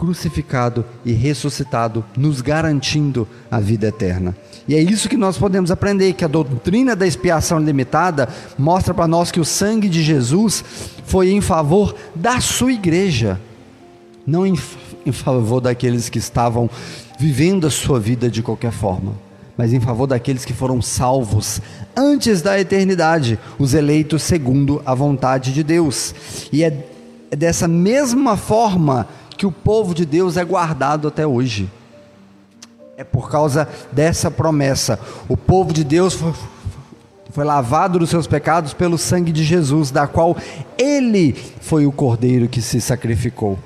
crucificado 0.00 0.82
e 1.04 1.12
ressuscitado, 1.12 2.02
nos 2.16 2.40
garantindo 2.40 3.28
a 3.50 3.60
vida 3.60 3.88
eterna. 3.88 4.34
E 4.66 4.74
é 4.74 4.80
isso 4.80 5.10
que 5.10 5.16
nós 5.16 5.36
podemos 5.36 5.70
aprender: 5.70 6.14
que 6.14 6.24
a 6.24 6.28
doutrina 6.28 6.96
da 6.96 7.06
expiação 7.06 7.58
limitada 7.58 8.26
mostra 8.58 8.94
para 8.94 9.06
nós 9.06 9.30
que 9.30 9.38
o 9.38 9.44
sangue 9.44 9.90
de 9.90 10.02
Jesus 10.02 10.64
foi 11.04 11.30
em 11.30 11.42
favor 11.42 11.94
da 12.14 12.40
sua 12.40 12.72
igreja, 12.72 13.38
não 14.26 14.46
em, 14.46 14.58
em 15.04 15.12
favor 15.12 15.60
daqueles 15.60 16.08
que 16.08 16.18
estavam 16.18 16.70
vivendo 17.18 17.66
a 17.66 17.70
sua 17.70 18.00
vida 18.00 18.30
de 18.30 18.42
qualquer 18.42 18.72
forma 18.72 19.12
mas 19.56 19.74
em 19.74 19.80
favor 19.80 20.06
daqueles 20.06 20.42
que 20.42 20.54
foram 20.54 20.80
salvos 20.80 21.60
antes 21.94 22.40
da 22.40 22.58
eternidade, 22.58 23.38
os 23.58 23.74
eleitos 23.74 24.22
segundo 24.22 24.80
a 24.86 24.94
vontade 24.94 25.52
de 25.52 25.62
Deus. 25.62 26.14
E 26.50 26.64
é 26.64 26.72
dessa 27.36 27.68
mesma 27.68 28.38
forma 28.38 29.06
que 29.40 29.46
o 29.46 29.50
povo 29.50 29.94
de 29.94 30.04
Deus 30.04 30.36
é 30.36 30.44
guardado 30.44 31.08
até 31.08 31.26
hoje. 31.26 31.66
É 32.94 33.02
por 33.02 33.30
causa 33.30 33.66
dessa 33.90 34.30
promessa. 34.30 35.00
O 35.30 35.34
povo 35.34 35.72
de 35.72 35.82
Deus 35.82 36.12
foi, 36.12 36.34
foi 37.30 37.42
lavado 37.42 37.98
dos 37.98 38.10
seus 38.10 38.26
pecados 38.26 38.74
pelo 38.74 38.98
sangue 38.98 39.32
de 39.32 39.42
Jesus, 39.42 39.90
da 39.90 40.06
qual 40.06 40.36
ele 40.76 41.32
foi 41.62 41.86
o 41.86 41.92
cordeiro 41.92 42.50
que 42.50 42.60
se 42.60 42.82
sacrificou. 42.82 43.58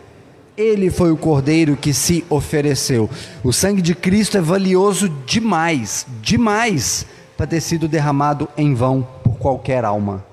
Ele 0.57 0.93
foi 0.93 1.11
o 1.11 1.17
cordeiro 1.17 1.77
que 1.77 1.93
se 1.93 2.25
ofereceu. 2.31 3.11
O 3.43 3.53
sangue 3.53 3.83
de 3.83 3.97
Cristo 3.97 4.39
é 4.39 4.41
valioso 4.41 5.09
demais, 5.27 6.07
demais, 6.23 7.05
para 7.37 7.49
ter 7.49 7.61
sido 7.61 7.89
derramado 7.89 8.49
em 8.57 8.75
vão 8.75 9.05
por 9.25 9.39
qualquer 9.39 9.85
alma. 9.85 10.25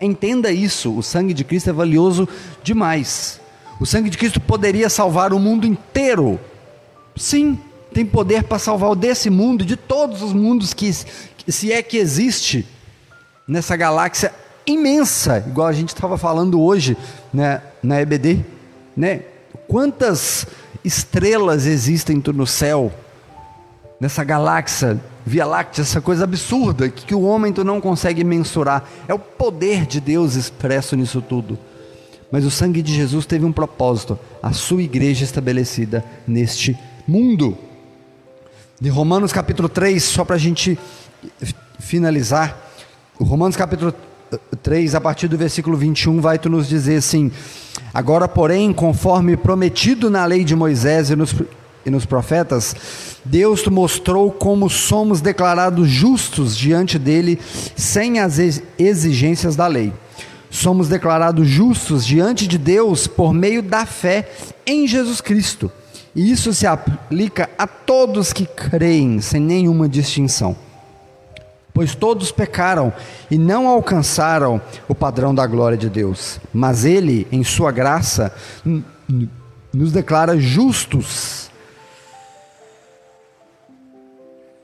Entenda 0.00 0.52
isso: 0.52 0.96
o 0.96 1.02
sangue 1.02 1.34
de 1.34 1.42
Cristo 1.42 1.70
é 1.70 1.72
valioso 1.72 2.28
demais. 2.62 3.40
O 3.80 3.86
sangue 3.86 4.10
de 4.10 4.18
Cristo 4.18 4.40
poderia 4.40 4.88
salvar 4.88 5.32
o 5.32 5.38
mundo 5.38 5.66
inteiro. 5.66 6.40
Sim, 7.14 7.58
tem 7.92 8.04
poder 8.04 8.44
para 8.44 8.58
salvar 8.58 8.90
o 8.90 8.94
desse 8.94 9.30
mundo, 9.30 9.64
de 9.64 9.76
todos 9.76 10.22
os 10.22 10.32
mundos 10.32 10.74
que, 10.74 10.92
se 10.92 11.72
é 11.72 11.82
que 11.82 11.96
existe 11.96 12.66
nessa 13.46 13.76
galáxia 13.76 14.34
imensa, 14.66 15.44
igual 15.46 15.68
a 15.68 15.72
gente 15.72 15.90
estava 15.90 16.18
falando 16.18 16.60
hoje 16.60 16.96
né, 17.32 17.62
na 17.82 18.00
EBD, 18.00 18.44
né? 18.96 19.22
Quantas 19.68 20.46
estrelas 20.84 21.66
existem 21.66 22.22
no 22.34 22.46
céu, 22.46 22.92
nessa 24.00 24.24
galáxia, 24.24 25.00
Via 25.28 25.44
Láctea, 25.44 25.82
essa 25.82 26.00
coisa 26.00 26.22
absurda 26.22 26.88
que, 26.88 27.06
que 27.06 27.14
o 27.14 27.22
homem 27.22 27.52
tu 27.52 27.64
não 27.64 27.80
consegue 27.80 28.22
mensurar. 28.22 28.88
É 29.08 29.14
o 29.14 29.18
poder 29.18 29.84
de 29.84 30.00
Deus 30.00 30.36
expresso 30.36 30.94
nisso 30.94 31.20
tudo. 31.20 31.58
Mas 32.30 32.44
o 32.44 32.50
sangue 32.50 32.82
de 32.82 32.92
Jesus 32.92 33.24
teve 33.24 33.44
um 33.44 33.52
propósito, 33.52 34.18
a 34.42 34.52
sua 34.52 34.82
igreja 34.82 35.24
estabelecida 35.24 36.04
neste 36.26 36.76
mundo. 37.06 37.56
De 38.80 38.88
Romanos 38.88 39.32
capítulo 39.32 39.68
3, 39.68 40.02
só 40.02 40.24
para 40.24 40.36
a 40.36 40.38
gente 40.38 40.78
finalizar, 41.78 42.70
Romanos 43.18 43.56
capítulo 43.56 43.94
3, 44.62 44.94
a 44.94 45.00
partir 45.00 45.28
do 45.28 45.38
versículo 45.38 45.76
21, 45.76 46.20
vai 46.20 46.38
tu 46.38 46.50
nos 46.50 46.68
dizer 46.68 46.96
assim: 46.96 47.30
Agora, 47.94 48.26
porém, 48.26 48.72
conforme 48.72 49.36
prometido 49.36 50.10
na 50.10 50.24
lei 50.24 50.44
de 50.44 50.56
Moisés 50.56 51.10
e 51.10 51.16
nos, 51.16 51.34
e 51.86 51.90
nos 51.90 52.04
profetas, 52.04 52.74
Deus 53.24 53.62
te 53.62 53.70
mostrou 53.70 54.32
como 54.32 54.68
somos 54.68 55.20
declarados 55.20 55.88
justos 55.88 56.56
diante 56.56 56.98
dele, 56.98 57.38
sem 57.76 58.18
as 58.18 58.38
exigências 58.78 59.54
da 59.54 59.68
lei 59.68 59.92
somos 60.50 60.88
declarados 60.88 61.46
justos 61.48 62.06
diante 62.06 62.46
de 62.46 62.58
Deus 62.58 63.06
por 63.06 63.32
meio 63.32 63.62
da 63.62 63.84
fé 63.84 64.30
em 64.66 64.86
Jesus 64.86 65.20
Cristo. 65.20 65.70
E 66.14 66.30
isso 66.30 66.54
se 66.54 66.66
aplica 66.66 67.50
a 67.58 67.66
todos 67.66 68.32
que 68.32 68.46
creem, 68.46 69.20
sem 69.20 69.40
nenhuma 69.40 69.88
distinção. 69.88 70.56
pois 71.74 71.94
todos 71.94 72.32
pecaram 72.32 72.90
e 73.30 73.36
não 73.36 73.68
alcançaram 73.68 74.58
o 74.88 74.94
padrão 74.94 75.34
da 75.34 75.46
glória 75.46 75.76
de 75.76 75.90
Deus. 75.90 76.40
Mas 76.50 76.86
Ele, 76.86 77.26
em 77.30 77.44
Sua 77.44 77.70
graça, 77.70 78.34
nos 79.74 79.92
declara 79.92 80.38
justos. 80.38 81.50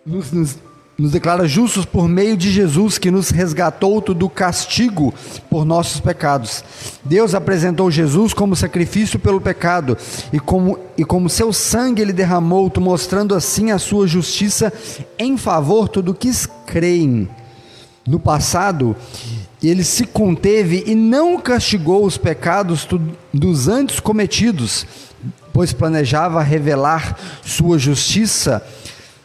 Nos, 0.07 0.33
nos, 0.33 0.57
nos 1.03 1.11
declara 1.11 1.49
justos 1.49 1.85
por 1.85 2.07
meio 2.07 2.37
de 2.37 2.49
Jesus 2.49 2.97
que 2.97 3.11
nos 3.11 3.31
resgatou 3.31 4.01
do 4.01 4.31
castigo 4.31 5.13
por 5.51 5.65
nossos 5.65 5.99
pecados. 5.99 6.63
Deus 7.05 7.35
apresentou 7.35 7.91
Jesus 7.91 8.33
como 8.33 8.55
sacrifício 8.55 9.19
pelo 9.19 9.41
pecado 9.41 9.99
e 10.33 10.39
como, 10.39 10.79
e 10.97 11.05
como 11.05 11.29
seu 11.29 11.53
sangue 11.53 12.01
ele 12.01 12.13
derramou, 12.13 12.73
mostrando 12.79 13.35
assim 13.35 13.73
a 13.73 13.81
sua 13.81 14.07
justiça 14.07 14.73
em 15.19 15.37
favor 15.37 15.89
do 15.89 16.15
que 16.15 16.31
creem. 16.67 17.29
No 18.07 18.21
passado, 18.21 18.95
ele 19.61 19.83
se 19.83 20.07
conteve 20.07 20.85
e 20.87 20.95
não 20.95 21.37
castigou 21.41 22.07
os 22.07 22.17
pecados 22.17 22.87
dos 23.35 23.67
antes 23.67 23.99
cometidos, 23.99 24.87
pois 25.53 25.73
planejava 25.73 26.41
revelar 26.45 27.19
sua 27.45 27.77
justiça 27.77 28.65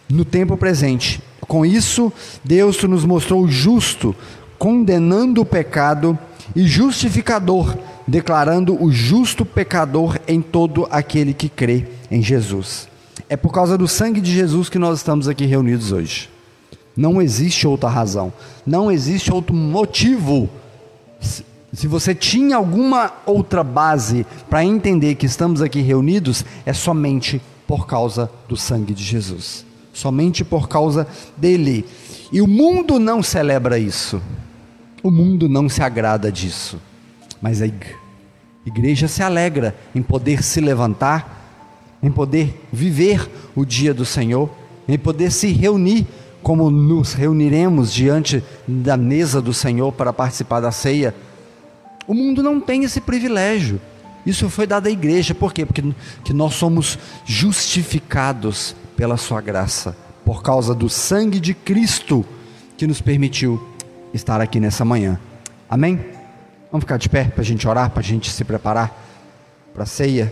no 0.09 0.25
tempo 0.25 0.57
presente 0.57 1.21
com 1.47 1.65
isso, 1.65 2.11
Deus 2.43 2.81
nos 2.83 3.05
mostrou 3.05 3.47
justo, 3.47 4.15
condenando 4.57 5.41
o 5.41 5.45
pecado, 5.45 6.17
e 6.55 6.65
justificador, 6.65 7.77
declarando 8.07 8.81
o 8.81 8.91
justo 8.91 9.45
pecador 9.45 10.17
em 10.27 10.41
todo 10.41 10.87
aquele 10.89 11.33
que 11.33 11.49
crê 11.49 11.85
em 12.09 12.21
Jesus. 12.21 12.87
É 13.29 13.35
por 13.35 13.51
causa 13.51 13.77
do 13.77 13.87
sangue 13.87 14.21
de 14.21 14.33
Jesus 14.33 14.69
que 14.69 14.79
nós 14.79 14.99
estamos 14.99 15.27
aqui 15.27 15.45
reunidos 15.45 15.91
hoje. 15.91 16.29
Não 16.95 17.21
existe 17.21 17.67
outra 17.67 17.89
razão, 17.89 18.33
não 18.65 18.91
existe 18.91 19.31
outro 19.31 19.53
motivo. 19.53 20.49
Se 21.19 21.85
você 21.85 22.15
tinha 22.15 22.55
alguma 22.55 23.11
outra 23.25 23.63
base 23.63 24.25
para 24.49 24.63
entender 24.63 25.15
que 25.15 25.25
estamos 25.25 25.61
aqui 25.61 25.81
reunidos, 25.81 26.43
é 26.65 26.73
somente 26.73 27.41
por 27.67 27.85
causa 27.85 28.31
do 28.47 28.55
sangue 28.55 28.93
de 28.93 29.03
Jesus 29.03 29.66
somente 29.97 30.45
por 30.45 30.69
causa 30.69 31.07
dele. 31.35 31.83
E 32.31 32.39
o 32.39 32.47
mundo 32.47 32.99
não 32.99 33.23
celebra 33.23 33.79
isso. 33.79 34.21
O 35.01 35.09
mundo 35.09 35.49
não 35.49 35.67
se 35.67 35.81
agrada 35.81 36.31
disso. 36.31 36.79
Mas 37.41 37.61
a 37.63 37.69
igreja 38.65 39.07
se 39.07 39.23
alegra 39.23 39.75
em 39.95 40.03
poder 40.03 40.43
se 40.43 40.61
levantar, 40.61 41.97
em 42.01 42.11
poder 42.11 42.67
viver 42.71 43.27
o 43.55 43.65
dia 43.65 43.91
do 43.91 44.05
Senhor, 44.05 44.49
em 44.87 44.99
poder 44.99 45.31
se 45.31 45.47
reunir 45.47 46.05
como 46.43 46.69
nos 46.69 47.13
reuniremos 47.13 47.91
diante 47.91 48.43
da 48.67 48.95
mesa 48.95 49.41
do 49.41 49.53
Senhor 49.53 49.91
para 49.91 50.13
participar 50.13 50.59
da 50.59 50.71
ceia. 50.71 51.13
O 52.07 52.13
mundo 52.13 52.43
não 52.43 52.61
tem 52.61 52.83
esse 52.83 53.01
privilégio. 53.01 53.81
Isso 54.25 54.49
foi 54.49 54.67
dado 54.67 54.87
à 54.87 54.91
igreja, 54.91 55.33
por 55.33 55.53
quê? 55.53 55.65
Porque 55.65 55.83
que 56.23 56.33
nós 56.33 56.53
somos 56.55 56.99
justificados 57.25 58.75
pela 58.95 59.15
sua 59.15 59.39
graça, 59.39 59.95
por 60.25 60.43
causa 60.43 60.75
do 60.75 60.89
sangue 60.89 61.39
de 61.39 61.53
Cristo 61.53 62.25
que 62.77 62.85
nos 62.85 63.01
permitiu 63.01 63.61
estar 64.13 64.41
aqui 64.41 64.59
nessa 64.59 64.83
manhã. 64.83 65.19
Amém? 65.69 65.99
Vamos 66.71 66.83
ficar 66.83 66.97
de 66.97 67.07
pé 67.07 67.25
para 67.25 67.41
a 67.41 67.45
gente 67.45 67.67
orar, 67.67 67.89
para 67.89 68.01
a 68.01 68.03
gente 68.03 68.29
se 68.31 68.43
preparar 68.43 69.05
para 69.73 69.83
a 69.83 69.85
ceia. 69.85 70.31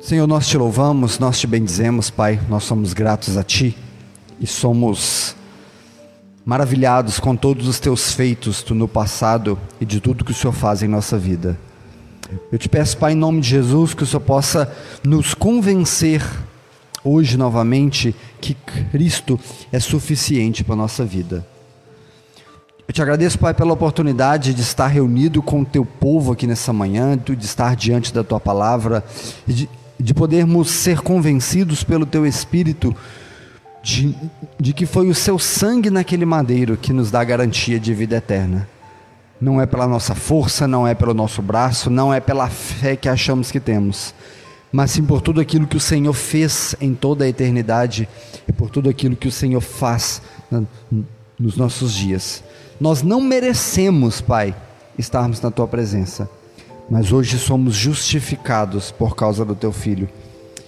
Senhor, 0.00 0.26
nós 0.26 0.46
te 0.46 0.56
louvamos, 0.56 1.18
nós 1.18 1.38
te 1.38 1.46
bendizemos, 1.46 2.08
Pai, 2.08 2.40
nós 2.48 2.64
somos 2.64 2.92
gratos 2.94 3.36
a 3.36 3.42
Ti 3.42 3.76
e 4.40 4.46
somos 4.46 5.34
maravilhados 6.48 7.20
com 7.20 7.36
todos 7.36 7.68
os 7.68 7.78
Teus 7.78 8.14
feitos 8.14 8.64
no 8.70 8.88
passado 8.88 9.58
e 9.78 9.84
de 9.84 10.00
tudo 10.00 10.24
que 10.24 10.30
o 10.30 10.34
Senhor 10.34 10.54
faz 10.54 10.82
em 10.82 10.88
nossa 10.88 11.18
vida. 11.18 11.58
Eu 12.50 12.58
te 12.58 12.70
peço, 12.70 12.96
Pai, 12.96 13.12
em 13.12 13.16
nome 13.16 13.42
de 13.42 13.50
Jesus, 13.50 13.92
que 13.92 14.02
o 14.02 14.06
Senhor 14.06 14.22
possa 14.22 14.74
nos 15.04 15.34
convencer 15.34 16.24
hoje 17.04 17.36
novamente 17.36 18.16
que 18.40 18.54
Cristo 18.54 19.38
é 19.70 19.78
suficiente 19.78 20.64
para 20.64 20.72
a 20.72 20.78
nossa 20.78 21.04
vida. 21.04 21.46
Eu 22.88 22.94
te 22.94 23.02
agradeço, 23.02 23.38
Pai, 23.38 23.52
pela 23.52 23.74
oportunidade 23.74 24.54
de 24.54 24.62
estar 24.62 24.86
reunido 24.86 25.42
com 25.42 25.60
o 25.60 25.66
teu 25.66 25.84
povo 25.84 26.32
aqui 26.32 26.46
nessa 26.46 26.72
manhã, 26.72 27.14
de 27.14 27.44
estar 27.44 27.76
diante 27.76 28.10
da 28.10 28.24
tua 28.24 28.40
palavra, 28.40 29.04
de, 29.46 29.68
de 30.00 30.14
podermos 30.14 30.70
ser 30.70 31.02
convencidos 31.02 31.84
pelo 31.84 32.06
teu 32.06 32.24
Espírito 32.26 32.96
de, 33.82 34.14
de 34.58 34.72
que 34.72 34.86
foi 34.86 35.08
o 35.08 35.14
seu 35.14 35.38
sangue 35.38 35.90
naquele 35.90 36.24
madeiro 36.24 36.76
que 36.76 36.92
nos 36.92 37.10
dá 37.10 37.22
garantia 37.22 37.78
de 37.78 37.94
vida 37.94 38.16
eterna. 38.16 38.68
Não 39.40 39.60
é 39.60 39.66
pela 39.66 39.86
nossa 39.86 40.14
força, 40.14 40.66
não 40.66 40.86
é 40.86 40.94
pelo 40.94 41.14
nosso 41.14 41.40
braço, 41.40 41.88
não 41.88 42.12
é 42.12 42.20
pela 42.20 42.48
fé 42.48 42.96
que 42.96 43.08
achamos 43.08 43.52
que 43.52 43.60
temos, 43.60 44.12
mas 44.72 44.90
sim 44.90 45.04
por 45.04 45.20
tudo 45.20 45.40
aquilo 45.40 45.66
que 45.66 45.76
o 45.76 45.80
Senhor 45.80 46.12
fez 46.12 46.74
em 46.80 46.92
toda 46.92 47.24
a 47.24 47.28
eternidade 47.28 48.08
e 48.48 48.52
por 48.52 48.68
tudo 48.68 48.90
aquilo 48.90 49.14
que 49.14 49.28
o 49.28 49.32
Senhor 49.32 49.60
faz 49.60 50.20
nos 51.38 51.56
nossos 51.56 51.94
dias. 51.94 52.42
Nós 52.80 53.02
não 53.02 53.20
merecemos, 53.20 54.20
Pai, 54.20 54.54
estarmos 54.98 55.40
na 55.40 55.52
tua 55.52 55.68
presença, 55.68 56.28
mas 56.90 57.12
hoje 57.12 57.38
somos 57.38 57.74
justificados 57.74 58.90
por 58.90 59.14
causa 59.14 59.44
do 59.44 59.54
teu 59.54 59.72
filho 59.72 60.08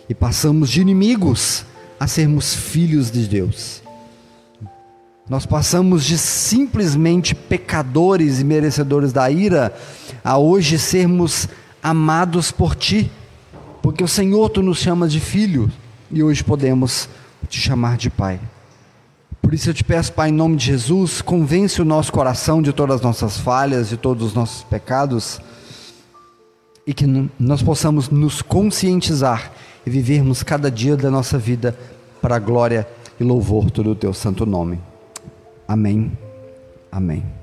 e 0.08 0.14
passamos 0.14 0.70
de 0.70 0.80
inimigos 0.80 1.64
a 2.00 2.06
sermos 2.06 2.54
filhos 2.54 3.10
de 3.10 3.26
Deus. 3.28 3.82
Nós 5.28 5.44
passamos 5.44 6.02
de 6.04 6.16
simplesmente 6.16 7.34
pecadores 7.34 8.40
e 8.40 8.44
merecedores 8.44 9.12
da 9.12 9.30
ira 9.30 9.72
a 10.24 10.38
hoje 10.38 10.78
sermos 10.78 11.46
amados 11.82 12.50
por 12.50 12.74
Ti, 12.74 13.12
porque 13.82 14.02
o 14.02 14.08
Senhor 14.08 14.48
Tu 14.48 14.62
nos 14.62 14.78
chama 14.78 15.06
de 15.06 15.20
filho 15.20 15.70
e 16.10 16.22
hoje 16.22 16.42
podemos 16.42 17.06
te 17.48 17.60
chamar 17.60 17.98
de 17.98 18.08
Pai. 18.08 18.40
Por 19.42 19.52
isso 19.52 19.68
eu 19.68 19.74
te 19.74 19.84
peço, 19.84 20.12
Pai, 20.12 20.30
em 20.30 20.32
nome 20.32 20.56
de 20.56 20.66
Jesus, 20.66 21.20
convence 21.20 21.82
o 21.82 21.84
nosso 21.84 22.10
coração 22.10 22.62
de 22.62 22.72
todas 22.72 22.96
as 22.96 23.02
nossas 23.02 23.36
falhas, 23.36 23.90
de 23.90 23.96
todos 23.96 24.28
os 24.28 24.34
nossos 24.34 24.64
pecados, 24.64 25.40
e 26.86 26.94
que 26.94 27.06
nós 27.38 27.62
possamos 27.62 28.08
nos 28.08 28.42
conscientizar 28.42 29.52
e 29.86 29.90
vivermos 29.90 30.42
cada 30.42 30.70
dia 30.70 30.96
da 30.96 31.10
nossa 31.10 31.38
vida 31.38 31.76
para 32.20 32.36
a 32.36 32.38
glória 32.38 32.86
e 33.18 33.24
louvor 33.24 33.70
do 33.70 33.94
Teu 33.94 34.12
santo 34.12 34.44
nome. 34.46 34.80
Amém. 35.66 36.16
Amém. 36.90 37.39